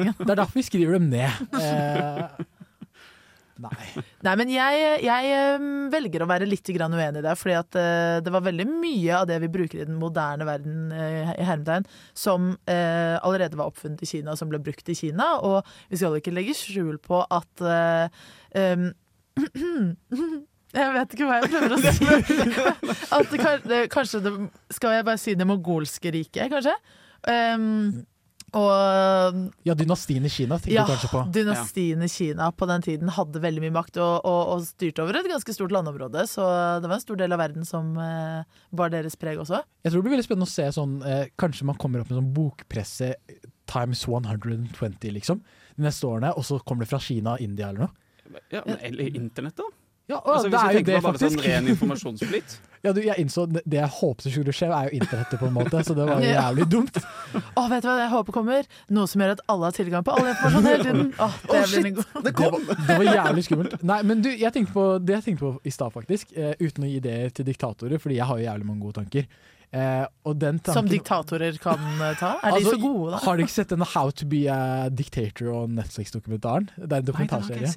i, 0.00 0.08
det 0.18 0.32
er 0.32 0.40
derfor 0.40 0.58
vi 0.58 0.66
skriver 0.66 0.98
dem 0.98 1.10
ned. 1.12 1.30
Eh, 1.60 2.48
nei. 3.62 4.04
Nei, 4.26 4.34
men 4.40 4.52
jeg, 4.52 4.80
jeg 5.04 5.30
eh, 5.36 5.64
velger 5.92 6.24
å 6.24 6.28
være 6.30 6.48
litt 6.48 6.70
uenig 6.70 7.22
der, 7.24 7.38
fordi 7.38 7.56
at 7.58 7.78
eh, 7.80 8.16
det 8.24 8.32
var 8.34 8.44
veldig 8.46 8.66
mye 8.70 9.20
av 9.20 9.28
det 9.30 9.38
vi 9.44 9.50
bruker 9.52 9.82
i 9.82 9.88
den 9.88 9.98
moderne 10.00 10.46
verden 10.48 10.92
eh, 10.92 11.32
i 11.36 11.46
hermetegn, 11.46 11.88
som 12.16 12.52
eh, 12.70 13.16
allerede 13.20 13.58
var 13.60 13.72
oppfunnet 13.72 14.02
i 14.04 14.10
Kina, 14.10 14.36
som 14.38 14.50
ble 14.52 14.60
brukt 14.62 14.88
i 14.88 14.96
Kina. 14.98 15.32
Og 15.46 15.60
vi 15.90 16.00
skal 16.00 16.18
ikke 16.20 16.34
legge 16.34 16.56
skjul 16.58 17.00
på 17.02 17.22
at 17.26 17.66
em, 18.56 18.90
Jeg 20.70 20.92
vet 20.94 21.14
ikke 21.16 21.26
hva 21.26 21.40
jeg 21.40 21.50
prøver 21.50 21.72
å 21.74 21.78
si. 21.82 22.04
At 23.16 23.32
det, 23.66 23.80
kanskje 23.90 24.20
det 24.22 24.32
Skal 24.76 24.94
jeg 24.94 25.06
bare 25.08 25.18
si 25.18 25.34
det 25.34 25.46
mongolske 25.48 26.12
riket, 26.14 26.46
kanskje? 26.52 26.76
Em, 27.30 28.04
og 28.56 29.38
Ja, 29.66 29.74
dynastien 29.78 30.24
i 30.26 30.30
Kina 30.32 30.58
tenker 30.58 30.74
ja, 30.74 30.84
du 30.86 30.92
kanskje 30.92 31.10
på. 31.12 31.22
dynastien 31.34 32.02
i 32.02 32.08
Kina 32.10 32.50
på 32.52 32.68
den 32.70 32.84
tiden 32.86 33.12
hadde 33.14 33.42
veldig 33.42 33.62
mye 33.66 33.74
makt 33.76 34.00
og, 34.02 34.26
og, 34.26 34.40
og 34.54 34.64
styrte 34.66 35.04
over 35.04 35.20
et 35.20 35.28
ganske 35.30 35.54
stort 35.54 35.74
landområde, 35.74 36.26
så 36.30 36.46
det 36.82 36.90
var 36.90 36.96
en 36.98 37.04
stor 37.04 37.20
del 37.20 37.36
av 37.36 37.42
verden 37.42 37.66
som 37.68 37.92
eh, 38.00 38.60
bar 38.74 38.92
deres 38.92 39.16
preg 39.20 39.40
også. 39.42 39.62
Jeg 39.84 39.92
tror 39.92 40.02
det 40.02 40.08
blir 40.08 40.16
veldig 40.16 40.28
spennende 40.28 40.50
å 40.50 40.54
se 40.54 40.66
sånn 40.76 40.98
eh, 41.06 41.26
Kanskje 41.40 41.66
man 41.68 41.78
kommer 41.80 42.02
opp 42.02 42.10
med 42.10 42.18
sånn 42.20 42.32
bokpresse 42.36 43.14
times 43.70 44.02
120, 44.08 45.10
liksom. 45.14 45.42
De 45.76 45.84
neste 45.86 46.08
årene, 46.08 46.32
og 46.34 46.44
så 46.46 46.58
kommer 46.66 46.84
det 46.84 46.90
fra 46.90 47.00
Kina 47.02 47.36
og 47.36 47.44
India 47.44 47.70
eller 47.70 47.86
noe. 47.86 48.40
Ja, 48.52 48.62
men, 48.66 48.78
eller 48.86 49.16
internett, 49.16 49.56
da? 49.58 49.66
Ja, 50.10 50.18
Altså, 50.24 50.48
det 50.48 50.52
hvis 50.52 50.60
er 50.60 50.72
du 50.72 50.78
jo 50.78 50.84
det, 50.90 50.96
bare 50.96 51.12
faktisk. 51.14 51.38
sånn 51.38 51.46
ren 51.46 51.70
informasjonsflyt. 51.76 52.58
Ja, 52.80 52.94
du, 52.96 53.02
jeg 53.04 53.12
innså 53.20 53.42
det, 53.44 53.60
det 53.68 53.76
jeg 53.76 53.92
håpet 53.92 54.24
skulle 54.32 54.52
skje, 54.56 54.70
er 54.72 54.86
jo 54.88 54.96
internettet, 55.02 55.36
på 55.36 55.44
en 55.50 55.52
måte, 55.52 55.82
så 55.84 55.92
det 55.92 56.06
var 56.08 56.22
jo 56.24 56.30
jævlig 56.30 56.64
dumt. 56.72 56.94
Å, 57.60 57.64
vet 57.68 57.84
du 57.84 57.88
hva 57.90 57.96
jeg 58.00 58.08
håper 58.14 58.32
kommer? 58.38 58.70
Noe 58.96 59.10
som 59.10 59.20
gjør 59.20 59.34
at 59.34 59.42
alle 59.52 59.68
har 59.68 59.76
tilgang 59.76 60.06
på 60.06 60.14
all 60.14 60.30
informasjon 60.30 60.68
hele 60.70 60.86
tiden. 60.86 61.10
Åh, 61.20 61.34
det 61.50 61.60
blir 61.74 61.88
en 61.90 61.98
god 61.98 62.24
Det, 62.24 62.32
var, 62.40 62.56
det 62.88 62.96
var 63.02 63.10
jævlig 63.10 63.44
skummelt. 63.50 63.76
Nei, 63.92 63.98
men 64.08 64.24
du, 64.24 64.30
jeg 64.32 64.54
tenkte 64.56 64.72
på 64.78 64.86
det 65.04 65.18
jeg 65.18 65.26
tenkte 65.28 65.44
på 65.44 65.52
i 65.68 65.74
stad, 65.76 65.92
faktisk. 65.98 66.32
Uh, 66.32 66.54
uten 66.64 66.88
å 66.88 66.90
gi 66.94 67.02
det 67.04 67.18
til 67.36 67.50
diktatorer, 67.52 68.00
fordi 68.00 68.16
jeg 68.16 68.30
har 68.32 68.40
jo 68.40 68.48
jævlig 68.48 68.70
mange 68.72 68.86
gode 68.88 68.96
tanker. 69.02 69.28
Eh, 69.72 70.06
tanken, 70.24 70.74
Som 70.74 70.88
diktatorer 70.90 71.58
kan 71.62 71.78
eh, 71.78 72.16
ta. 72.18 72.32
Er 72.42 72.50
de 72.50 72.56
Altså, 72.58 72.72
så 72.74 72.78
gode, 72.82 73.10
da? 73.12 73.20
Har 73.22 73.36
du 73.36 73.42
ikke 73.44 73.54
sett 73.54 73.70
denne 73.70 73.86
How 73.86 74.10
to 74.10 74.26
be 74.26 74.40
a 74.50 74.88
dictator 74.90 75.52
og 75.54 75.70
Netflix-dokumentaren? 75.70 76.66
Det 76.74 76.90
er 76.90 77.04
en 77.04 77.06
dokumentarserie. 77.06 77.70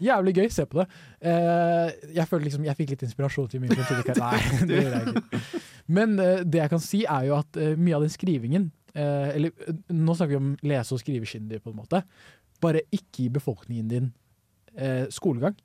Jævlig 0.00 0.34
gøy, 0.36 0.48
se 0.54 0.66
på 0.70 0.78
det. 0.78 0.86
Eh, 1.20 1.90
jeg 2.14 2.28
føler 2.30 2.46
liksom, 2.46 2.68
jeg 2.68 2.78
fikk 2.78 2.94
litt 2.94 3.02
inspirasjon 3.08 3.48
til 3.50 3.64
min 3.64 3.74
fremtidige. 3.74 4.14
Nei, 4.22 4.66
det 4.70 4.84
gjør 4.84 4.94
jeg 4.98 5.16
ikke. 5.16 5.40
Men 5.90 6.14
det 6.20 6.60
jeg 6.62 6.70
kan 6.70 6.84
si, 6.84 7.02
er 7.02 7.26
jo 7.26 7.34
at 7.40 7.58
mye 7.80 7.96
av 7.98 8.04
den 8.06 8.12
skrivingen 8.14 8.68
Eller 8.94 9.50
nå 9.90 10.14
snakker 10.14 10.30
vi 10.30 10.38
om 10.38 10.52
lese- 10.66 10.94
og 10.94 11.00
skrivekyndige, 11.02 11.62
på 11.64 11.72
en 11.72 11.80
måte. 11.82 12.04
Bare 12.62 12.84
ikke 12.94 13.24
gi 13.24 13.28
befolkningen 13.32 13.90
din 13.90 14.08
eh, 14.76 15.06
skolegang. 15.10 15.56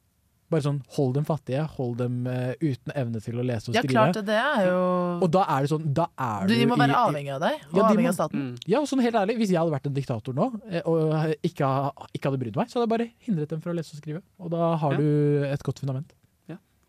Bare 0.53 0.61
sånn 0.61 0.81
hold 0.93 1.15
dem 1.17 1.25
fattige, 1.25 1.63
hold 1.75 1.95
dem 1.97 2.27
uh, 2.29 2.53
uten 2.61 2.91
evne 2.93 3.21
til 3.23 3.39
å 3.41 3.45
lese 3.45 3.71
og 3.71 3.75
Ja, 3.77 3.81
skrive. 3.81 3.95
klart 3.95 4.13
det, 4.19 4.25
det 4.27 4.35
er 4.37 4.67
jo 4.67 4.81
Og 5.25 5.31
da 5.33 5.45
er 5.55 5.65
det 5.65 5.71
sånn 5.71 5.87
Da 5.97 6.05
er 6.21 6.45
du, 6.45 6.53
du 6.53 6.59
De 6.59 6.67
må 6.69 6.77
være 6.77 6.99
avhengig 6.99 7.31
av 7.33 7.41
deg, 7.41 7.63
og 7.71 7.79
Ja, 7.79 7.87
avhengig 7.87 8.05
må- 8.05 8.11
av 8.11 8.17
staten. 8.19 8.43
Mm. 8.43 8.59
ja, 8.67 8.79
og 8.79 8.85
sånn 8.91 9.01
helt 9.01 9.15
ærlig, 9.15 9.37
Hvis 9.41 9.49
jeg 9.49 9.57
hadde 9.57 9.73
vært 9.73 9.89
en 9.89 9.95
diktator 9.97 10.37
nå 10.37 10.45
eh, 10.69 10.81
og 10.85 11.33
ikke, 11.41 11.71
ikke 12.13 12.29
hadde 12.29 12.41
brydd 12.43 12.59
meg, 12.61 12.69
så 12.69 12.77
hadde 12.77 12.85
jeg 12.85 12.93
bare 12.93 13.09
hindret 13.25 13.49
dem 13.49 13.61
fra 13.65 13.73
å 13.73 13.75
lese 13.79 13.97
og 13.97 14.03
skrive. 14.03 14.21
Og 14.39 14.51
da 14.53 14.75
har 14.77 14.91
Ja. 14.93 14.97
du 14.97 15.43
et 15.49 15.63
godt 15.65 15.81
fundament. 15.81 16.13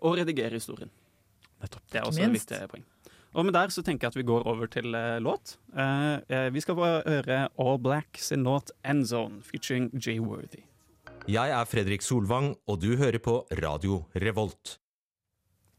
Og 0.05 0.19
redigere 0.19 0.53
historien. 0.53 0.91
Nettopp. 1.63 1.83
Det 1.91 1.99
er 1.99 2.05
også 2.05 2.23
et 2.23 2.35
viktig 2.37 2.59
poeng. 2.69 2.85
Og 3.37 3.45
med 3.45 3.55
der 3.57 3.73
så 3.73 3.83
tenker 3.83 4.07
jeg 4.07 4.13
at 4.15 4.17
vi 4.17 4.25
går 4.29 4.47
over 4.47 4.69
til 4.71 4.95
uh, 4.95 5.19
låt. 5.21 5.57
Uh, 5.77 6.21
eh, 6.29 6.49
vi 6.53 6.61
skal 6.61 6.77
få 6.79 6.89
høre 7.05 7.49
All 7.59 7.79
Black 7.79 8.21
sin 8.21 8.45
låt 8.45 8.71
End 8.85 9.07
Zone 9.09 9.43
featuring 9.43 9.91
Jay 9.99 10.19
Worthy. 10.21 10.63
Jeg 11.27 11.51
er 11.51 11.67
Fredrik 11.67 12.05
Solvang, 12.07 12.53
og 12.71 12.79
du 12.83 12.93
hører 12.99 13.19
på 13.23 13.41
Radio 13.59 14.05
Revolt. 14.15 14.77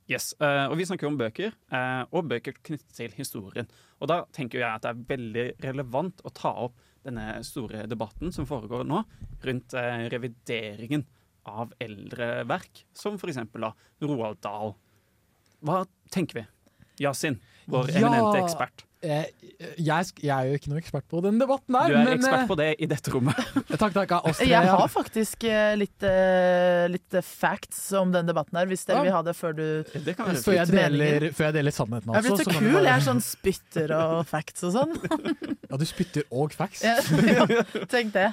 Yes, 0.07 0.33
eh, 0.39 0.65
og 0.67 0.77
Vi 0.79 0.85
snakker 0.87 1.07
om 1.07 1.17
bøker, 1.19 1.53
eh, 1.71 2.03
og 2.11 2.27
bøker 2.27 2.55
knyttet 2.63 2.93
til 2.95 3.11
historien. 3.15 3.67
Og 4.01 4.07
Da 4.07 4.25
tenker 4.31 4.59
jeg 4.59 4.67
at 4.69 4.81
det 4.81 4.89
er 4.91 5.05
veldig 5.17 5.45
relevant 5.63 6.21
å 6.23 6.33
ta 6.33 6.51
opp 6.67 6.75
denne 7.03 7.41
store 7.43 7.87
debatten 7.87 8.31
som 8.33 8.45
foregår 8.45 8.85
nå, 8.87 9.03
rundt 9.43 9.73
eh, 9.73 10.07
revideringen 10.11 11.05
av 11.45 11.71
eldre 11.79 12.43
verk, 12.47 12.83
som 12.93 13.15
f.eks. 13.15 13.37
Roald 14.01 14.41
Dahl. 14.41 14.75
Hva 15.63 15.85
tenker 16.11 16.41
vi? 16.41 16.45
Yasin, 16.99 17.39
vår 17.67 17.91
Ja. 17.91 17.99
eminente 18.07 18.43
ekspert. 18.43 18.83
Eh, 19.05 19.27
jeg, 19.77 20.07
jeg 20.25 20.31
er 20.33 20.47
jo 20.49 20.57
ikke 20.57 20.71
noe 20.71 20.79
ekspert 20.81 21.05
på 21.11 21.19
den 21.21 21.35
debatten 21.37 21.75
her, 21.77 21.91
Du 21.91 21.95
er 21.99 22.05
men 22.07 22.15
ekspert 22.17 22.39
eh, 22.41 22.47
på 22.49 22.55
det 22.57 22.67
i 22.81 22.87
dette 22.89 23.11
rommet. 23.13 23.37
Takk, 23.77 23.93
takk. 23.93 24.13
av 24.17 24.25
Oss 24.31 24.39
tre. 24.39 24.47
Jeg 24.49 24.71
har 24.73 24.87
faktisk 24.89 25.43
eh, 25.45 25.75
litt, 25.77 26.05
litt 26.95 27.17
facts 27.27 27.83
om 27.99 28.09
den 28.15 28.25
debatten 28.25 28.57
her, 28.57 28.65
hvis 28.71 28.87
dere 28.89 28.97
Ja. 28.97 29.03
vil 29.05 29.13
ha 29.13 29.21
det 29.27 29.35
før 29.37 29.53
du 29.53 29.63
Det 29.93 30.15
før, 30.17 30.55
jeg 30.57 30.71
deler, 30.73 31.27
før 31.37 31.49
jeg 31.51 31.55
deler 31.59 31.75
sannheten, 31.75 32.09
Jeg 32.09 32.23
altså. 32.23 32.33
blir 32.33 32.41
så 32.41 32.49
så 32.49 32.57
kul. 32.57 32.71
bare- 32.73 32.87
Jeg 32.87 32.95
er 32.95 33.05
sånn 33.05 33.21
spytter 33.27 33.93
og 33.99 34.25
facts 34.33 34.65
og 34.65 34.73
sånn. 34.73 34.97
Ja, 35.69 35.77
du 35.77 35.85
spytter 35.85 36.25
og 36.31 36.57
facts. 36.57 36.81
Ja, 37.37 37.45
Tenk 37.91 38.13
det. 38.17 38.25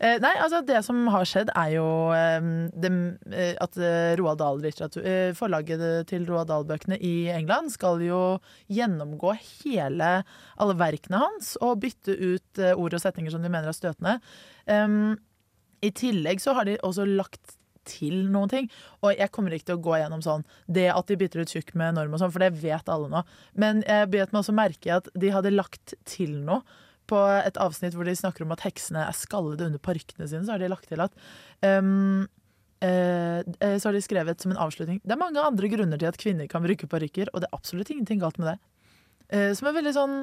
Eh, 0.00 0.18
nei, 0.18 0.34
altså 0.42 0.64
det 0.66 0.82
som 0.86 1.04
har 1.14 1.24
skjedd, 1.28 1.52
er 1.54 1.76
jo 1.76 1.86
det, 2.74 2.92
at 3.62 3.78
Roald 4.18 4.40
Dahl 4.42 4.62
Forlaget 5.38 5.82
til 6.10 6.26
Roald 6.26 6.48
Dahl-bøkene 6.50 6.98
i 7.04 7.28
England 7.30 7.70
skal 7.74 8.02
jo 8.02 8.20
gjennomgå 8.72 9.36
hele 9.62 10.07
alle, 10.58 10.78
verkene 10.78 11.22
hans 11.22 11.54
og 11.64 11.80
bytte 11.84 12.16
ut 12.16 12.62
eh, 12.62 12.74
ord 12.74 12.96
og 12.96 13.02
setninger 13.02 13.34
som 13.34 13.44
de 13.44 13.52
mener 13.52 13.70
er 13.70 13.76
støtende. 13.76 14.18
Um, 14.66 15.16
I 15.84 15.92
tillegg 15.94 16.42
så 16.42 16.56
har 16.58 16.68
de 16.68 16.78
også 16.86 17.06
lagt 17.08 17.58
til 17.88 18.26
noen 18.32 18.50
ting. 18.52 18.68
Og 19.02 19.16
jeg 19.16 19.32
kommer 19.34 19.54
ikke 19.54 19.70
til 19.70 19.78
å 19.78 19.84
gå 19.88 19.96
gjennom 20.00 20.24
sånn 20.24 20.44
det 20.70 20.88
at 20.92 21.10
de 21.10 21.18
bytter 21.20 21.44
ut 21.44 21.54
tjukk 21.54 21.74
med 21.78 21.96
norm 21.98 22.14
og 22.14 22.22
sånn, 22.22 22.34
for 22.34 22.44
det 22.44 22.52
vet 22.60 22.92
alle 22.92 23.10
nå. 23.12 23.24
Men 23.58 23.82
jeg 23.86 24.10
bet 24.12 24.34
meg 24.34 24.42
også 24.42 24.56
merke 24.56 24.98
at 25.00 25.10
de 25.18 25.32
hadde 25.34 25.54
lagt 25.54 25.96
til 26.08 26.36
noe. 26.44 26.62
På 27.08 27.22
et 27.32 27.56
avsnitt 27.56 27.94
hvor 27.96 28.04
de 28.04 28.12
snakker 28.12 28.44
om 28.44 28.50
at 28.52 28.66
heksene 28.66 29.06
er 29.08 29.16
skallede 29.16 29.64
under 29.64 29.80
parykkene 29.80 30.26
sine, 30.28 30.42
så 30.44 30.52
har 30.52 30.60
de 30.60 30.68
lagt 30.68 30.90
til 30.90 31.00
at 31.00 31.14
um, 31.64 32.26
uh, 32.84 33.40
Så 33.40 33.88
har 33.88 33.96
de 33.96 34.02
skrevet 34.04 34.44
som 34.44 34.52
en 34.52 34.60
avslutning 34.60 34.98
Det 35.00 35.14
er 35.14 35.22
mange 35.22 35.40
andre 35.40 35.70
grunner 35.72 35.96
til 35.96 36.10
at 36.10 36.20
kvinner 36.20 36.50
kan 36.52 36.60
bruke 36.66 36.90
parykker, 36.90 37.30
og 37.32 37.40
det 37.40 37.48
er 37.48 37.56
absolutt 37.56 37.94
ingenting 37.94 38.20
galt 38.20 38.36
med 38.36 38.50
det. 38.52 38.58
Eh, 39.28 39.50
som 39.56 39.68
er 39.68 39.78
veldig 39.78 39.94
sånn 39.96 40.18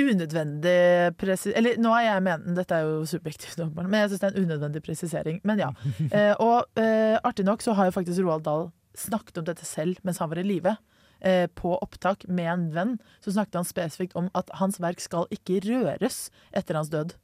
unødvendig 0.00 1.16
presis... 1.20 1.54
Eller 1.56 1.80
nå 1.80 1.92
er 1.96 2.06
jeg 2.06 2.24
menen, 2.26 2.56
dette 2.56 2.76
er 2.76 2.86
jo 2.86 3.00
subjektivt, 3.08 3.60
men 3.74 3.96
jeg 3.96 4.12
syns 4.12 4.22
det 4.22 4.28
er 4.28 4.36
en 4.36 4.46
unødvendig 4.46 4.84
presisering. 4.86 5.40
Men 5.44 5.62
ja. 5.62 5.72
Eh, 6.10 6.34
og 6.42 6.80
eh, 6.80 7.16
artig 7.26 7.44
nok 7.46 7.62
så 7.62 7.74
har 7.78 7.88
jo 7.88 7.94
faktisk 7.94 8.22
Roald 8.24 8.42
Dahl 8.46 8.70
snakket 8.98 9.38
om 9.38 9.46
dette 9.46 9.66
selv 9.68 10.00
mens 10.06 10.18
han 10.18 10.30
var 10.32 10.40
i 10.42 10.46
live. 10.46 10.74
Eh, 11.20 11.46
på 11.54 11.74
opptak 11.84 12.24
med 12.28 12.48
en 12.50 12.68
venn 12.74 12.94
så 13.20 13.34
snakket 13.34 13.60
han 13.60 13.68
spesifikt 13.68 14.16
om 14.18 14.30
at 14.38 14.50
hans 14.58 14.80
verk 14.82 15.02
skal 15.04 15.28
ikke 15.34 15.60
røres 15.66 16.28
etter 16.56 16.78
hans 16.78 16.90
død. 16.92 17.14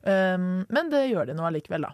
Um, 0.00 0.62
men 0.72 0.88
det 0.92 1.10
gjør 1.10 1.28
de 1.28 1.34
nå 1.36 1.44
allikevel, 1.44 1.84
da. 1.84 1.92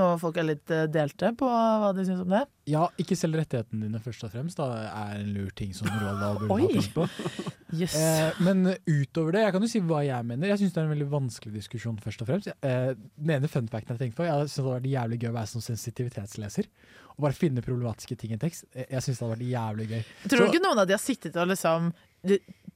Og 0.00 0.16
folk 0.18 0.38
er 0.40 0.46
litt 0.48 0.70
eh, 0.74 0.86
delte 0.90 1.28
på 1.38 1.46
hva 1.46 1.92
de 1.94 2.02
syns 2.08 2.22
om 2.24 2.32
det. 2.32 2.40
Ja, 2.66 2.86
ikke 2.98 3.14
selg 3.18 3.36
rettighetene 3.38 3.86
dine 3.86 4.00
først 4.02 4.24
og 4.26 4.32
fremst. 4.32 4.58
Da 4.58 4.66
er 4.88 5.20
en 5.20 5.28
lur 5.36 5.52
ting 5.54 5.70
som 5.76 5.86
Roald 5.86 6.40
burde 6.48 6.56
ha 6.64 6.70
tenkt 6.72 6.94
på. 6.96 7.08
Yes. 7.74 7.90
Eh, 7.98 8.36
men 8.46 8.60
utover 8.86 9.34
det, 9.34 9.40
jeg 9.42 9.52
kan 9.56 9.64
jo 9.64 9.68
si 9.72 9.80
hva 9.82 10.04
jeg 10.06 10.22
mener. 10.28 10.46
Jeg 10.46 10.60
syns 10.60 10.74
det 10.76 10.78
er 10.78 10.84
en 10.86 10.92
veldig 10.92 11.08
vanskelig 11.10 11.56
diskusjon, 11.56 11.96
først 11.98 12.20
og 12.22 12.28
fremst. 12.28 12.50
Eh, 12.62 12.92
den 13.18 13.32
ene 13.34 13.48
funfacten 13.50 13.96
jeg 13.96 13.98
tenkte 14.04 14.20
på, 14.20 14.26
jeg 14.28 14.44
synes 14.44 14.54
det 14.54 14.62
hadde 14.62 14.74
vært 14.76 14.86
jævlig 14.92 15.18
gøy 15.24 15.30
å 15.32 15.34
være 15.34 15.50
som 15.50 15.64
sensitivitetsleser. 15.64 16.68
Og 17.16 17.24
bare 17.26 17.34
finne 17.34 17.64
problematiske 17.66 18.14
ting 18.20 18.36
i 18.36 18.38
tekst. 18.38 18.68
Eh, 18.78 18.86
Jeg 18.94 19.02
syns 19.02 19.18
det 19.18 19.26
hadde 19.26 19.34
vært 19.40 19.50
jævlig 19.56 19.88
gøy. 19.90 20.04
Tror 20.28 20.44
du 20.44 20.46
ikke 20.52 20.62
noen 20.68 20.82
av 20.84 20.86
de 20.86 20.94
har 20.94 21.02
sittet 21.02 21.40
og 21.42 21.50
liksom 21.50 21.90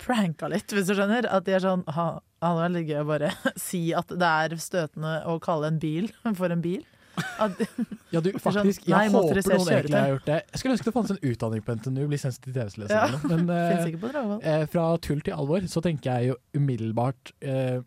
pranka 0.03 0.51
litt, 0.51 0.75
hvis 0.75 0.91
du 0.91 0.95
skjønner? 0.99 1.31
At 1.31 1.47
de 1.47 1.55
er 1.61 1.63
sånn 1.63 1.87
ha, 1.95 2.09
det 2.43 2.67
er 2.67 2.75
litt 2.75 2.91
gøy 2.91 3.01
å 3.05 3.09
bare 3.15 3.31
si 3.69 3.85
at 3.97 4.11
det 4.19 4.33
er 4.49 4.59
støtende 4.63 5.15
å 5.31 5.39
kalle 5.47 5.71
en 5.71 5.79
bil 5.83 6.11
for 6.41 6.51
en 6.55 6.65
bil. 6.67 6.83
Ja, 8.15 8.23
du, 8.25 8.31
sånn, 8.33 8.41
faktisk, 8.41 8.87
jeg 8.89 8.95
nei, 8.95 9.11
håper 9.13 9.41
noen 9.43 9.69
egentlig 9.69 9.99
har 9.99 10.13
gjort 10.15 10.29
det. 10.29 10.39
Jeg 10.49 10.61
skulle 10.61 10.77
ønske 10.77 10.89
det 10.89 10.95
fantes 10.95 11.15
en 11.15 11.31
utdanning 11.31 11.65
på 11.67 11.77
NTNU, 11.77 12.01
bli 12.09 12.21
til 12.23 12.55
TV-leser. 12.55 12.95
Ja. 12.95 13.21
Men 13.29 13.51
eh, 13.59 14.49
eh, 14.55 14.65
fra 14.73 14.87
tull 15.05 15.21
til 15.27 15.37
alvor, 15.37 15.67
så 15.69 15.83
tenker 15.85 16.09
jeg 16.15 16.33
jo 16.33 16.39
umiddelbart 16.57 17.35
eh, 17.45 17.81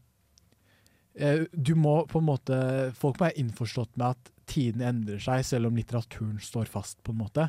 eh, 1.18 1.48
Du 1.54 1.74
må 1.80 2.02
på 2.12 2.22
en 2.22 2.28
måte 2.28 2.62
Folk 3.00 3.18
må 3.18 3.28
være 3.28 3.42
innforstått 3.42 3.98
med 3.98 4.14
at 4.14 4.32
tiden 4.52 4.84
endrer 4.86 5.22
seg, 5.24 5.46
selv 5.48 5.72
om 5.72 5.78
litteraturen 5.80 6.38
står 6.44 6.70
fast, 6.70 7.00
på 7.06 7.16
en 7.16 7.22
måte. 7.24 7.48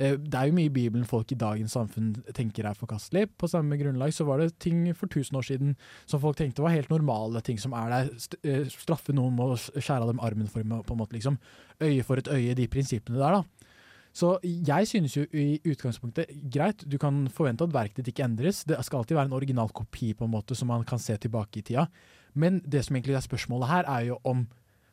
Eh, 0.00 0.16
det 0.16 0.36
er 0.36 0.48
jo 0.48 0.56
mye 0.56 0.70
i 0.70 0.72
Bibelen 0.72 1.04
folk 1.08 1.32
i 1.34 1.38
dagens 1.38 1.74
samfunn 1.76 2.14
tenker 2.36 2.64
er 2.64 2.78
forkastelig. 2.78 3.26
På 3.36 3.48
samme 3.50 3.76
grunnlag 3.80 4.14
så 4.16 4.24
var 4.28 4.40
det 4.40 4.54
ting 4.62 4.86
for 4.96 5.12
tusen 5.12 5.36
år 5.36 5.44
siden 5.50 5.74
som 6.08 6.22
folk 6.22 6.38
tenkte 6.40 6.64
var 6.64 6.72
helt 6.72 6.92
normale 6.92 7.42
ting 7.44 7.60
som 7.60 7.76
er 7.76 7.92
der. 7.92 8.12
Eh, 8.40 8.70
straffe 8.72 9.12
noen 9.16 9.36
med 9.36 9.52
å 9.52 9.58
skjære 9.76 10.06
av 10.06 10.12
dem 10.12 10.22
armen 10.24 10.48
for 10.48 10.64
på 10.64 10.96
en 10.96 11.02
måte, 11.02 11.18
liksom. 11.18 11.36
Øye 11.80 12.04
for 12.06 12.20
et 12.20 12.30
øye, 12.32 12.56
de 12.56 12.68
prinsippene 12.68 13.20
der, 13.20 13.40
da. 13.40 13.68
Så 14.16 14.32
jeg 14.42 14.88
synes 14.90 15.14
jo 15.14 15.22
i 15.38 15.60
utgangspunktet 15.70 16.32
greit, 16.50 16.82
du 16.82 16.96
kan 16.98 17.28
forvente 17.30 17.62
at 17.62 17.74
verket 17.74 18.00
ditt 18.00 18.10
ikke 18.10 18.24
endres. 18.26 18.64
Det 18.66 18.80
skal 18.82 19.02
alltid 19.04 19.14
være 19.14 19.30
en 19.30 19.36
original 19.36 19.70
kopi 19.70 20.14
på 20.18 20.26
en 20.26 20.32
måte 20.32 20.56
som 20.58 20.72
man 20.72 20.82
kan 20.84 20.98
se 20.98 21.14
tilbake 21.14 21.60
i 21.60 21.62
tida. 21.62 21.86
Men 22.34 22.58
det 22.66 22.82
som 22.86 22.96
egentlig 22.96 23.14
er 23.20 23.28
spørsmålet 23.28 23.70
her, 23.70 23.86
er 23.86 24.08
jo 24.08 24.18
om 24.24 24.48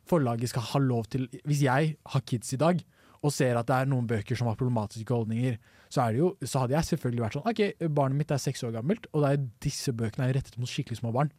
forlaget 0.07 0.51
skal 0.51 0.63
ha 0.69 0.79
lov 0.79 1.09
til 1.11 1.27
Hvis 1.43 1.63
jeg 1.63 1.95
har 2.05 2.21
kids 2.21 2.53
i 2.53 2.61
dag 2.61 2.83
og 3.23 3.33
ser 3.33 3.57
at 3.57 3.67
det 3.69 3.75
er 3.77 3.89
noen 3.89 4.07
bøker 4.09 4.37
som 4.37 4.49
har 4.49 4.57
problematiske 4.59 5.13
holdninger, 5.13 5.57
så, 5.89 6.09
jo, 6.15 6.33
så 6.43 6.63
hadde 6.63 6.75
jeg 6.75 6.89
selvfølgelig 6.91 7.23
vært 7.23 7.37
sånn 7.37 7.49
OK, 7.49 7.61
barnet 7.95 8.21
mitt 8.21 8.33
er 8.33 8.41
seks 8.41 8.63
år 8.67 8.75
gammelt, 8.75 9.07
og 9.13 9.27
er 9.27 9.41
disse 9.63 9.93
bøkene 9.95 10.27
er 10.27 10.37
rettet 10.37 10.57
mot 10.59 10.69
skikkelig 10.69 11.01
små 11.01 11.13
barn. 11.15 11.31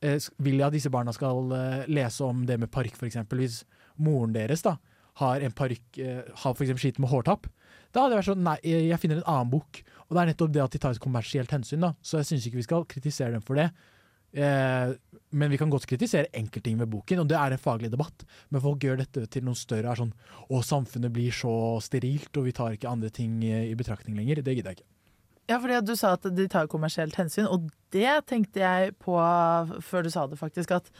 Eh, 0.00 0.16
vil 0.40 0.56
jeg 0.56 0.68
at 0.70 0.76
disse 0.76 0.92
barna 0.92 1.12
skal 1.12 1.52
eh, 1.52 1.88
lese 1.92 2.24
om 2.24 2.46
det 2.48 2.56
med 2.60 2.70
parykk, 2.72 2.96
f.eks. 2.96 3.20
Hvis 3.36 3.62
moren 4.00 4.32
deres 4.32 4.64
da 4.64 4.78
har 5.20 5.44
en 5.44 5.52
parykk, 5.52 5.86
eh, 6.00 6.20
har 6.24 6.54
for 6.54 6.64
eksempel 6.64 6.86
slitt 6.86 7.00
med 7.02 7.10
hårtapp, 7.12 7.50
da 7.92 8.04
hadde 8.04 8.14
jeg 8.14 8.22
vært 8.22 8.30
sånn 8.30 8.44
Nei, 8.46 8.56
jeg 8.64 9.00
finner 9.02 9.20
en 9.20 9.28
annen 9.28 9.50
bok. 9.52 9.82
Og 10.06 10.14
det 10.14 10.22
er 10.22 10.30
nettopp 10.30 10.52
det 10.54 10.62
at 10.62 10.74
de 10.74 10.80
tar 10.80 10.94
et 10.94 11.02
kommersielt 11.02 11.52
hensyn, 11.52 11.82
da. 11.84 11.92
Så 12.00 12.20
jeg 12.20 12.30
syns 12.30 12.46
ikke 12.48 12.60
vi 12.60 12.66
skal 12.68 12.86
kritisere 12.88 13.34
dem 13.34 13.44
for 13.44 13.58
det. 13.58 13.68
Eh, 14.32 14.92
men 15.30 15.50
vi 15.50 15.58
kan 15.58 15.70
godt 15.70 15.88
kritisere 15.90 16.30
enkeltting 16.36 16.78
ved 16.78 16.90
boken, 16.90 17.22
og 17.22 17.30
det 17.30 17.38
er 17.38 17.54
en 17.54 17.62
faglig 17.62 17.90
debatt. 17.90 18.24
Men 18.50 18.62
folk 18.62 18.84
gjør 18.84 19.02
dette 19.02 19.26
til 19.30 19.46
noe 19.46 19.58
større. 19.58 19.90
er 19.90 19.98
sånn 19.98 20.14
Å, 20.50 20.62
samfunnet 20.66 21.12
blir 21.14 21.34
så 21.34 21.52
sterilt, 21.82 22.30
og 22.36 22.46
vi 22.46 22.54
tar 22.56 22.76
ikke 22.76 22.90
andre 22.90 23.10
ting 23.10 23.42
eh, 23.46 23.70
i 23.70 23.76
betraktning 23.78 24.18
lenger. 24.18 24.42
Det 24.42 24.56
gidder 24.56 24.74
jeg 24.74 24.80
ikke. 24.80 24.90
Ja, 25.50 25.58
fordi 25.58 25.80
du 25.82 25.96
sa 25.98 26.14
at 26.14 26.28
de 26.30 26.46
tar 26.46 26.70
kommersielt 26.70 27.16
hensyn, 27.18 27.48
og 27.50 27.70
det 27.90 28.20
tenkte 28.30 28.62
jeg 28.62 28.94
på 29.02 29.18
før 29.82 30.06
du 30.06 30.10
sa 30.14 30.28
det, 30.30 30.38
faktisk. 30.38 30.70
At 30.76 30.90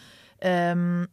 um, 0.75 1.07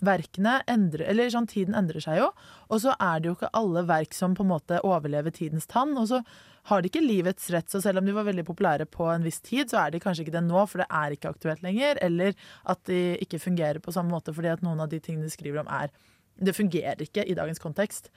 verkene 0.00 0.56
endrer 0.70 1.04
Eller 1.10 1.28
sånn, 1.30 1.48
tiden 1.50 1.76
endrer 1.76 2.00
seg 2.00 2.22
jo. 2.22 2.30
Og 2.72 2.80
så 2.86 2.94
er 2.96 3.20
det 3.20 3.28
jo 3.28 3.36
ikke 3.36 3.52
alle 3.60 3.84
verk 3.88 4.16
som 4.16 4.32
på 4.34 4.46
en 4.46 4.54
måte 4.54 4.80
overlever 4.86 5.34
tidens 5.36 5.68
tann. 5.68 5.92
Og 6.00 6.08
så 6.08 6.22
har 6.70 6.82
de 6.82 6.90
ikke 6.90 7.02
livets 7.02 7.50
rett, 7.52 7.68
så 7.70 7.80
selv 7.82 8.00
om 8.00 8.06
de 8.06 8.14
var 8.16 8.26
veldig 8.28 8.46
populære 8.48 8.86
på 8.90 9.08
en 9.10 9.26
viss 9.26 9.42
tid, 9.44 9.70
så 9.70 9.82
er 9.82 9.94
de 9.94 10.00
kanskje 10.02 10.24
ikke 10.24 10.36
det 10.36 10.44
nå, 10.46 10.64
for 10.70 10.82
det 10.82 10.88
er 10.88 11.16
ikke 11.16 11.32
aktuelt 11.34 11.64
lenger. 11.66 12.00
Eller 12.06 12.36
at 12.70 12.82
de 12.88 13.16
ikke 13.24 13.42
fungerer 13.42 13.82
på 13.82 13.94
samme 13.94 14.14
måte 14.14 14.34
fordi 14.36 14.52
at 14.52 14.62
noen 14.66 14.82
av 14.84 14.90
de 14.92 15.00
tingene 15.02 15.28
de 15.28 15.34
skriver 15.34 15.64
om, 15.64 15.70
er 15.70 15.92
Det 16.40 16.54
fungerer 16.56 17.02
ikke 17.04 17.26
i 17.28 17.34
dagens 17.36 17.60
kontekst. 17.60 18.08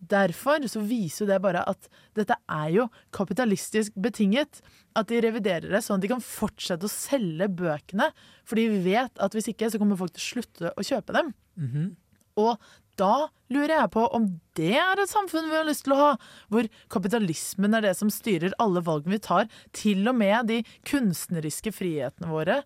Derfor 0.00 0.64
så 0.66 0.80
viser 0.80 1.22
jo 1.22 1.28
det 1.28 1.42
bare 1.44 1.60
at 1.68 1.86
dette 2.16 2.34
er 2.48 2.68
jo 2.72 2.88
kapitalistisk 3.12 3.94
betinget. 3.94 4.62
At 4.96 5.06
de 5.12 5.20
reviderer 5.22 5.68
det 5.70 5.84
sånn 5.84 6.00
at 6.00 6.02
de 6.02 6.10
kan 6.10 6.24
fortsette 6.24 6.88
å 6.88 6.90
selge 6.90 7.46
bøkene. 7.46 8.08
For 8.48 8.58
de 8.58 8.80
vet 8.82 9.20
at 9.20 9.36
hvis 9.36 9.52
ikke, 9.52 9.68
så 9.70 9.78
kommer 9.78 10.00
folk 10.00 10.16
til 10.16 10.24
å 10.24 10.28
slutte 10.32 10.72
å 10.74 10.86
kjøpe 10.86 11.14
dem. 11.14 11.34
Og 12.38 12.60
da 13.00 13.30
lurer 13.50 13.74
jeg 13.78 13.92
på 13.94 14.04
om 14.16 14.26
det 14.58 14.74
er 14.78 15.00
et 15.00 15.10
samfunn 15.10 15.48
vi 15.48 15.56
har 15.56 15.66
lyst 15.68 15.86
til 15.86 15.96
å 15.96 16.00
ha, 16.02 16.10
hvor 16.52 16.68
kapitalismen 16.92 17.78
er 17.78 17.88
det 17.88 17.94
som 17.98 18.12
styrer 18.12 18.54
alle 18.62 18.82
valgene 18.84 19.16
vi 19.16 19.24
tar, 19.24 19.48
til 19.76 20.04
og 20.10 20.18
med 20.20 20.50
de 20.50 20.60
kunstneriske 20.88 21.72
frihetene 21.74 22.30
våre. 22.30 22.60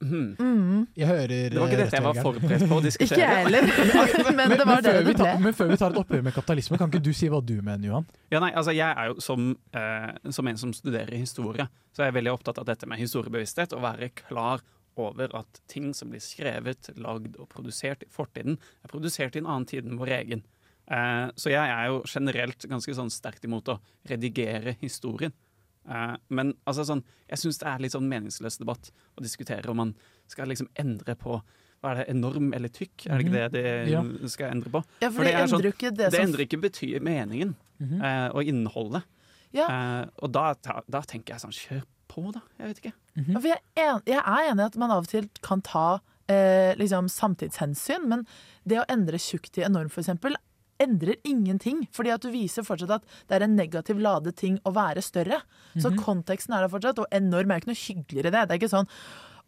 Mm. 0.00 0.86
Jeg 0.96 1.06
hører 1.06 1.26
Det 1.26 1.58
var 1.60 1.68
ikke 1.68 1.76
dette 1.82 1.98
jeg 1.98 2.04
var 2.06 2.20
forberedt 2.24 2.62
på 2.70 2.76
å 2.78 2.84
diskutere. 2.84 3.18
Ikke 3.18 3.20
jeg 3.20 3.42
heller, 3.44 4.32
men 4.38 4.54
det 4.54 4.64
var 4.64 4.70
men, 4.70 4.84
før 4.86 4.96
det 4.96 5.02
vi 5.04 5.14
tar, 5.18 5.26
ble. 5.26 5.44
men 5.44 5.56
før 5.58 5.68
vi 5.68 5.78
tar 5.82 5.92
et 5.92 6.00
oppgjør 6.00 6.22
med 6.24 6.36
kapitalisme, 6.36 6.78
kan 6.80 6.92
ikke 6.92 7.02
du 7.04 7.12
si 7.16 7.28
hva 7.32 7.42
du 7.44 7.56
mener, 7.58 7.84
Johan? 7.90 8.08
Ja, 8.32 8.40
nei, 8.40 8.50
altså 8.56 8.72
jeg 8.72 8.88
er 8.88 9.10
jo 9.10 9.20
som, 9.20 9.50
eh, 9.76 10.08
som 10.32 10.48
en 10.48 10.60
som 10.62 10.72
studerer 10.76 11.12
historie, 11.20 11.68
så 11.92 12.04
er 12.04 12.10
jeg 12.10 12.16
veldig 12.22 12.32
opptatt 12.32 12.62
av 12.62 12.68
dette 12.70 12.88
med 12.88 13.02
historiebevissthet. 13.02 13.76
Å 13.76 13.82
være 13.84 14.08
klar 14.22 14.64
over 14.96 15.34
at 15.36 15.60
ting 15.68 15.92
som 15.94 16.10
blir 16.10 16.20
skrevet, 16.20 16.90
lagd 16.96 17.36
og 17.38 17.48
produsert 17.48 18.02
i 18.02 18.08
fortiden, 18.10 18.58
er 18.84 18.88
produsert 18.88 19.36
i 19.36 19.38
en 19.38 19.46
annen 19.46 19.66
tid 19.66 19.86
enn 19.86 19.98
vår 20.00 20.08
egen. 20.20 20.42
Eh, 20.90 21.30
så 21.38 21.50
jeg 21.52 21.70
er 21.70 21.86
jo 21.86 22.02
generelt 22.10 22.66
ganske 22.68 22.94
sånn 22.94 23.10
sterkt 23.14 23.44
imot 23.46 23.68
å 23.68 23.78
redigere 24.10 24.76
historien. 24.80 25.32
Eh, 25.88 26.16
men 26.28 26.52
altså 26.66 26.84
sånn, 26.84 27.04
jeg 27.30 27.38
syns 27.38 27.58
det 27.62 27.68
er 27.70 27.78
litt 27.78 27.92
sånn 27.94 28.08
meningsløs 28.10 28.58
debatt 28.58 28.90
å 29.16 29.22
diskutere 29.22 29.70
om 29.70 29.76
man 29.76 29.94
skal 30.28 30.48
liksom 30.50 30.68
endre 30.78 31.14
på 31.16 31.40
hva 31.80 31.94
er 31.94 32.02
det, 32.02 32.08
enorm 32.12 32.50
eller 32.52 32.68
tykk? 32.68 33.06
Er 33.08 33.16
det 33.16 33.24
ikke 33.24 33.32
det 33.32 33.52
det 33.54 33.90
Ja. 33.90 34.02
skal 34.28 34.50
endre 34.50 34.68
på? 34.70 34.82
Ja, 35.00 35.08
for 35.08 35.24
det 35.24 35.32
er 35.32 35.46
endrer 35.46 35.62
jo 35.64 35.72
ikke 35.72 35.94
det 35.96 36.10
det 36.12 36.20
endrer 36.20 36.44
ikke 36.44 36.60
betyr 36.60 37.00
meningen 37.00 37.54
Mhm. 37.80 38.02
eh, 38.04 38.28
og 38.34 38.44
innholdet. 38.44 39.02
Ja. 39.52 39.66
Eh, 40.02 40.06
og 40.22 40.30
da, 40.32 40.52
da 40.90 41.00
tenker 41.00 41.34
jeg 41.34 41.40
sånn, 41.40 41.56
kjør 41.56 41.82
på 42.10 42.26
da, 42.34 42.42
jeg 42.58 42.72
vet 42.72 42.82
ikke. 42.82 42.92
Ja, 43.20 43.38
for 43.40 43.48
jeg, 43.52 43.62
er 43.78 44.02
jeg 44.10 44.20
er 44.20 44.50
enig 44.50 44.64
i 44.64 44.68
at 44.72 44.78
man 44.82 44.90
av 44.94 45.04
og 45.06 45.10
til 45.12 45.30
kan 45.46 45.62
ta 45.66 45.86
eh, 46.30 46.74
liksom 46.80 47.08
samtidshensyn, 47.10 48.06
men 48.10 48.26
det 48.68 48.80
å 48.82 48.86
endre 48.92 49.18
tjukk 49.22 49.48
til 49.54 49.64
enorm, 49.66 49.88
for 49.90 50.02
eksempel, 50.02 50.34
endrer 50.80 51.18
ingenting. 51.28 51.82
Fordi 51.92 52.12
at 52.14 52.22
du 52.24 52.30
viser 52.32 52.64
fortsatt 52.64 52.94
at 53.00 53.08
det 53.28 53.36
er 53.36 53.44
en 53.44 53.56
negativ 53.58 53.98
ladet 54.00 54.36
ting 54.40 54.54
å 54.64 54.72
være 54.72 55.02
større. 55.04 55.42
Så 55.76 55.90
konteksten 56.00 56.54
er 56.56 56.64
der 56.64 56.72
fortsatt, 56.72 56.98
og 57.02 57.10
enorm 57.12 57.50
er 57.52 57.60
ikke 57.60 57.68
noe 57.72 57.82
hyggeligere 57.82 58.30
i 58.30 58.34
det. 58.36 58.46
Det 58.48 58.54
er 58.56 58.60
ikke 58.62 58.72
sånn 58.72 58.88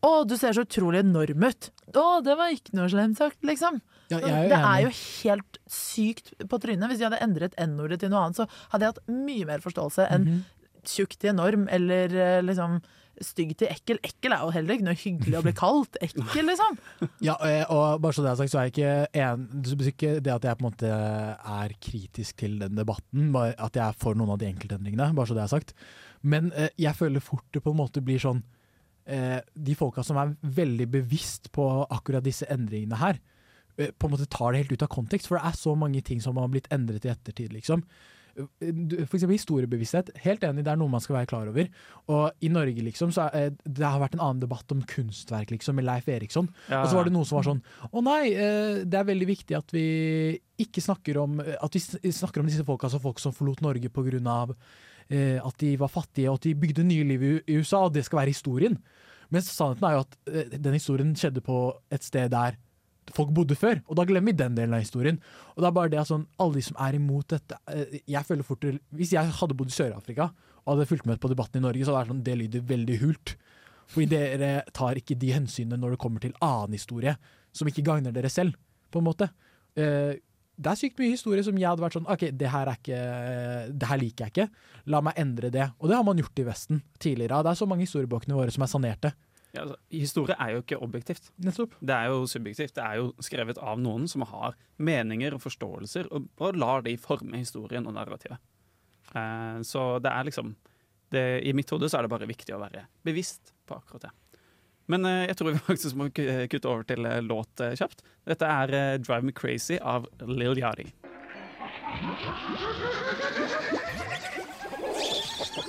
å, 0.03 0.11
du 0.27 0.35
ser 0.37 0.53
så 0.53 0.65
utrolig 0.67 0.99
enorm 1.05 1.45
ut. 1.47 1.71
Å, 1.95 2.05
det 2.27 2.35
var 2.37 2.51
ikke 2.53 2.75
noe 2.75 2.89
slemt 2.91 3.17
sagt, 3.21 3.39
liksom. 3.47 3.79
Ja, 4.11 4.19
jeg 4.19 4.33
er 4.35 4.43
jo 4.43 4.49
det 4.51 4.59
er 4.59 4.81
jo 4.83 4.91
helt 5.23 5.59
sykt 5.73 6.33
på 6.51 6.59
trynet. 6.61 6.91
Hvis 6.91 6.99
de 7.01 7.07
hadde 7.07 7.21
endret 7.23 7.55
N-ordet 7.63 8.01
til 8.03 8.11
noe 8.13 8.25
annet, 8.27 8.41
så 8.43 8.49
hadde 8.75 8.83
jeg 8.89 8.93
hatt 8.97 9.13
mye 9.15 9.47
mer 9.49 9.63
forståelse 9.65 10.09
enn 10.13 10.27
Mhm. 10.27 10.43
Tjukk 10.89 11.17
til 11.19 11.33
enorm, 11.33 11.69
eller 11.73 12.13
eh, 12.17 12.43
liksom 12.45 12.81
stygg 13.23 13.53
til 13.61 13.71
ekkel. 13.71 13.99
Ekkel 14.03 14.35
er 14.35 14.43
jo 14.43 14.53
heller 14.55 14.77
ikke 14.77 14.87
noe 14.87 14.99
hyggelig 14.99 15.37
å 15.39 15.43
bli 15.45 15.53
kalt 15.57 15.99
ekkel, 16.03 16.47
liksom. 16.49 16.79
Ja, 17.27 17.37
eh, 17.47 17.65
og 17.71 18.01
bare 18.03 18.17
så 18.17 18.25
det 18.25 18.33
er 18.33 18.39
sagt, 18.41 18.53
så 18.53 18.61
er 18.61 18.69
jeg 18.69 18.75
ikke 18.75 19.27
en, 19.27 19.45
ikke 19.93 20.15
det 20.25 20.33
at 20.35 20.49
jeg 20.49 20.59
på 20.59 20.65
en 20.65 20.69
måte 20.71 20.93
er 20.93 21.77
kritisk 21.83 22.41
til 22.43 22.57
den 22.63 22.79
debatten, 22.79 23.31
at 23.37 23.77
jeg 23.79 23.85
er 23.85 24.01
for 24.01 24.19
noen 24.19 24.35
av 24.35 24.41
de 24.41 24.49
enkeltendringene, 24.51 25.13
bare 25.19 25.31
så 25.31 25.37
det 25.39 25.45
er 25.45 25.53
sagt. 25.53 25.77
Men 26.23 26.51
eh, 26.57 26.73
jeg 26.81 26.99
føler 26.99 27.25
fort 27.25 27.47
det 27.55 27.63
på 27.65 27.75
en 27.75 27.83
måte 27.83 28.05
blir 28.05 28.23
sånn 28.23 28.43
De 29.03 29.75
folka 29.75 30.05
som 30.07 30.15
er 30.21 30.37
veldig 30.47 30.85
bevisst 30.87 31.49
på 31.51 31.65
akkurat 31.91 32.23
disse 32.23 32.47
endringene 32.47 33.01
her, 33.01 33.17
på 33.75 34.07
en 34.07 34.13
måte 34.13 34.29
tar 34.31 34.53
det 34.55 34.61
helt 34.61 34.77
ut 34.77 34.85
av 34.87 34.93
kontekst. 34.95 35.27
For 35.27 35.41
det 35.41 35.49
er 35.49 35.57
så 35.59 35.75
mange 35.75 36.05
ting 36.07 36.21
som 36.23 36.39
har 36.39 36.47
blitt 36.53 36.69
endret 36.71 37.09
i 37.09 37.11
ettertid, 37.11 37.51
liksom. 37.51 37.83
Eh, 38.39 38.71
eksempel 39.03 39.37
historiebevissthet. 39.37 40.13
Helt 40.25 40.45
enig, 40.47 40.65
det 40.65 40.73
er 40.73 40.79
noe 40.81 40.93
man 40.93 41.03
skal 41.05 41.19
være 41.19 41.31
klar 41.31 41.51
over. 41.51 41.69
Og 42.13 42.45
i 42.45 42.51
Norge, 42.53 42.85
liksom, 42.85 43.13
så 43.15 43.29
er, 43.29 43.51
eh, 43.51 43.57
det 43.65 43.85
har 43.85 44.01
vært 44.01 44.17
en 44.17 44.25
annen 44.25 44.41
debatt 44.41 44.73
om 44.73 44.83
kunstverk, 44.83 45.51
liksom, 45.51 45.77
med 45.77 45.85
Leif 45.85 46.09
Eriksson. 46.09 46.49
Ja. 46.69 46.83
Og 46.83 46.91
så 46.91 46.97
var 46.97 47.05
det 47.05 47.13
noen 47.13 47.29
som 47.29 47.39
var 47.39 47.49
sånn 47.49 47.63
Å 47.93 48.03
nei, 48.03 48.33
eh, 48.33 48.85
det 48.85 48.99
er 48.99 49.05
veldig 49.05 49.29
viktig 49.29 49.57
at 49.57 49.71
vi 49.73 50.41
ikke 50.59 50.83
snakker 50.83 51.19
om 51.19 51.41
At 51.41 51.75
vi 51.75 51.81
snakker 52.13 52.41
om 52.41 52.47
disse 52.47 52.65
folka 52.65 52.89
som 52.89 53.01
folk 53.01 53.19
som 53.19 53.33
forlot 53.33 53.63
Norge 53.63 53.91
av 54.27 54.55
eh, 55.11 55.39
at 55.43 55.59
de 55.59 55.77
var 55.77 55.89
fattige 55.89 56.31
og 56.31 56.41
at 56.41 56.49
de 56.49 56.55
bygde 56.55 56.85
nye 56.85 57.05
liv 57.05 57.23
i 57.47 57.57
USA, 57.59 57.85
og 57.87 57.95
det 57.95 58.05
skal 58.05 58.23
være 58.23 58.35
historien. 58.35 58.79
Men 59.33 59.43
sannheten 59.43 59.89
er 59.89 59.97
jo 59.97 60.05
at 60.05 60.17
eh, 60.29 60.59
den 60.59 60.77
historien 60.77 61.15
skjedde 61.17 61.43
på 61.45 61.59
et 61.93 62.05
sted 62.05 62.31
der 62.33 62.59
folk 63.11 63.33
bodde 63.35 63.57
før, 63.59 63.81
og 63.89 63.99
da 63.99 64.07
glemmer 64.09 64.33
vi 64.33 64.39
den 64.39 64.57
delen 64.57 64.77
av 64.77 64.85
historien. 64.85 65.19
Og 65.55 65.63
det 65.63 65.69
er 65.69 65.77
bare 65.77 65.93
det 65.93 66.01
at 66.03 66.11
sånn, 66.11 66.27
alle 66.43 66.59
de 66.59 66.65
som 66.67 66.79
er 66.81 66.97
imot 66.97 67.35
dette 67.35 67.59
eh, 67.69 67.99
Jeg 68.09 68.25
føler 68.29 68.47
fort 68.47 68.65
Hvis 68.95 69.13
jeg 69.13 69.35
hadde 69.41 69.57
bodd 69.59 69.73
i 69.73 69.75
Sør-Afrika 69.75 70.31
og 70.63 70.77
hadde 70.77 70.87
fulgt 70.87 71.09
med 71.11 71.19
på 71.19 71.31
debatten 71.33 71.59
i 71.59 71.65
Norge, 71.65 71.83
så 71.83 71.91
hadde 71.91 72.05
det 72.05 72.07
vært 72.07 72.13
sånn, 72.15 72.27
det 72.29 72.37
lyder 72.39 72.67
veldig 72.69 72.99
hult. 73.01 73.33
Fordi 73.91 74.07
dere 74.13 74.51
tar 74.71 75.01
ikke 75.01 75.17
de 75.19 75.33
hensynene 75.35 75.81
når 75.81 75.97
det 75.97 76.03
kommer 76.05 76.23
til 76.23 76.37
annen 76.39 76.77
historie, 76.79 77.17
som 77.51 77.67
ikke 77.69 77.83
gagner 77.89 78.15
dere 78.15 78.31
selv, 78.31 78.55
på 78.95 79.03
en 79.03 79.09
måte. 79.09 79.27
Eh, 79.75 80.15
det 80.63 80.71
er 80.71 80.79
sykt 80.79 81.01
mye 81.01 81.17
historie 81.17 81.43
som 81.43 81.59
jeg 81.59 81.67
hadde 81.67 81.83
vært 81.83 81.97
sånn 81.97 82.09
OK, 82.13 82.29
det 82.39 82.51
her, 82.53 82.69
er 82.71 82.79
ikke, 82.79 83.03
det 83.75 83.89
her 83.91 84.01
liker 84.01 84.27
jeg 84.29 84.35
ikke. 84.35 84.65
La 84.93 85.01
meg 85.05 85.19
endre 85.19 85.51
det. 85.51 85.67
Og 85.81 85.91
det 85.91 85.99
har 85.99 86.07
man 86.07 86.21
gjort 86.21 86.43
i 86.43 86.47
Vesten 86.47 86.83
tidligere. 87.03 87.43
Det 87.43 87.53
er 87.53 87.61
så 87.63 87.69
mange 87.69 87.87
historiebøkene 87.87 88.37
våre 88.39 88.55
som 88.55 88.63
er 88.63 88.71
sanerte. 88.71 89.13
Ja, 89.53 89.67
altså, 89.67 89.77
historie 89.93 90.37
er 90.41 90.55
jo 90.55 90.63
ikke 90.63 90.81
objektivt. 90.81 91.29
Nettopp. 91.45 91.75
Det 91.81 91.93
er 91.93 92.09
jo 92.09 92.25
subjektivt. 92.31 92.73
Det 92.79 92.85
er 92.85 93.01
jo 93.03 93.11
skrevet 93.21 93.61
av 93.61 93.81
noen 93.81 94.07
som 94.09 94.25
har 94.31 94.57
meninger 94.81 95.37
og 95.37 95.43
forståelser, 95.45 96.09
og, 96.09 96.31
og 96.41 96.57
lar 96.57 96.85
de 96.87 96.97
forme 97.01 97.43
historien 97.43 97.87
og 97.89 97.97
narrativet. 97.99 98.41
Eh, 99.13 99.59
så 99.69 99.99
det 100.01 100.13
er 100.13 100.29
liksom 100.31 100.55
det, 101.13 101.43
I 101.45 101.53
mitt 101.53 101.69
hode 101.69 101.91
så 101.93 101.99
er 101.99 102.07
det 102.07 102.15
bare 102.15 102.29
viktig 102.31 102.55
å 102.57 102.63
være 102.63 102.87
bevisst 103.05 103.53
på 103.69 103.77
akkurat 103.77 104.07
det. 104.07 104.13
Men 104.89 105.05
eh, 105.05 105.27
jeg 105.29 105.37
tror 105.37 105.53
vi 105.53 105.61
faktisk 105.71 106.01
må 106.01 106.09
kutte 106.15 106.71
over 106.71 106.89
til 106.89 107.05
eh, 107.05 107.21
låt 107.21 107.61
eh, 107.61 107.77
kjapt. 107.77 108.01
Dette 108.29 108.49
er 108.49 108.73
eh, 108.79 108.99
'Drive 109.03 109.29
Me 109.29 109.37
Crazy' 109.37 109.81
av 109.83 110.09
Lil 110.25 110.57
Yachty. 110.65 110.89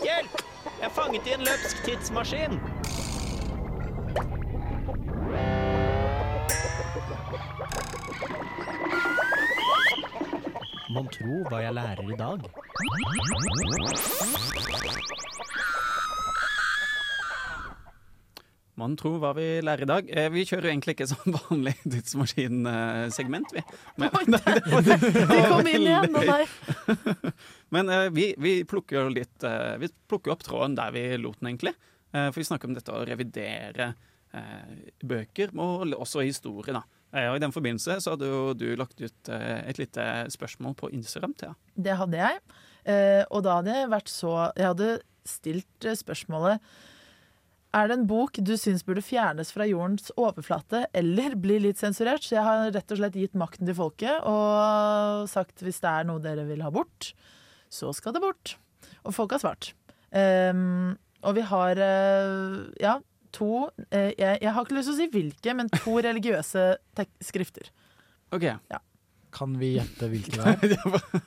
Hjelp! 0.08 0.42
Jeg 0.80 0.88
er 0.88 0.96
fanget 0.96 1.28
i 1.28 1.36
en 1.36 1.46
løpsk 1.48 1.84
tidsmaskin. 1.84 2.58
Mon 10.94 11.08
tro 11.16 11.40
hva 11.50 11.62
jeg 11.64 11.74
lærer 11.80 12.12
i 12.14 12.18
dag. 12.20 12.46
Man 18.76 18.96
tror 18.98 19.20
hva 19.22 19.30
vi 19.38 19.44
lærer 19.62 19.86
i 19.86 19.90
dag. 19.90 20.08
Eh, 20.10 20.30
Vi 20.34 20.44
kjører 20.50 20.66
jo 20.68 20.72
egentlig 20.74 20.96
ikke 20.96 21.06
sånn 21.12 21.36
vanlig 21.38 21.76
tidsmaskinsegment, 21.86 23.52
vi. 23.54 23.62
Men, 24.02 24.16
Oi, 24.18 24.24
det- 24.34 25.12
de 25.30 25.42
kom 25.52 25.70
inn 25.70 25.86
igjen, 25.86 26.16
nei. 26.16 26.40
Men 27.76 27.92
eh, 27.94 28.08
vi, 28.16 28.32
vi 28.42 28.56
plukker 28.70 28.98
jo 29.04 29.12
litt 29.14 29.46
eh, 29.46 29.76
Vi 29.82 29.92
plukker 30.10 30.34
opp 30.34 30.42
tråden 30.48 30.74
der 30.80 30.90
vi 30.96 31.06
lot 31.22 31.38
den, 31.40 31.52
egentlig. 31.54 31.76
For 32.14 32.36
vi 32.38 32.44
snakker 32.46 32.70
om 32.70 32.76
dette 32.78 32.94
å 32.94 33.00
revidere 33.10 33.88
bøker, 35.02 35.50
og 35.58 35.96
også 35.98 36.22
historie, 36.28 36.76
da. 36.76 36.84
Eh, 37.14 37.30
og 37.30 37.38
I 37.38 37.44
den 37.44 37.54
forbindelse 37.54 38.00
så 38.02 38.16
hadde 38.16 38.30
jo 38.30 38.54
du 38.58 38.68
lagt 38.80 39.02
ut 39.02 39.32
eh, 39.32 39.60
et 39.70 39.80
lite 39.82 40.06
spørsmål 40.34 40.76
på 40.80 40.90
Instagram, 40.98 41.36
Thea. 41.38 41.54
Det 41.76 41.98
hadde 42.00 42.20
jeg. 42.20 42.40
Eh, 42.90 43.22
og 43.30 43.46
da 43.46 43.60
hadde 43.60 43.76
jeg 43.78 43.92
vært 43.94 44.10
så 44.12 44.32
Jeg 44.60 44.66
hadde 44.68 44.88
stilt 45.24 45.86
spørsmålet 45.96 46.60
Er 47.72 47.88
det 47.88 47.96
en 47.96 48.10
bok 48.10 48.36
du 48.44 48.52
syns 48.60 48.84
burde 48.84 49.00
fjernes 49.00 49.54
fra 49.56 49.64
jordens 49.70 50.12
overflate 50.20 50.82
eller 50.92 51.38
bli 51.40 51.62
litt 51.64 51.80
sensurert? 51.80 52.26
Så 52.26 52.36
jeg 52.36 52.44
har 52.44 52.74
rett 52.76 52.92
og 52.92 53.00
slett 53.00 53.16
gitt 53.22 53.40
makten 53.40 53.70
til 53.70 53.78
folket 53.78 54.28
og 54.28 55.30
sagt 55.32 55.64
hvis 55.64 55.80
det 55.86 55.94
er 55.94 56.10
noe 56.10 56.20
dere 56.24 56.44
vil 56.50 56.66
ha 56.66 56.74
bort, 56.74 57.14
så 57.72 57.94
skal 57.96 58.18
det 58.18 58.26
bort. 58.26 58.58
Og 59.08 59.16
folk 59.16 59.32
har 59.38 59.46
svart. 59.46 59.72
Um, 60.12 60.94
og 61.24 61.38
vi 61.40 61.48
har 61.48 61.80
ja, 62.84 62.98
to 63.34 63.50
eh, 63.90 64.12
jeg, 64.18 64.40
jeg 64.44 64.52
har 64.56 64.66
ikke 64.66 64.76
lyst 64.78 64.90
til 64.92 64.96
å 64.96 65.00
si 65.02 65.08
hvilke, 65.14 65.56
men 65.58 65.70
to 65.74 65.96
religiøse 66.08 66.66
tek 66.98 67.10
skrifter. 67.26 67.70
OK. 68.34 68.46
Kan 69.34 69.56
vi 69.58 69.76
gjette 69.80 70.10
hvilke 70.12 70.38
det 70.62 70.78
er? 70.78 71.22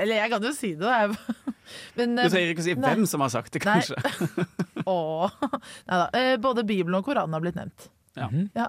Eller 0.00 0.18
jeg 0.22 0.30
kan 0.32 0.44
jo 0.44 0.52
si 0.56 0.74
det, 0.74 0.84
da. 0.84 1.04
Jeg- 1.04 1.52
Men, 1.96 2.12
Du 2.18 2.22
eh, 2.22 2.28
trenger 2.28 2.50
ikke 2.52 2.60
å 2.60 2.66
si 2.66 2.74
nei. 2.76 2.90
hvem 2.92 3.06
som 3.08 3.22
har 3.24 3.30
sagt 3.32 3.54
det, 3.56 3.62
kanskje. 3.64 3.96
Åh. 4.84 5.30
Neida. 5.88 6.08
Eh, 6.18 6.34
både 6.44 6.64
Bibelen 6.68 6.98
og 6.98 7.06
Koranen 7.06 7.32
har 7.32 7.40
blitt 7.44 7.56
nevnt. 7.56 7.86
Ja. 8.18 8.28
Mhm. 8.28 8.50
Ja. 8.54 8.66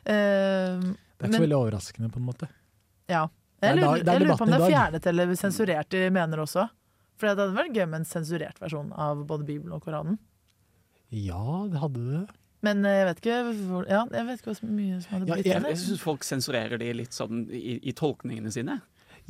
Uh, 0.00 0.80
Det 1.20 1.26
er 1.26 1.28
ikke 1.28 1.36
så 1.36 1.42
veldig 1.44 1.58
overraskende, 1.58 2.08
på 2.14 2.16
en 2.22 2.24
måte. 2.30 2.48
ja. 3.12 3.26
Jeg 3.60 3.76
lurer, 3.76 4.00
det 4.00 4.08
er 4.08 4.16
jeg 4.16 4.22
lurer 4.24 4.38
på 4.40 4.44
om 4.46 4.52
det 4.54 4.56
er 4.56 4.70
fjernet 4.72 5.06
eller 5.10 5.32
sensurert 5.36 5.88
de 5.92 5.98
mener 6.16 6.40
også. 6.40 6.62
For 7.20 7.28
det 7.28 7.34
hadde 7.44 7.52
vært 7.58 7.74
gøy 7.76 7.84
med 7.92 7.98
en 7.98 8.06
sensurert 8.08 8.56
versjon 8.62 8.88
av 8.96 9.18
både 9.28 9.44
Bibelen 9.44 9.74
og 9.76 9.82
Koranen. 9.84 10.16
Ja, 11.10 11.66
det 11.70 11.80
hadde 11.82 12.04
det. 12.06 12.22
Men 12.66 12.84
eh, 12.84 12.98
jeg 13.00 13.06
vet 13.08 13.20
ikke 13.22 13.36
ja, 13.88 14.02
jeg 14.12 14.26
vet 14.28 14.42
ikke 14.42 14.52
hvor 14.52 14.72
mye 14.76 14.98
som 15.00 15.14
hadde 15.16 15.28
blitt 15.30 15.38
jeg 15.40 15.48
igjen, 15.48 15.68
jeg 15.70 15.76
jeg. 15.78 15.82
syns 15.86 16.02
folk 16.04 16.26
sensurerer 16.28 16.80
de 16.82 16.90
litt 16.98 17.16
sånn 17.16 17.46
i, 17.48 17.78
i 17.88 17.94
tolkningene 17.96 18.52
sine. 18.52 18.80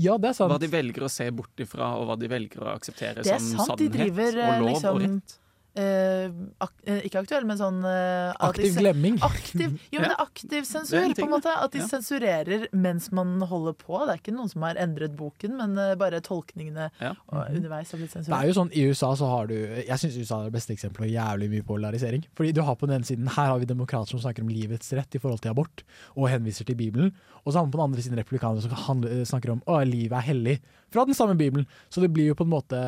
Ja, 0.00 0.16
det 0.18 0.30
er 0.32 0.36
sant. 0.38 0.50
Hva 0.52 0.58
de 0.62 0.70
velger 0.72 1.04
å 1.06 1.10
se 1.12 1.26
bort 1.34 1.60
ifra, 1.62 1.92
og 2.00 2.08
hva 2.08 2.16
de 2.18 2.30
velger 2.30 2.64
å 2.64 2.70
akseptere 2.72 3.22
er 3.22 3.38
som 3.42 3.60
sant, 3.60 3.74
sannhet 3.74 3.94
driver 3.94 4.38
eh, 4.40 4.50
og 4.50 4.64
lov 4.64 4.70
liksom 4.72 4.96
og 4.96 5.04
rett. 5.04 5.36
Eh, 5.78 6.30
ak 6.60 6.72
eh, 6.86 7.00
Ikke 7.06 7.20
aktuell, 7.22 7.46
men 7.48 7.58
sånn 7.60 7.80
uh, 7.84 8.32
Aktiv 8.48 8.76
glemming. 8.78 9.18
Aktiv, 9.22 9.76
jo, 9.92 10.00
men 10.00 10.08
det 10.10 10.16
er 10.16 10.22
aktiv 10.24 10.66
sensur, 10.68 10.98
er 10.98 11.08
en 11.08 11.14
på 11.18 11.26
en 11.26 11.34
måte. 11.34 11.54
At 11.54 11.72
de 11.72 11.82
Ja. 11.82 11.88
sensurerer 11.90 12.66
mens 12.72 13.10
man 13.12 13.40
holder 13.40 13.76
på. 13.78 14.00
Det 14.06 14.14
er 14.14 14.22
ikke 14.22 14.36
noen 14.36 14.50
som 14.52 14.62
har 14.66 14.80
endret 14.80 15.16
boken, 15.16 15.56
men 15.60 15.76
bare 15.98 16.20
tolkningene 16.20 16.90
Ja. 17.00 17.14
og 17.28 17.50
underveis 17.50 17.90
har 17.92 17.98
blitt 17.98 18.12
Det 18.12 18.28
er 18.28 18.46
jo 18.50 18.56
sånn, 18.56 18.72
I 18.72 18.88
USA 18.90 19.14
så 19.14 19.28
har 19.30 19.46
du 19.46 19.54
Jeg 19.54 19.98
syns 19.98 20.18
USA 20.18 20.40
er 20.40 20.50
det 20.50 20.56
beste 20.58 20.74
eksempelet 20.74 21.00
på 21.00 21.10
jævlig 21.10 21.50
mye 21.50 21.66
polarisering. 21.66 22.24
Fordi 22.34 22.52
du 22.52 22.62
har 22.62 22.76
på 22.76 22.86
den 22.86 23.00
ene 23.00 23.06
siden 23.06 23.28
Her 23.28 23.46
har 23.54 23.58
vi 23.58 23.66
demokrater 23.66 24.08
som 24.10 24.20
snakker 24.20 24.42
om 24.42 24.48
livets 24.48 24.92
rett 24.92 25.14
i 25.14 25.18
forhold 25.18 25.40
til 25.40 25.50
abort, 25.50 25.82
og 26.16 26.28
henviser 26.28 26.64
til 26.64 26.76
Bibelen. 26.76 27.12
Og 27.44 27.52
så 27.52 27.58
har 27.58 27.64
man 27.66 27.72
på 27.72 27.78
den 27.78 27.88
andre 27.90 28.02
siden 28.02 28.18
republikanere 28.18 28.62
som 28.62 29.02
snakker 29.24 29.50
om 29.54 29.62
å, 29.66 29.80
livet 29.86 30.12
er 30.18 30.26
hellig, 30.28 30.60
fra 30.90 31.04
den 31.04 31.14
samme 31.14 31.36
Bibelen. 31.38 31.66
Så 31.88 32.02
det 32.02 32.12
blir 32.12 32.26
jo 32.26 32.34
på 32.34 32.44
en 32.44 32.52
måte 32.52 32.80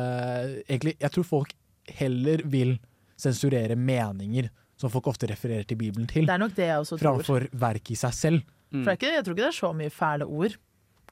Egentlig, 0.67 0.97
jeg 0.99 1.11
tror 1.11 1.23
folk 1.23 1.53
heller 1.87 2.43
vil 2.45 2.77
sensurere 3.19 3.75
meninger 3.75 4.49
som 4.79 4.89
folk 4.91 5.07
ofte 5.07 5.27
refererer 5.29 5.63
til 5.67 5.77
Bibelen 5.79 6.07
til, 6.09 6.25
Det 6.25 6.33
er 6.33 6.41
nok 6.41 6.55
det 6.55 6.65
jeg 6.67 6.79
også 6.81 6.97
tror. 6.97 7.03
framfor 7.05 7.47
verket 7.51 7.91
i 7.91 7.95
seg 7.95 8.13
selv. 8.17 8.41
Mm. 8.73 8.83
For 8.83 8.95
ikke, 8.95 9.11
jeg 9.13 9.23
tror 9.23 9.35
ikke 9.35 9.43
det 9.43 9.51
er 9.51 9.59
så 9.59 9.73
mye 9.77 9.93
fæle 9.93 10.25
ord. 10.25 10.55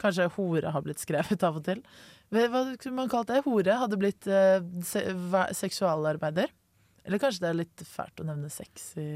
Kanskje 0.02 0.26
hore 0.34 0.72
har 0.74 0.82
blitt 0.82 1.00
skrevet 1.04 1.44
av 1.44 1.60
og 1.60 1.64
til. 1.68 1.84
Hva 2.32 2.64
skulle 2.80 2.96
man 2.96 3.10
kalt 3.12 3.28
det? 3.30 3.44
Hore 3.46 3.76
hadde 3.78 4.00
blitt 4.00 4.28
eh, 4.28 4.64
se, 4.88 5.04
seksualarbeider? 5.60 6.50
Eller 7.06 7.22
kanskje 7.22 7.44
det 7.44 7.50
er 7.52 7.60
litt 7.60 7.84
fælt 7.86 8.22
å 8.22 8.26
nevne 8.28 8.50
sex 8.50 8.92
i 9.02 9.08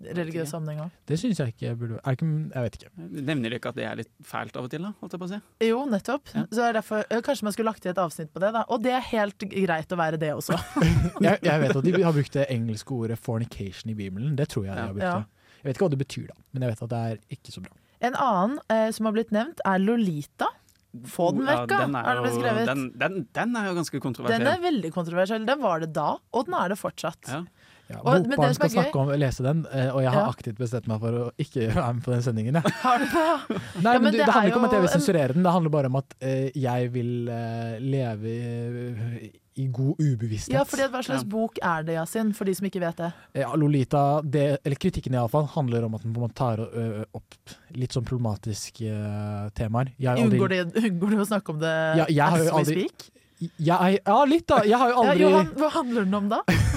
religiøs 0.00 0.50
sammenheng 0.52 0.84
òg? 0.86 0.92
Det 1.06 1.18
syns 1.20 1.40
jeg 1.42 1.54
ikke 1.54 1.72
burde 1.78 1.98
er 2.00 2.16
ikke, 2.16 2.28
Jeg 2.54 2.64
vet 2.66 2.78
ikke. 2.78 2.90
Nevner 3.30 3.50
du 3.52 3.56
ikke 3.58 3.72
at 3.72 3.78
det 3.80 3.86
er 3.86 3.98
litt 4.00 4.10
fælt 4.24 4.56
av 4.56 4.64
og 4.68 4.70
til, 4.72 4.86
da? 4.86 4.92
Holdt 5.00 5.16
jeg 5.16 5.20
på 5.22 5.28
å 5.28 5.32
si? 5.32 5.40
Jo, 5.68 5.80
nettopp. 5.90 6.32
Ja. 6.34 6.44
Så 6.50 6.64
er 6.66 6.78
derfor, 6.78 7.04
kanskje 7.26 7.48
man 7.48 7.56
skulle 7.56 7.70
lagt 7.72 7.82
til 7.84 7.92
et 7.92 8.00
avsnitt 8.00 8.32
på 8.32 8.40
det. 8.42 8.52
da 8.56 8.64
Og 8.68 8.82
det 8.82 8.94
er 8.96 9.04
helt 9.10 9.38
greit 9.50 9.92
å 9.92 10.00
være 10.00 10.20
det 10.20 10.32
også. 10.36 10.56
Jeg, 11.26 11.38
jeg 11.44 11.60
vet 11.60 11.76
at 11.76 11.84
de 11.84 12.02
har 12.02 12.14
brukt 12.16 12.32
det 12.32 12.46
engelske 12.48 12.94
ordet 12.96 13.18
'fornication' 13.20 13.90
i 13.92 13.94
Bibelen. 13.94 14.36
Det 14.36 14.48
tror 14.48 14.64
jeg 14.64 14.74
de 14.74 14.80
har 14.80 14.94
brukt 14.94 15.04
Ja. 15.04 15.24
Jeg 15.60 15.68
vet 15.68 15.76
ikke 15.76 15.84
hva 15.84 15.92
det 15.92 16.00
betyr, 16.00 16.26
da, 16.30 16.34
men 16.52 16.62
jeg 16.64 16.70
vet 16.72 16.82
at 16.86 16.90
det 16.92 17.00
er 17.10 17.18
ikke 17.36 17.52
så 17.52 17.60
bra. 17.60 17.72
En 18.00 18.16
annen 18.16 18.58
eh, 18.72 18.88
som 18.96 19.04
har 19.04 19.12
blitt 19.12 19.32
nevnt, 19.34 19.60
er 19.68 19.82
Lolita. 19.82 20.48
Få 21.06 21.28
den 21.36 21.44
vekk, 21.46 21.70
ja, 21.70 21.80
den 21.84 21.94
er 21.94 22.08
er 22.08 22.16
jo- 22.18 22.66
Den, 22.66 22.80
den, 22.98 23.18
den 23.36 23.56
er 23.56 23.66
jo 23.68 23.74
ganske 23.76 24.00
kontroversiell. 24.02 24.40
Den 24.42 24.48
er 24.48 24.58
veldig 24.64 24.90
kontroversiell. 24.92 25.44
Den 25.46 25.60
var 25.62 25.80
det 25.84 25.92
da, 25.92 26.16
og 26.32 26.46
den 26.46 26.54
er 26.54 26.68
det 26.72 26.78
fortsatt. 26.80 27.28
Ja. 27.28 27.44
Ja, 27.90 27.98
Og- 28.04 28.12
men 28.12 28.22
det 28.22 28.36
Bokbarn 28.36 28.54
skal 28.54 28.70
snakke 28.70 29.00
om 29.02 29.08
lese 29.18 29.42
den, 29.42 29.64
eh, 29.72 29.88
og 29.90 30.00
jeg 30.04 30.12
har 30.14 30.20
Ja. 30.22 30.30
aktivt 30.30 30.58
bestemt 30.60 30.86
meg 30.86 31.00
for 31.02 31.10
å 31.10 31.24
ikke 31.42 31.68
være 31.74 31.94
med 31.96 32.04
på 32.04 32.12
den 32.14 32.22
sendingen. 32.22 32.54
Ja. 32.54 32.62
Har 32.84 32.98
du 33.02 33.04
det? 33.10 33.60
Nei, 33.82 33.92
Ja, 33.94 33.98
men 33.98 34.02
men 34.04 34.12
du, 34.12 34.18
det 34.18 34.26
det, 34.26 34.32
handler 34.32 34.46
er 34.46 34.52
ikke 34.52 34.60
om 34.62 34.64
at 34.68 34.72
jeg 34.78 34.84
vil 34.86 34.94
sensurere 34.94 35.34
den, 35.34 35.42
det 35.42 35.52
handler 35.52 35.70
bare 35.74 35.86
om 35.90 35.96
at 35.98 36.14
uh, 36.22 36.50
jeg 36.54 36.92
vil 36.94 37.12
uh, 37.28 37.78
leve 37.82 38.30
i, 39.26 39.30
i 39.60 39.66
god 39.74 39.98
ubevissthet. 39.98 40.54
Ja, 40.54 40.62
fordi 40.64 40.86
Hva 40.88 41.02
slags 41.02 41.24
Ja. 41.26 41.28
bok 41.34 41.58
er 41.60 41.82
det, 41.82 41.94
Yasin, 41.98 42.30
for 42.32 42.44
de 42.48 42.54
som 42.54 42.66
ikke 42.70 42.80
vet 42.80 42.96
det? 43.02 43.10
Ja, 43.42 43.50
Lolita, 43.58 44.04
det, 44.22 44.46
eller 44.64 44.76
kritikken 44.80 45.12
iallfall, 45.18 45.48
handler 45.52 45.84
om 45.84 45.98
at 45.98 46.06
den 46.06 46.30
tar 46.38 46.62
uh, 46.62 47.02
opp 47.12 47.34
litt 47.74 47.90
sånn 47.92 48.06
problematiske 48.06 49.50
temaer. 49.58 49.90
Jeg 49.98 50.14
aldri- 50.16 50.38
Unngår, 50.38 50.48
det 50.54 50.84
unngår 50.84 51.10
du 51.10 51.16
å 51.24 51.26
snakke 51.26 51.50
om 51.50 51.58
det 51.58 51.74
Ja, 51.98 52.06
jeg 52.08 52.22
har 52.22 52.38
as 52.38 52.46
jo 52.46 52.52
we 52.54 52.60
aldri- 52.62 52.86
speak? 52.86 53.10
Jeg, 53.40 54.00
ja, 54.06 54.24
litt, 54.28 54.46
da. 54.46 54.62
Jeg 54.68 54.76
har 54.76 54.90
jo 54.90 55.02
Ja, 55.02 55.10
aldri 55.10 55.20
Johan, 55.24 55.46
hva 55.56 55.70
handler 55.72 56.04
den 56.04 56.14
om 56.14 56.28
da? 56.28 56.40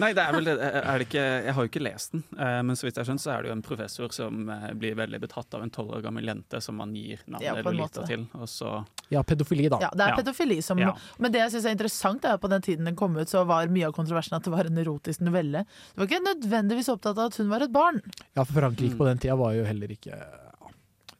Nei, 0.00 0.12
det 0.16 0.22
er 0.24 0.32
vel 0.36 0.44
det. 0.48 0.54
Er 0.60 0.98
det 1.02 1.06
ikke, 1.08 1.24
jeg 1.46 1.54
har 1.56 1.66
jo 1.66 1.70
ikke 1.70 1.82
lest 1.84 2.12
den, 2.14 2.22
eh, 2.38 2.58
men 2.66 2.76
så 2.78 2.86
vidt 2.88 3.00
jeg 3.00 3.08
skjønner, 3.08 3.22
så 3.24 3.32
er 3.34 3.42
det 3.46 3.50
jo 3.50 3.54
en 3.56 3.62
professor 3.66 4.14
som 4.16 4.48
eh, 4.54 4.66
blir 4.80 4.96
veldig 4.98 5.20
betatt 5.22 5.54
av 5.58 5.62
en 5.66 5.72
tolv 5.74 5.94
år 5.98 6.02
gammel 6.04 6.26
jente 6.30 6.60
som 6.64 6.76
man 6.80 6.94
gir 6.96 7.22
navnet 7.26 7.46
ja, 7.48 7.54
Lolita 7.66 8.04
til. 8.08 8.26
Og 8.40 8.48
så 8.50 8.72
Ja, 9.10 9.22
pedofili, 9.26 9.68
da. 9.72 9.78
Ja, 9.82 9.90
det 9.94 10.06
er 10.08 10.16
pedofili 10.20 10.60
som 10.62 10.78
Ja. 10.82 10.92
Men 11.18 11.32
det 11.34 11.40
jeg 11.44 11.54
syns 11.56 11.66
er 11.70 11.74
interessant, 11.78 12.24
er 12.24 12.36
at 12.38 12.42
på 12.44 12.50
den 12.52 12.62
tiden 12.66 12.84
den 12.90 12.96
kom 12.96 13.16
ut, 13.18 13.28
så 13.30 13.44
var 13.46 13.66
mye 13.72 13.88
av 13.88 13.96
kontroversen 13.96 14.36
at 14.38 14.44
det 14.46 14.52
var 14.54 14.68
en 14.70 14.78
erotisk 14.84 15.20
novelle. 15.26 15.64
Du 15.94 16.02
var 16.04 16.10
ikke 16.10 16.22
nødvendigvis 16.26 16.88
opptatt 16.92 17.18
av 17.18 17.30
at 17.32 17.36
hun 17.40 17.50
var 17.50 17.64
et 17.66 17.72
barn. 17.74 18.00
Ja, 18.36 18.44
for 18.44 18.54
Frankrike 18.60 18.94
Mm. 18.94 18.98
på 18.98 19.06
den 19.10 19.18
tida 19.18 19.36
var 19.36 19.52
jo 19.54 19.64
heller 19.64 19.88
ikke 19.92 20.14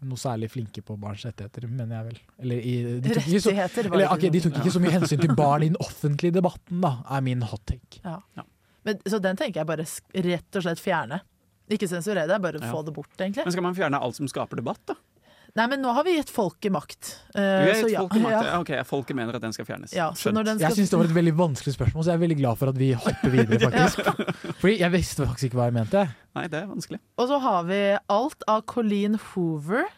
noe 0.07 0.21
særlig 0.21 0.49
flinke 0.53 0.83
på 0.87 0.97
barns 1.01 1.25
rettigheter, 1.27 1.67
mener 1.69 1.97
jeg 1.99 2.07
vel. 2.07 2.21
Eller 2.45 2.61
i, 2.61 2.75
de, 3.05 3.15
tok 3.15 3.27
ikke 3.29 3.43
så, 3.45 3.53
eller, 3.85 4.07
okay, 4.13 4.31
de 4.33 4.41
tok 4.47 4.57
ikke 4.63 4.73
så 4.73 4.81
mye 4.83 4.95
hensyn 4.95 5.21
til 5.21 5.35
barn 5.37 5.67
i 5.67 5.69
den 5.73 5.81
offentlige 5.89 6.37
debatten, 6.39 6.81
da, 6.85 6.95
er 7.11 7.27
min 7.27 7.43
hot 7.51 7.65
take. 7.69 8.01
Ja. 8.07 8.19
Men, 8.89 9.03
så 9.05 9.21
den 9.21 9.37
tenker 9.37 9.61
jeg 9.61 9.69
bare 9.69 9.85
rett 9.85 10.57
og 10.61 10.65
slett 10.65 10.81
fjerne. 10.81 11.21
Ikke 11.71 11.87
sensurere 11.91 12.27
det, 12.27 12.41
bare 12.43 12.59
Ja. 12.63 12.71
få 12.73 12.83
det 12.87 12.95
bort, 12.97 13.13
egentlig. 13.19 13.45
Men 13.47 13.55
skal 13.55 13.67
man 13.69 13.77
fjerne 13.77 14.01
alt 14.03 14.17
som 14.17 14.29
skaper 14.31 14.59
debatt, 14.63 14.81
da? 14.91 14.97
Nei, 15.59 15.67
men 15.67 15.81
nå 15.83 15.91
har 15.97 16.05
vi 16.07 16.15
gitt 16.15 16.31
folket 16.31 16.71
makt. 16.73 17.09
Uh, 17.35 17.41
Vi 17.41 17.71
er 17.73 17.79
så 17.81 17.89
ja. 17.91 18.03
folk 18.05 18.15
makt. 18.23 18.37
Ja. 18.51 18.59
Ok, 18.61 18.71
folket 18.87 19.17
mener 19.19 19.35
at 19.35 19.43
den 19.43 19.53
skal 19.57 19.67
fjernes. 19.67 19.93
Ja, 19.97 20.11
så 20.15 20.31
når 20.33 20.45
den 20.53 20.59
skal- 20.61 20.69
Jeg 20.71 20.79
syns 20.79 20.91
det 20.95 20.99
var 21.01 21.09
et 21.11 21.17
veldig 21.17 21.35
vanskelig 21.41 21.75
spørsmål, 21.75 22.05
så 22.07 22.13
jeg 22.13 22.21
er 22.21 22.25
veldig 22.27 22.39
glad 22.39 22.59
for 22.61 22.71
at 22.71 22.79
vi 22.79 22.93
hopper 22.95 23.33
videre, 23.35 23.61
faktisk. 23.71 24.59
Fordi 24.61 24.77
jeg 24.79 24.95
visste 24.95 25.27
faktisk 25.27 25.51
ikke 25.51 25.59
hva 25.61 25.71
jeg 25.71 25.79
mente. 25.81 26.05
Nei, 26.39 26.45
det 26.53 26.61
er 26.63 26.69
vanskelig. 26.71 27.01
Og 27.19 27.31
så 27.33 27.41
har 27.43 27.65
vi 27.71 27.81
alt 28.17 28.47
av 28.49 28.63
Colleen 28.71 29.19
Hoover. 29.31 29.89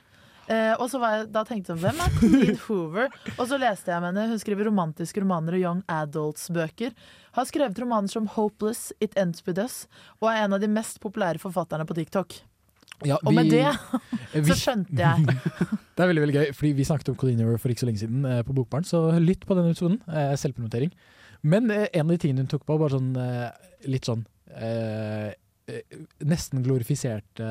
Uh, 0.50 0.74
og 0.82 0.88
så 0.90 0.98
var 0.98 1.12
jeg, 1.14 1.28
da 1.32 1.44
tenkte 1.46 1.72
jeg 1.72 1.80
hvem 1.84 2.00
er 2.02 2.14
Colleen 2.18 2.56
Hoover? 2.66 3.12
Og 3.38 3.44
så 3.48 3.58
leste 3.62 3.92
jeg 3.92 4.02
med 4.02 4.10
henne. 4.16 4.32
Hun 4.32 4.40
skriver 4.42 4.66
romantiske 4.68 5.22
romaner 5.22 5.54
og 5.58 5.62
young 5.62 5.82
adults-bøker. 5.88 6.96
Har 7.36 7.46
skrevet 7.48 7.78
romaner 7.78 8.10
som 8.10 8.26
'Hopeless', 8.28 8.90
'It 9.00 9.14
Ends 9.16 9.44
With 9.46 9.60
Us', 9.62 9.86
og 10.20 10.28
er 10.32 10.42
en 10.44 10.52
av 10.56 10.60
de 10.60 10.68
mest 10.68 10.98
populære 11.00 11.38
forfatterne 11.40 11.86
på 11.88 11.94
TikTok. 11.96 12.40
Ja, 13.08 13.16
Og 13.26 13.34
med 13.34 13.50
det 13.50 13.64
vi- 14.34 14.50
så 14.52 14.56
skjønte 14.58 14.96
jeg. 14.98 15.36
Det 15.96 16.00
er 16.04 16.08
veldig 16.08 16.22
veldig 16.24 16.36
gøy, 16.38 16.52
fordi 16.56 16.72
vi 16.78 16.84
snakket 16.88 17.10
om 17.12 17.16
Colleen 17.20 17.40
Hoover 17.44 17.58
for 17.60 17.68
ikke 17.72 17.82
så 17.84 17.88
lenge 17.90 18.00
siden 18.00 18.24
eh, 18.24 18.42
på 18.46 18.54
Bokbarn, 18.56 18.84
så 18.88 19.02
lytt 19.20 19.42
på 19.46 19.54
denne 19.58 19.74
episoden. 19.74 19.98
Eh, 20.08 20.32
selvpromotering. 20.40 20.92
Men 21.42 21.70
eh, 21.74 21.88
en 21.92 22.06
av 22.06 22.14
de 22.14 22.18
tingene 22.22 22.44
hun 22.46 22.48
tok 22.52 22.64
på, 22.68 22.78
bare 22.80 22.94
sånn 22.96 23.10
eh, 23.18 23.50
litt 23.92 24.06
sånn 24.08 24.22
eh, 24.56 25.28
eh, 25.68 25.98
Nesten 26.24 26.62
glorifisert 26.64 27.42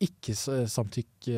ikke-samtykk 0.00 1.28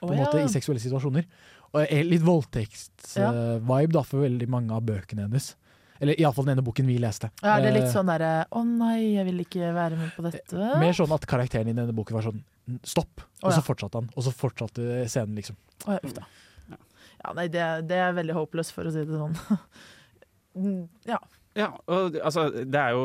på 0.00 0.10
en 0.12 0.20
måte 0.20 0.40
ja. 0.40 0.44
i 0.46 0.52
seksuelle 0.52 0.82
situasjoner. 0.82 1.26
Og 1.70 1.92
litt 2.08 2.24
voldtekst 2.26 3.12
Vibe 3.14 3.94
da 3.94 4.02
for 4.06 4.24
veldig 4.26 4.48
mange 4.50 4.74
av 4.74 4.82
bøkene 4.88 5.28
hennes. 5.28 5.52
Eller 6.00 6.16
iallfall 6.20 6.46
den 6.48 6.56
ene 6.56 6.64
boken 6.64 6.86
vi 6.88 6.96
leste. 7.02 7.28
Er 7.44 7.60
det 7.62 7.74
litt 7.74 7.88
Eh, 7.88 7.92
sånn 7.92 8.06
derre 8.08 8.46
'Å 8.50 8.62
nei, 8.66 9.14
jeg 9.16 9.24
vil 9.26 9.40
ikke 9.44 9.72
være 9.76 9.96
med 10.00 10.12
på 10.16 10.22
dette'? 10.24 10.78
Mer 10.80 10.92
sånn 10.96 11.12
at 11.12 11.26
karakteren 11.28 11.68
i 11.68 11.72
denne 11.76 11.92
boken 11.92 12.14
var 12.16 12.22
sånn 12.22 12.42
Stopp! 12.86 13.20
Og 13.42 13.50
ja. 13.50 13.56
så 13.58 13.62
fortsatte 13.66 13.98
han. 13.98 14.08
Og 14.16 14.22
så 14.22 14.30
fortsatte 14.32 15.08
scenen, 15.10 15.34
liksom. 15.36 15.56
Å, 15.86 15.96
ja, 15.96 15.98
uff 16.04 16.14
da. 16.14 16.22
Ja, 17.24 17.32
nei, 17.34 17.48
det, 17.48 17.64
det 17.88 17.96
er 17.98 18.12
veldig 18.16 18.32
håpløst, 18.36 18.72
for 18.72 18.84
å 18.88 18.92
si 18.94 19.04
det 19.04 19.18
sånn. 19.18 19.36
Mm, 20.56 20.88
ja. 21.06 21.18
Ja, 21.54 21.68
og 21.86 22.16
altså, 22.18 22.48
det 22.50 22.74
er 22.74 22.90
jo 22.90 23.04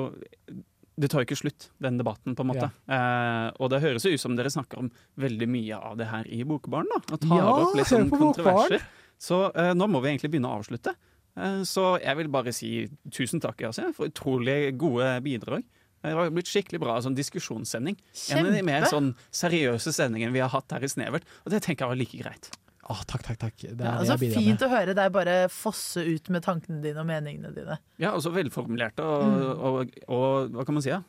Det 0.97 1.09
tar 1.11 1.21
jo 1.21 1.27
ikke 1.27 1.37
slutt, 1.37 1.67
den 1.83 1.97
debatten, 1.99 2.33
på 2.35 2.41
en 2.41 2.47
måte. 2.47 2.69
Eh, 2.87 3.51
og 3.59 3.69
det 3.69 3.81
høres 3.83 4.05
jo 4.07 4.13
ut 4.15 4.21
som 4.21 4.35
dere 4.37 4.49
snakker 4.49 4.79
om 4.79 4.89
veldig 5.19 5.47
mye 5.51 5.75
av 5.75 5.97
det 5.99 6.07
her 6.07 6.25
i 6.31 6.39
Bokbarn, 6.47 6.87
da. 6.87 7.01
Og 7.13 7.19
tar 7.19 7.37
Ja, 7.37 7.49
opp 7.51 7.75
litt 7.75 7.89
sånn 7.89 8.09
kontroverser. 8.09 8.81
Så 9.19 9.51
eh, 9.53 9.73
nå 9.75 9.89
må 9.91 9.99
vi 10.01 10.13
egentlig 10.13 10.31
begynne 10.31 10.47
å 10.53 10.57
avslutte. 10.61 10.95
Eh, 11.37 11.61
så 11.67 11.99
jeg 12.01 12.15
vil 12.17 12.27
bare 12.31 12.53
si 12.55 12.87
tusen 13.11 13.41
takk, 13.43 13.61
altså, 13.67 13.89
for 13.95 14.07
utrolig 14.07 14.75
gode 14.79 15.09
bidrag. 15.25 15.63
Det 16.05 16.13
har 16.13 16.29
blitt 16.29 16.45
skikkelig 16.51 16.79
bra 16.83 16.99
sånn 17.01 17.15
diskusjonssending. 17.17 17.95
En 18.35 18.45
av 18.45 18.53
de 18.53 18.61
mer 18.61 18.83
sånn 18.85 19.15
seriøse 19.33 19.89
sendingene 19.95 20.31
vi 20.35 20.43
har 20.43 20.49
hatt 20.53 20.69
her 20.71 20.83
i 20.85 20.89
Snevert. 20.91 21.23
Og 21.45 21.51
det 21.51 21.63
tenker 21.65 21.85
jeg 21.87 21.89
var 21.89 21.97
like 21.97 22.19
greit. 22.21 22.51
Åh, 22.87 22.99
takk, 23.09 23.23
takk, 23.25 23.39
takk. 23.41 23.55
Det 23.57 23.71
er 23.81 23.85
Ja, 23.87 23.97
det 23.97 24.05
så 24.05 24.13
jeg 24.13 24.19
bidrar 24.29 24.43
fint 24.43 24.59
med. 24.61 24.65
å 24.67 24.69
høre 24.69 24.93
deg 24.93 25.11
bare 25.15 25.35
fosse 25.49 26.03
ut 26.05 26.29
med 26.29 26.43
tankene 26.45 26.83
dine 26.83 27.01
og 27.01 27.07
meningene 27.09 27.49
dine. 27.55 27.79
Ja, 27.97 28.11
og 28.13 28.21
så 28.21 28.29
velformulerte 28.31 29.01
og, 29.01 29.23
Mm. 29.25 29.41
og, 29.57 29.91
og, 30.07 30.51
hva 30.53 30.65
kan 30.67 30.73
man 30.77 30.83
si, 30.85 30.91
da? 30.93 31.01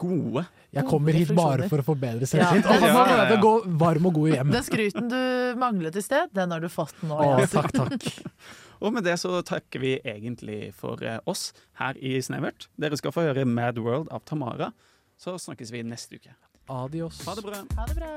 Gode. 0.00 0.46
Jeg 0.72 0.86
kommer 0.88 1.12
hit 1.12 1.28
bare 1.36 1.68
for 1.68 1.76
å 1.76 1.84
forbedre 1.84 2.24
Ja. 2.24 2.48
selvtillit. 2.48 2.64
Og 2.64 2.80
Ja, 2.80 3.04
ja, 3.04 3.16
ja. 3.16 3.28
jeg 3.34 3.40
gå 3.42 3.52
varm 3.76 4.06
og 4.06 4.14
god 4.14 4.32
hjem. 4.32 4.50
Den 4.50 4.62
skryten 4.64 5.10
du 5.10 5.54
manglet 5.60 5.94
i 5.96 6.00
sted, 6.00 6.32
den 6.32 6.50
har 6.50 6.60
du 6.60 6.68
fått 6.72 6.94
nå. 7.04 7.12
Åh, 7.20 7.44
takk, 7.52 7.70
takk. 7.72 8.08
Og 8.84 8.92
med 8.92 9.06
det 9.06 9.16
så 9.22 9.40
takker 9.46 9.80
vi 9.80 9.94
egentlig 10.04 10.74
for 10.76 11.00
eh, 11.04 11.20
oss 11.24 11.52
her 11.80 11.96
i 11.96 12.18
Snevert. 12.22 12.68
Dere 12.76 12.98
skal 13.00 13.14
få 13.16 13.24
høre 13.30 13.46
Mad 13.48 13.80
World 13.80 14.12
av 14.12 14.26
Tamara. 14.28 14.72
Så 15.16 15.38
snakkes 15.40 15.72
vi 15.72 15.82
neste 15.86 16.20
uke. 16.20 16.34
Adios. 16.68 17.22
Ha 17.24 17.34
det 17.38 17.46
bra. 17.46 17.64
Ha 17.78 17.88
det 17.88 17.96
bra. 17.96 18.12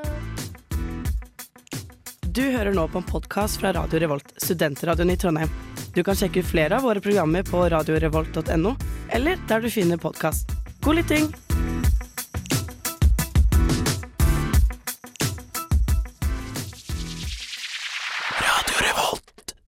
Du 2.37 2.43
hører 2.43 2.75
nå 2.75 2.83
på 2.91 2.99
en 3.01 3.07
podkast 3.07 3.57
fra 3.61 3.71
Radio 3.73 4.03
Revolt, 4.03 4.35
studentradioen 4.43 5.09
i 5.09 5.17
Trondheim. 5.17 5.49
Du 5.95 6.03
kan 6.05 6.19
sjekke 6.19 6.43
ut 6.43 6.51
flere 6.51 6.77
av 6.77 6.85
våre 6.85 7.01
programmer 7.01 7.47
på 7.47 7.63
radiorevolt.no, 7.73 8.75
eller 9.09 9.41
der 9.49 9.65
du 9.65 9.71
finner 9.73 9.97
podkast. 9.97 10.53
God 10.85 10.99
lytting! 10.99 11.31